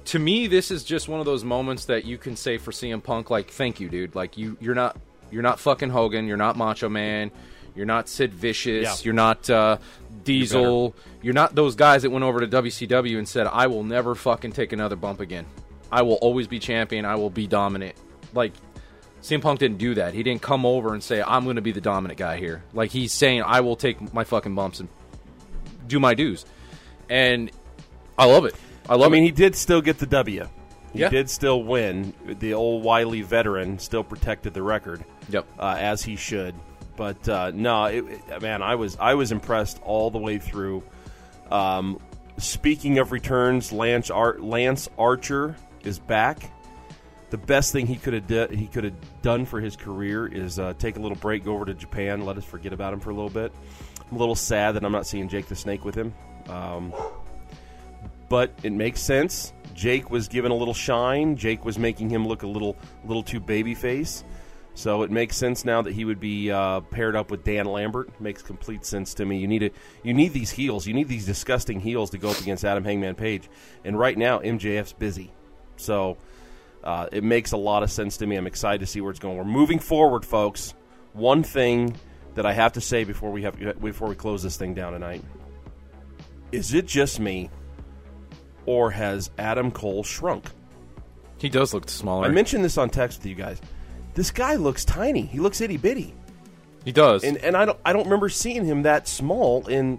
to 0.05 0.17
me 0.17 0.47
this 0.47 0.71
is 0.71 0.83
just 0.83 1.07
one 1.07 1.19
of 1.19 1.27
those 1.27 1.43
moments 1.43 1.85
that 1.85 2.03
you 2.03 2.17
can 2.17 2.35
say 2.35 2.57
for 2.57 2.71
CM 2.71 3.03
Punk 3.03 3.29
like, 3.29 3.51
"Thank 3.51 3.79
you, 3.79 3.89
dude." 3.89 4.15
Like 4.15 4.39
you 4.39 4.57
you're 4.59 4.73
not 4.73 4.97
you're 5.29 5.43
not 5.43 5.59
fucking 5.59 5.91
Hogan, 5.91 6.25
you're 6.25 6.35
not 6.35 6.57
Macho 6.57 6.89
Man, 6.89 7.29
you're 7.79 7.85
not 7.85 8.09
Sid 8.09 8.33
Vicious, 8.33 8.83
Yeah. 8.83 8.95
you're 9.05 9.13
not 9.13 9.49
uh, 9.49 9.77
Diesel, 10.25 10.93
you're 11.21 11.33
not 11.33 11.55
those 11.55 11.75
guys 11.75 12.01
that 12.01 12.09
went 12.09 12.25
over 12.25 12.41
to 12.41 12.47
WCW 12.47 13.17
and 13.17 13.25
said, 13.27 13.47
"I 13.47 13.67
will 13.67 13.85
never 13.85 14.15
fucking 14.15 14.51
take 14.51 14.73
another 14.73 14.97
bump 14.97 15.21
again. 15.21 15.45
I 15.89 16.01
will 16.01 16.15
always 16.15 16.45
be 16.47 16.59
champion. 16.59 17.05
I 17.05 17.15
will 17.15 17.29
be 17.29 17.47
dominant." 17.47 17.95
Like 18.33 18.51
CM 19.21 19.41
Punk 19.41 19.59
didn't 19.61 19.77
do 19.77 19.93
that. 19.95 20.13
He 20.13 20.23
didn't 20.23 20.41
come 20.41 20.65
over 20.65 20.93
and 20.93 21.01
say, 21.01 21.21
"I'm 21.21 21.45
going 21.45 21.55
to 21.55 21.61
be 21.61 21.71
the 21.71 21.79
dominant 21.81 22.19
guy 22.19 22.37
here." 22.37 22.63
Like 22.73 22.91
he's 22.91 23.13
saying, 23.13 23.43
"I 23.43 23.61
will 23.61 23.77
take 23.77 24.13
my 24.13 24.25
fucking 24.25 24.53
bumps 24.55 24.81
and 24.81 24.89
do 25.87 26.01
my 26.01 26.13
dues." 26.15 26.45
And 27.09 27.49
I 28.17 28.25
love 28.25 28.43
it. 28.43 28.55
I 28.89 28.95
love 28.95 29.09
I 29.09 29.13
mean, 29.13 29.23
it. 29.23 29.27
he 29.27 29.31
did 29.31 29.55
still 29.55 29.81
get 29.81 29.99
the 29.99 30.05
W. 30.05 30.47
He 30.91 30.99
Yeah. 30.99 31.09
did 31.09 31.29
still 31.29 31.63
win. 31.63 32.13
The 32.25 32.53
old 32.53 32.83
wily 32.83 33.21
veteran 33.21 33.79
still 33.79 34.03
protected 34.03 34.53
the 34.53 34.63
record. 34.63 35.05
Yep. 35.29 35.45
uh, 35.59 35.75
as 35.77 36.01
he 36.03 36.15
should. 36.15 36.55
But 36.99 37.29
uh, 37.29 37.51
no, 37.55 37.85
it, 37.85 38.03
it- 38.27 38.41
man, 38.41 38.61
I 38.61 38.75
was 38.75 38.97
I 38.99 39.13
was 39.13 39.31
impressed 39.31 39.79
all 39.83 40.11
the 40.11 40.17
way 40.19 40.37
through. 40.37 40.83
Um, 41.49 41.97
speaking 42.37 42.97
of 42.99 43.13
returns, 43.13 43.71
Lance 43.71 44.11
Ar- 44.11 44.37
Lance 44.37 44.89
Archer 44.97 45.55
is 45.85 45.97
back. 45.97 46.51
The 47.29 47.37
best 47.37 47.71
thing 47.71 47.87
he 47.87 47.95
could 47.95 48.13
have 48.15 48.27
di- 48.27 48.53
he 48.53 48.67
could 48.67 48.83
have 48.83 49.21
done 49.21 49.45
for 49.45 49.61
his 49.61 49.77
career 49.77 50.27
is 50.27 50.59
uh, 50.59 50.73
take 50.77 50.97
a 50.97 50.99
little 50.99 51.15
break, 51.17 51.45
go 51.45 51.53
over 51.53 51.63
to 51.63 51.73
Japan, 51.73 52.25
let 52.25 52.37
us 52.37 52.43
forget 52.43 52.73
about 52.73 52.91
him 52.91 52.99
for 52.99 53.11
a 53.11 53.13
little 53.13 53.29
bit. 53.29 53.53
I'm 54.11 54.17
a 54.17 54.19
little 54.19 54.35
sad 54.35 54.73
that 54.75 54.83
I'm 54.83 54.91
not 54.91 55.07
seeing 55.07 55.29
Jake 55.29 55.47
the 55.47 55.55
Snake 55.55 55.85
with 55.85 55.95
him. 55.95 56.13
Um, 56.49 56.91
but 58.27 58.51
it 58.61 58.73
makes 58.73 58.99
sense. 58.99 59.53
Jake 59.73 60.11
was 60.11 60.27
given 60.27 60.51
a 60.51 60.55
little 60.55 60.73
shine. 60.73 61.37
Jake 61.37 61.63
was 61.63 61.79
making 61.79 62.09
him 62.09 62.27
look 62.27 62.43
a 62.43 62.47
little 62.47 62.75
little 63.05 63.23
too 63.23 63.39
babyface. 63.39 64.23
So 64.75 65.03
it 65.03 65.11
makes 65.11 65.35
sense 65.35 65.65
now 65.65 65.81
that 65.81 65.93
he 65.93 66.05
would 66.05 66.19
be 66.19 66.51
uh, 66.51 66.79
paired 66.81 67.15
up 67.15 67.31
with 67.31 67.43
Dan 67.43 67.65
Lambert. 67.65 68.21
Makes 68.21 68.43
complete 68.43 68.85
sense 68.85 69.13
to 69.15 69.25
me. 69.25 69.37
You 69.37 69.47
need 69.47 69.63
it. 69.63 69.75
You 70.03 70.13
need 70.13 70.31
these 70.31 70.51
heels. 70.51 70.87
You 70.87 70.93
need 70.93 71.07
these 71.09 71.25
disgusting 71.25 71.79
heels 71.79 72.11
to 72.11 72.17
go 72.17 72.29
up 72.29 72.39
against 72.39 72.63
Adam 72.63 72.83
Hangman 72.83 73.15
Page. 73.15 73.49
And 73.83 73.99
right 73.99 74.17
now, 74.17 74.39
MJF's 74.39 74.93
busy, 74.93 75.33
so 75.75 76.17
uh, 76.83 77.07
it 77.11 77.23
makes 77.23 77.51
a 77.51 77.57
lot 77.57 77.83
of 77.83 77.91
sense 77.91 78.17
to 78.17 78.27
me. 78.27 78.37
I'm 78.37 78.47
excited 78.47 78.79
to 78.79 78.85
see 78.85 79.01
where 79.01 79.11
it's 79.11 79.19
going. 79.19 79.37
We're 79.37 79.43
moving 79.43 79.79
forward, 79.79 80.25
folks. 80.25 80.73
One 81.13 81.43
thing 81.43 81.97
that 82.35 82.45
I 82.45 82.53
have 82.53 82.73
to 82.73 82.81
say 82.81 83.03
before 83.03 83.31
we 83.31 83.41
have 83.43 83.81
before 83.81 84.07
we 84.07 84.15
close 84.15 84.43
this 84.43 84.55
thing 84.55 84.73
down 84.73 84.93
tonight 84.93 85.23
is 86.51 86.73
it 86.73 86.85
just 86.87 87.19
me, 87.19 87.49
or 88.65 88.91
has 88.91 89.29
Adam 89.37 89.71
Cole 89.71 90.03
shrunk? 90.03 90.45
He 91.37 91.49
does 91.49 91.73
look 91.73 91.89
smaller. 91.89 92.25
I 92.25 92.29
mentioned 92.29 92.63
this 92.63 92.77
on 92.77 92.89
text 92.89 93.19
with 93.19 93.27
you 93.27 93.35
guys. 93.35 93.61
This 94.19 94.31
guy 94.31 94.55
looks 94.55 94.83
tiny. 94.83 95.21
He 95.21 95.39
looks 95.39 95.61
itty 95.61 95.77
bitty, 95.77 96.13
he 96.83 96.91
does. 96.91 97.23
and 97.23 97.37
and 97.37 97.55
I 97.55 97.63
don't 97.63 97.79
I 97.85 97.93
don't 97.93 98.03
remember 98.03 98.27
seeing 98.27 98.65
him 98.65 98.81
that 98.81 99.07
small. 99.07 99.65
In 99.67 99.97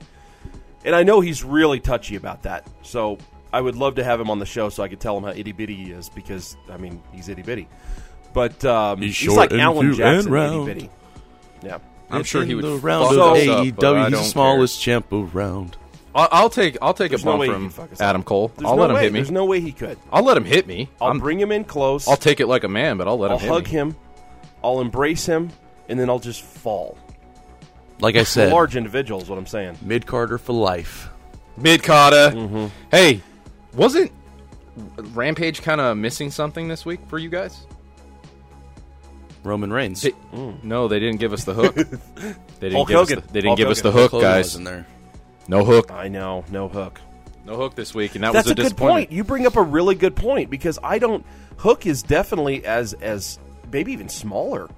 and 0.84 0.94
I 0.94 1.04
know 1.04 1.22
he's 1.22 1.42
really 1.42 1.80
touchy 1.80 2.16
about 2.16 2.42
that. 2.42 2.66
So 2.82 3.16
I 3.50 3.62
would 3.62 3.76
love 3.76 3.94
to 3.94 4.04
have 4.04 4.20
him 4.20 4.28
on 4.28 4.38
the 4.38 4.44
show 4.44 4.68
so 4.68 4.82
I 4.82 4.88
could 4.88 5.00
tell 5.00 5.16
him 5.16 5.24
how 5.24 5.30
itty 5.30 5.52
bitty 5.52 5.74
he 5.74 5.90
is 5.92 6.10
because 6.10 6.58
I 6.70 6.76
mean 6.76 7.02
he's 7.14 7.30
itty 7.30 7.40
bitty, 7.40 7.66
but 8.34 8.62
um, 8.66 8.98
He's 9.00 9.16
he's, 9.16 9.24
short 9.24 9.38
like 9.38 9.52
and 9.52 9.60
Alan 9.62 9.86
cute 9.86 9.96
Jackson 9.96 10.30
round. 10.30 10.68
itty 10.68 10.80
bitty. 10.80 10.90
Yeah. 11.66 11.78
I'm 12.10 12.22
sure 12.24 12.44
he 12.44 12.54
would 12.54 12.62
the 12.64 12.74
fuck 12.74 12.84
round 12.84 13.04
us 13.06 13.10
of 13.12 13.16
So- 13.16 13.30
up, 13.32 13.36
AEW. 13.38 14.08
He's 14.10 14.18
the 14.18 14.24
smallest 14.24 14.82
champ 14.82 15.10
around. 15.10 15.72
care. 15.72 15.80
I'll, 16.14 16.28
I'll 16.30 16.50
take 16.50 16.76
I'll 16.82 16.92
take 16.92 17.08
There's 17.10 17.22
a 17.22 17.24
no 17.24 17.30
bump 17.32 17.40
way 17.40 17.46
he 17.46 17.52
from 17.54 17.62
can 17.62 17.70
fuck 17.70 17.92
us 17.92 18.00
up. 18.02 18.06
Adam 18.06 18.22
Cole. 18.22 18.48
There's 18.48 18.68
I'll 18.68 18.76
no 18.76 18.82
let 18.82 18.90
him 18.90 18.96
way. 18.96 19.02
hit 19.04 19.12
me. 19.14 19.18
There's 19.20 19.30
no 19.30 19.44
way 19.46 19.60
he 19.60 19.72
could. 19.72 19.96
I'll 20.12 20.24
let 20.24 20.36
him 20.36 20.44
hit 20.44 20.66
me. 20.66 20.90
I'll 21.00 21.08
I'm- 21.08 21.18
bring 21.20 21.40
him 21.40 21.52
in 21.52 21.64
close. 21.64 22.06
I'll 22.06 22.16
take 22.18 22.40
it 22.40 22.48
like 22.48 22.64
a 22.64 22.68
man, 22.68 22.98
but 22.98 23.08
I'll 23.08 23.18
let 23.18 23.30
I'll 23.30 23.38
him 23.38 23.42
hit 23.42 23.50
hug 23.52 23.64
me. 23.64 23.70
him. 23.70 23.96
I'll 24.62 24.80
embrace 24.80 25.26
him, 25.26 25.50
and 25.88 25.98
then 25.98 26.08
I'll 26.10 26.18
just 26.18 26.42
fall. 26.42 26.96
Like 28.00 28.16
I 28.16 28.22
said, 28.24 28.52
large 28.52 28.76
individual 28.76 29.20
is 29.20 29.28
what 29.28 29.38
I'm 29.38 29.46
saying. 29.46 29.78
mid 29.82 30.06
carder 30.06 30.38
for 30.38 30.52
life. 30.52 31.08
Mid 31.56 31.82
carder. 31.82 32.30
Mm-hmm. 32.36 32.66
Hey, 32.90 33.20
wasn't 33.74 34.12
Rampage 34.96 35.62
kind 35.62 35.80
of 35.80 35.96
missing 35.96 36.30
something 36.30 36.68
this 36.68 36.86
week 36.86 37.00
for 37.08 37.18
you 37.18 37.28
guys? 37.28 37.66
Roman 39.42 39.72
Reigns. 39.72 40.02
They- 40.02 40.12
No, 40.62 40.88
they 40.88 41.00
didn't 41.00 41.18
give 41.20 41.32
us 41.32 41.44
the 41.44 41.54
hook. 41.54 41.76
They 42.60 42.68
didn't 42.68 42.76
Hulk 42.76 42.88
give 42.88 42.98
us 42.98 43.08
the, 43.08 43.14
they 43.32 43.40
didn't 43.40 43.46
Hulk 43.46 43.56
give 43.56 43.68
us 43.70 43.80
the 43.80 43.90
hook, 43.90 44.10
Hulk 44.10 44.22
Hogan 44.22 44.28
guys. 44.36 44.54
in 44.54 44.64
there. 44.64 44.86
No 45.48 45.64
hook. 45.64 45.90
I 45.90 46.08
know, 46.08 46.44
no 46.50 46.68
hook. 46.68 47.00
No 47.46 47.56
hook 47.56 47.74
this 47.74 47.94
week, 47.94 48.16
and 48.16 48.22
that 48.24 48.34
That's 48.34 48.50
was 48.50 48.58
a, 48.58 48.60
a, 48.60 48.64
good 48.68 48.76
point. 48.76 49.10
You 49.10 49.24
bring 49.24 49.46
up 49.46 49.56
a 49.56 49.62
really 49.62 49.94
good 49.94 50.14
point 50.14 50.50
because 50.50 50.78
I 50.84 50.98
don't. 50.98 51.24
Hook 51.56 51.86
is 51.86 52.02
definitely 52.02 52.66
as 52.66 52.92
as 52.92 53.38
maybe 53.72 53.92
even 53.92 54.08
smaller 54.08 54.68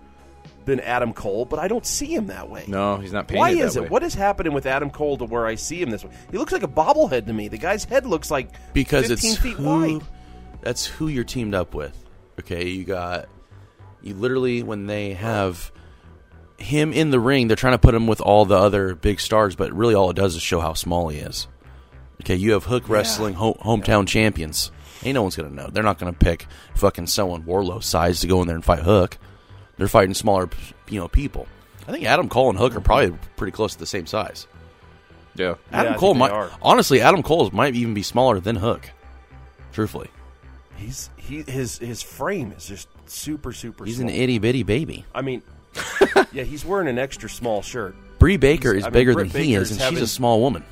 than 0.64 0.80
Adam 0.80 1.12
Cole, 1.12 1.44
but 1.44 1.58
I 1.58 1.68
don't 1.68 1.84
see 1.84 2.14
him 2.14 2.28
that 2.28 2.48
way. 2.48 2.64
No, 2.68 2.96
he's 2.96 3.12
not 3.12 3.26
painted 3.26 3.40
Why 3.40 3.50
is 3.50 3.76
it? 3.76 3.84
way. 3.84 3.88
What 3.88 4.02
is 4.02 4.14
happening 4.14 4.52
with 4.52 4.66
Adam 4.66 4.90
Cole 4.90 5.18
to 5.18 5.24
where 5.24 5.46
I 5.46 5.56
see 5.56 5.82
him 5.82 5.90
this 5.90 6.04
way? 6.04 6.12
He 6.30 6.38
looks 6.38 6.52
like 6.52 6.62
a 6.62 6.68
bobblehead 6.68 7.26
to 7.26 7.32
me. 7.32 7.48
The 7.48 7.58
guy's 7.58 7.84
head 7.84 8.06
looks 8.06 8.30
like 8.30 8.50
because 8.72 9.08
15 9.08 9.32
it's 9.32 9.40
feet 9.40 9.56
who, 9.56 9.64
wide. 9.64 10.02
That's 10.60 10.86
who 10.86 11.08
you're 11.08 11.24
teamed 11.24 11.54
up 11.54 11.74
with. 11.74 11.98
Okay, 12.40 12.68
you 12.68 12.84
got 12.84 13.28
you 14.00 14.14
literally 14.14 14.62
when 14.62 14.86
they 14.86 15.14
have 15.14 15.72
him 16.58 16.92
in 16.92 17.10
the 17.10 17.20
ring, 17.20 17.48
they're 17.48 17.56
trying 17.56 17.74
to 17.74 17.78
put 17.78 17.94
him 17.94 18.06
with 18.06 18.20
all 18.20 18.44
the 18.44 18.56
other 18.56 18.94
big 18.94 19.20
stars, 19.20 19.56
but 19.56 19.72
really 19.72 19.94
all 19.94 20.10
it 20.10 20.16
does 20.16 20.36
is 20.36 20.42
show 20.42 20.60
how 20.60 20.74
small 20.74 21.08
he 21.08 21.18
is. 21.18 21.48
Okay, 22.22 22.36
you 22.36 22.52
have 22.52 22.64
Hook 22.64 22.88
Wrestling 22.88 23.34
ho- 23.34 23.56
hometown 23.60 24.06
champions. 24.06 24.70
Ain't 25.04 25.14
no 25.14 25.22
one's 25.22 25.36
gonna 25.36 25.50
know. 25.50 25.68
They're 25.68 25.82
not 25.82 25.98
gonna 25.98 26.12
pick 26.12 26.46
fucking 26.74 27.06
someone 27.08 27.42
Wardlow 27.42 27.82
size 27.82 28.20
to 28.20 28.26
go 28.26 28.40
in 28.42 28.46
there 28.46 28.56
and 28.56 28.64
fight 28.64 28.80
Hook. 28.80 29.18
They're 29.78 29.88
fighting 29.88 30.14
smaller, 30.14 30.48
you 30.88 31.00
know, 31.00 31.08
people. 31.08 31.46
I 31.88 31.92
think 31.92 32.04
Adam 32.04 32.28
Cole 32.28 32.50
and 32.50 32.58
Hook 32.58 32.76
are 32.76 32.80
probably 32.80 33.16
pretty 33.36 33.50
close 33.52 33.72
to 33.72 33.78
the 33.80 33.86
same 33.86 34.06
size. 34.06 34.46
Yeah. 35.34 35.46
Yeah, 35.46 35.54
Adam 35.72 35.92
think 35.94 36.00
Cole 36.00 36.14
might 36.14 36.30
are. 36.30 36.50
honestly, 36.60 37.00
Adam 37.00 37.22
Cole 37.22 37.50
might 37.52 37.74
even 37.74 37.94
be 37.94 38.02
smaller 38.02 38.38
than 38.38 38.56
Hook. 38.56 38.88
Truthfully, 39.72 40.08
He's 40.76 41.10
he 41.16 41.42
his 41.42 41.78
his 41.78 42.02
frame 42.02 42.52
is 42.56 42.66
just 42.66 42.88
super 43.06 43.52
super. 43.52 43.84
he's 43.84 43.96
small. 43.96 44.08
an 44.08 44.14
itty 44.14 44.38
bitty 44.38 44.62
baby. 44.62 45.04
I 45.14 45.22
mean, 45.22 45.42
yeah, 46.32 46.42
he's 46.44 46.64
wearing 46.64 46.88
an 46.88 46.98
extra 46.98 47.28
small 47.30 47.62
shirt. 47.62 47.96
Brie 48.18 48.36
Baker 48.36 48.72
He's- 48.72 48.82
is 48.82 48.86
I 48.86 48.90
bigger 48.90 49.14
Britt 49.14 49.32
than 49.32 49.42
he 49.42 49.54
is, 49.54 49.70
is 49.70 49.80
and 49.82 49.90
she's 49.96 50.02
a 50.02 50.06
small 50.06 50.40
woman. 50.40 50.62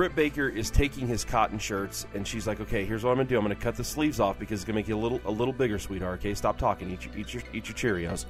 Britt 0.00 0.16
Baker 0.16 0.48
is 0.48 0.70
taking 0.70 1.06
his 1.06 1.26
cotton 1.26 1.58
shirts 1.58 2.06
and 2.14 2.26
she's 2.26 2.46
like, 2.46 2.58
"Okay, 2.58 2.86
here's 2.86 3.04
what 3.04 3.10
I'm 3.10 3.18
gonna 3.18 3.28
do. 3.28 3.36
I'm 3.36 3.42
gonna 3.42 3.54
cut 3.54 3.76
the 3.76 3.84
sleeves 3.84 4.18
off 4.18 4.38
because 4.38 4.60
it's 4.60 4.64
gonna 4.64 4.76
make 4.76 4.88
you 4.88 4.96
a 4.96 4.98
little 4.98 5.20
a 5.26 5.30
little 5.30 5.52
bigger, 5.52 5.78
sweetheart. 5.78 6.20
Okay, 6.20 6.32
stop 6.32 6.56
talking. 6.56 6.90
Eat 6.90 7.04
your 7.04 7.14
eat 7.18 7.34
your, 7.34 7.42
eat 7.52 7.68
your 7.68 7.76
Cheerios." 7.76 8.24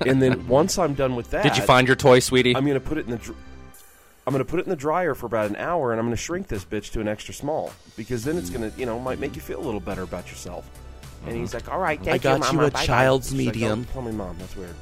and 0.06 0.20
then 0.20 0.46
once 0.46 0.78
I'm 0.78 0.92
done 0.92 1.16
with 1.16 1.30
that, 1.30 1.44
Did 1.44 1.56
you 1.56 1.62
find 1.62 1.88
your 1.88 1.96
toy, 1.96 2.18
sweetie? 2.18 2.54
I'm 2.54 2.66
gonna 2.66 2.78
put 2.78 2.98
it 2.98 3.06
in 3.06 3.12
the. 3.12 3.16
Dr- 3.16 3.38
I'm 4.26 4.34
gonna 4.34 4.44
put 4.44 4.60
it 4.60 4.64
in 4.64 4.68
the 4.68 4.76
dryer 4.76 5.14
for 5.14 5.24
about 5.24 5.48
an 5.48 5.56
hour, 5.56 5.92
and 5.92 5.98
I'm 5.98 6.04
gonna 6.04 6.14
shrink 6.14 6.46
this 6.46 6.66
bitch 6.66 6.92
to 6.92 7.00
an 7.00 7.08
extra 7.08 7.32
small 7.32 7.72
because 7.96 8.22
then 8.22 8.36
it's 8.36 8.50
gonna, 8.50 8.70
you 8.76 8.84
know, 8.84 8.98
might 8.98 9.18
make 9.18 9.34
you 9.34 9.40
feel 9.40 9.58
a 9.58 9.64
little 9.64 9.80
better 9.80 10.02
about 10.02 10.28
yourself. 10.28 10.68
And 11.26 11.38
he's 11.38 11.54
uh-huh. 11.54 11.64
like, 11.64 11.72
"All 11.72 11.80
right, 11.80 12.04
thank 12.04 12.20
got 12.20 12.52
you 12.52 12.58
Mama. 12.58 12.68
a 12.68 12.70
Bye-bye." 12.70 12.84
child's 12.84 13.30
She's 13.30 13.46
like, 13.46 13.54
medium. 13.54 13.84
"Don't 13.84 13.92
tell 13.94 14.02
me, 14.02 14.12
mom. 14.12 14.36
That's 14.38 14.54
weird. 14.54 14.74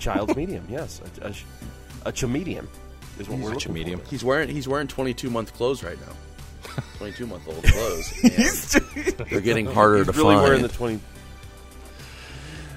Child's 0.00 0.34
medium, 0.42 0.66
yes, 0.68 1.00
a, 1.22 1.28
a, 1.28 1.34
a 2.06 2.12
chamedium 2.12 2.66
is 3.20 3.28
what 3.28 3.38
we're 3.38 3.50
a 3.50 3.54
looking 3.54 3.60
chamedium. 3.60 4.00
for. 4.00 4.08
He's 4.10 4.24
wearing 4.24 4.48
he's 4.48 4.66
wearing 4.66 4.88
22 4.88 5.30
month 5.30 5.54
clothes 5.54 5.82
right 5.84 5.98
now. 6.00 6.12
22 6.98 7.26
month 7.26 7.46
old 7.48 7.62
clothes. 7.62 8.12
and 8.22 9.28
they're 9.30 9.40
getting 9.40 9.66
harder 9.66 9.98
He's 9.98 10.06
to 10.06 10.12
really 10.12 10.34
find. 10.36 10.42
wearing 10.42 10.62
the 10.62 10.68
twenty. 10.68 11.00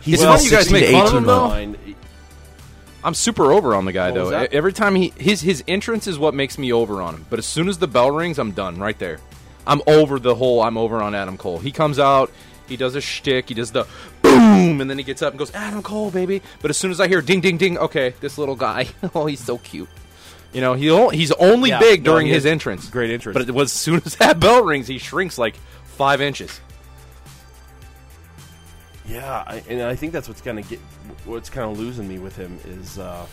he's 0.01 0.21
It's 0.21 0.23
in 0.23 0.45
you 0.45 0.51
guys 0.51 0.71
make 0.71 0.85
fun 0.85 0.95
of 1.01 1.05
18 1.07 1.17
him, 1.17 1.23
though. 1.25 1.47
month. 1.47 1.77
I'm 3.05 3.13
super 3.13 3.51
over 3.51 3.75
on 3.75 3.83
the 3.85 3.91
guy 3.91 4.11
What 4.11 4.29
though. 4.29 4.47
Every 4.51 4.71
time 4.73 4.95
he 4.95 5.13
his 5.17 5.41
his 5.41 5.63
entrance 5.67 6.07
is 6.07 6.17
what 6.17 6.33
makes 6.33 6.57
me 6.57 6.71
over 6.71 7.01
on 7.01 7.15
him. 7.15 7.25
But 7.29 7.39
as 7.39 7.45
soon 7.45 7.67
as 7.67 7.77
the 7.77 7.87
bell 7.87 8.11
rings, 8.11 8.39
I'm 8.39 8.51
done 8.51 8.77
right 8.79 8.97
there. 8.97 9.19
I'm 9.67 9.81
over 9.87 10.19
the 10.19 10.35
whole. 10.35 10.61
I'm 10.61 10.77
over 10.77 11.01
on 11.01 11.13
Adam 11.15 11.37
Cole. 11.37 11.59
He 11.59 11.71
comes 11.71 11.99
out, 11.99 12.31
he 12.67 12.77
does 12.77 12.95
a 12.95 13.01
shtick, 13.01 13.49
he 13.49 13.53
does 13.55 13.71
the 13.71 13.85
boom, 14.21 14.79
and 14.81 14.89
then 14.89 14.97
he 14.97 15.03
gets 15.03 15.21
up 15.21 15.31
and 15.33 15.39
goes 15.39 15.53
Adam 15.53 15.83
Cole, 15.83 16.11
baby. 16.11 16.41
But 16.61 16.69
as 16.69 16.77
soon 16.77 16.91
as 16.91 16.99
I 17.01 17.07
hear 17.09 17.21
ding 17.21 17.41
ding 17.41 17.57
ding, 17.57 17.77
okay, 17.77 18.13
this 18.21 18.37
little 18.37 18.55
guy, 18.55 18.87
oh 19.15 19.25
he's 19.25 19.39
so 19.43 19.57
cute. 19.57 19.89
You 20.53 20.61
know 20.61 20.73
he 20.73 20.89
o- 20.91 21.09
he's 21.09 21.31
only 21.33 21.69
Yeah, 21.71 21.79
big 21.79 22.03
no, 22.03 22.11
during 22.11 22.27
he 22.27 22.33
his 22.33 22.43
has 22.43 22.51
entrance. 22.51 22.87
great 22.89 23.09
entrance. 23.11 23.37
But 23.37 23.47
it 23.49 23.53
was, 23.53 23.69
as 23.73 23.79
soon 23.79 24.01
as 24.05 24.15
that 24.17 24.39
bell 24.39 24.63
rings, 24.63 24.87
he 24.87 24.97
shrinks 24.99 25.37
like 25.37 25.55
five 25.85 26.21
inches. 26.21 26.59
Yeah, 29.07 29.43
I, 29.45 29.63
and 29.67 29.81
I 29.81 29.95
think 29.95 30.13
that's 30.13 30.27
what's 30.27 30.41
kind 30.41 30.59
of 30.59 30.69
get 30.69 30.79
what's 31.25 31.49
kind 31.49 31.69
of 31.69 31.77
losing 31.77 32.07
me 32.07 32.19
with 32.19 32.35
him 32.35 32.57
is. 32.65 32.97
Uh, 32.97 33.25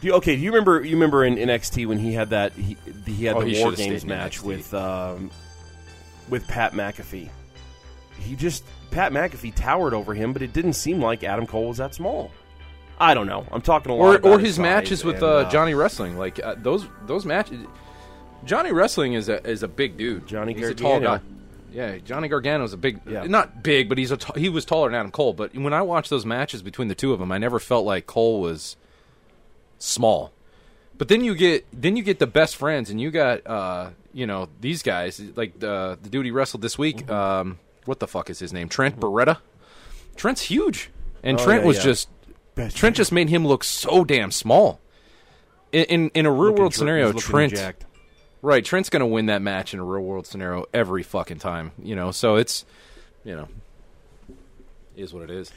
do 0.00 0.08
you, 0.08 0.14
okay, 0.14 0.34
do 0.34 0.42
you 0.42 0.50
remember? 0.50 0.82
You 0.84 0.96
remember 0.96 1.24
in, 1.24 1.38
in 1.38 1.48
NXT 1.48 1.86
when 1.86 1.98
he 1.98 2.12
had 2.12 2.30
that 2.30 2.52
he, 2.54 2.76
he 3.06 3.24
had 3.24 3.36
Oh, 3.36 3.42
the 3.42 3.50
he 3.50 3.58
War 3.60 3.66
should've 3.70 3.78
stayed 3.78 3.90
Games 3.90 4.02
in 4.02 4.08
match 4.08 4.40
NXT. 4.40 4.44
with 4.44 4.74
um, 4.74 5.30
with 6.28 6.46
Pat 6.48 6.72
McAfee. 6.72 7.28
He 8.18 8.34
just 8.34 8.64
Pat 8.90 9.12
McAfee 9.12 9.54
towered 9.54 9.94
over 9.94 10.12
him, 10.14 10.32
but 10.32 10.42
it 10.42 10.52
didn't 10.52 10.72
seem 10.72 11.00
like 11.00 11.22
Adam 11.22 11.46
Cole 11.46 11.68
was 11.68 11.76
that 11.76 11.94
small. 11.94 12.32
I 13.02 13.14
don't 13.14 13.26
know. 13.26 13.44
I'm 13.50 13.62
talking 13.62 13.90
a 13.90 13.94
lot 13.96 14.24
or 14.24 14.34
or 14.34 14.38
his 14.38 14.54
size 14.56 14.62
matches 14.62 15.04
with 15.04 15.16
and, 15.16 15.24
uh, 15.24 15.50
Johnny 15.50 15.74
Wrestling, 15.74 16.16
like 16.16 16.42
uh, 16.42 16.54
those 16.58 16.86
those 17.06 17.26
matches. 17.26 17.66
Johnny 18.44 18.72
Wrestling 18.72 19.14
is 19.14 19.28
a 19.28 19.44
is 19.46 19.62
a 19.62 19.68
big 19.68 19.96
dude. 19.96 20.26
Johnny 20.26 20.54
he's 20.54 20.68
a 20.68 20.74
tall 20.74 21.00
Gargano. 21.00 21.18
guy. 21.18 21.24
Yeah, 21.72 21.98
Johnny 21.98 22.28
Gargano's 22.28 22.72
a 22.74 22.76
big, 22.76 23.00
Yeah. 23.08 23.24
not 23.24 23.62
big, 23.62 23.88
but 23.88 23.96
he's 23.96 24.10
a 24.10 24.18
t- 24.18 24.38
he 24.38 24.48
was 24.50 24.64
taller 24.66 24.88
than 24.90 24.94
Adam 24.98 25.10
Cole. 25.10 25.32
But 25.32 25.54
when 25.56 25.72
I 25.72 25.80
watched 25.82 26.10
those 26.10 26.26
matches 26.26 26.60
between 26.62 26.88
the 26.88 26.94
two 26.94 27.12
of 27.14 27.18
them, 27.18 27.32
I 27.32 27.38
never 27.38 27.58
felt 27.58 27.86
like 27.86 28.06
Cole 28.06 28.40
was 28.42 28.76
small. 29.78 30.32
But 30.98 31.08
then 31.08 31.24
you 31.24 31.34
get 31.34 31.66
then 31.72 31.96
you 31.96 32.02
get 32.02 32.18
the 32.18 32.26
best 32.26 32.56
friends, 32.56 32.90
and 32.90 33.00
you 33.00 33.10
got 33.10 33.46
uh, 33.46 33.90
you 34.12 34.26
know 34.26 34.48
these 34.60 34.82
guys 34.82 35.20
like 35.34 35.58
the 35.58 35.98
the 36.02 36.08
dude 36.08 36.24
he 36.26 36.30
wrestled 36.30 36.62
this 36.62 36.78
week. 36.78 36.98
Mm-hmm. 37.06 37.12
Um, 37.12 37.58
what 37.86 37.98
the 37.98 38.06
fuck 38.06 38.30
is 38.30 38.38
his 38.38 38.52
name? 38.52 38.68
Trent 38.68 39.00
Beretta. 39.00 39.38
Trent's 40.14 40.42
huge, 40.42 40.90
and 41.22 41.40
Oh, 41.40 41.44
Trent 41.44 41.62
yeah, 41.62 41.66
was 41.66 41.78
yeah. 41.78 41.82
just 41.84 42.08
Best 42.54 42.76
Trent 42.76 42.96
just 42.96 43.12
made 43.12 43.28
him 43.28 43.46
look 43.46 43.64
so 43.64 44.04
damn 44.04 44.30
small. 44.30 44.80
In 45.72 45.84
in, 45.84 46.10
in 46.14 46.26
a 46.26 46.30
real 46.30 46.50
Looking 46.50 46.58
world 46.60 46.74
scenario, 46.74 47.12
Trent 47.12 47.54
jacked. 47.54 47.86
right 48.42 48.64
Trent's 48.64 48.90
going 48.90 49.00
to 49.00 49.06
win 49.06 49.26
that 49.26 49.40
match 49.40 49.72
in 49.72 49.80
a 49.80 49.84
real 49.84 50.02
world 50.02 50.26
scenario 50.26 50.66
every 50.74 51.02
fucking 51.02 51.38
time. 51.38 51.72
You 51.82 51.96
know, 51.96 52.10
so 52.10 52.36
it's 52.36 52.64
you 53.24 53.34
know 53.34 53.48
is 54.96 55.14
what 55.14 55.22
it 55.22 55.30
is. 55.30 55.50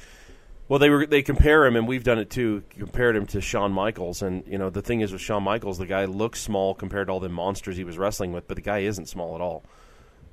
Well, 0.67 0.79
they 0.79 0.89
were 0.89 1.05
they 1.05 1.21
compare 1.21 1.65
him, 1.65 1.75
and 1.75 1.87
we've 1.87 2.03
done 2.03 2.17
it 2.17 2.29
too. 2.29 2.63
Compared 2.77 3.15
him 3.15 3.27
to 3.27 3.41
Shawn 3.41 3.71
Michaels, 3.71 4.21
and 4.21 4.43
you 4.47 4.57
know 4.57 4.69
the 4.69 4.81
thing 4.81 5.01
is 5.01 5.11
with 5.11 5.21
Shawn 5.21 5.43
Michaels, 5.43 5.77
the 5.77 5.85
guy 5.85 6.05
looks 6.05 6.41
small 6.41 6.73
compared 6.73 7.07
to 7.07 7.13
all 7.13 7.19
the 7.19 7.29
monsters 7.29 7.77
he 7.77 7.83
was 7.83 7.97
wrestling 7.97 8.31
with, 8.33 8.47
but 8.47 8.55
the 8.55 8.61
guy 8.61 8.79
isn't 8.79 9.07
small 9.07 9.35
at 9.35 9.41
all. 9.41 9.63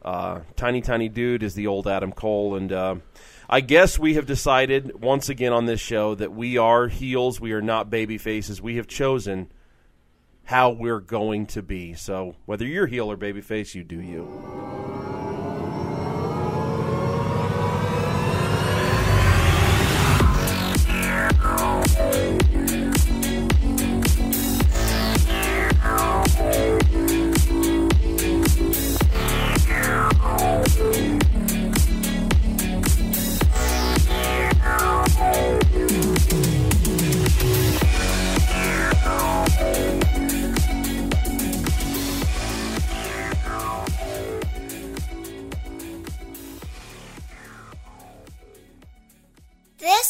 Uh, 0.05 0.40
tiny, 0.57 0.80
tiny 0.80 1.09
dude 1.09 1.42
is 1.42 1.55
the 1.55 1.68
old 1.68 1.86
Adam 1.86 2.11
Cole, 2.11 2.57
and 2.57 2.72
uh, 2.72 2.96
I 3.48 3.61
guess 3.61 3.98
we 3.98 4.14
have 4.14 4.26
decided 4.26 5.00
once 5.00 5.28
again 5.28 5.53
on 5.53 5.66
this 5.66 5.80
show 5.80 6.14
that 6.16 6.32
we 6.32 6.59
are 6.59 6.88
heels. 6.88 7.40
We 7.40 7.53
are 7.53 7.62
not 7.62 7.90
baby 7.90 8.18
faces. 8.18 8.61
We 8.61 8.76
have 8.76 8.88
chosen 8.88 9.53
how 10.44 10.70
we're 10.70 11.00
going 11.00 11.46
to 11.46 11.62
be. 11.62 11.94
So 11.94 12.34
whether 12.46 12.66
you're 12.66 12.86
heel 12.86 13.11
or 13.11 13.16
babyface, 13.16 13.74
you 13.74 13.84
do 13.84 14.00
you. 14.00 15.21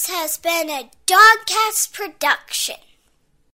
This 0.02 0.10
has 0.10 0.36
been 0.36 0.68
a 0.68 0.90
Dogcast 1.06 1.92
production. 1.92 2.74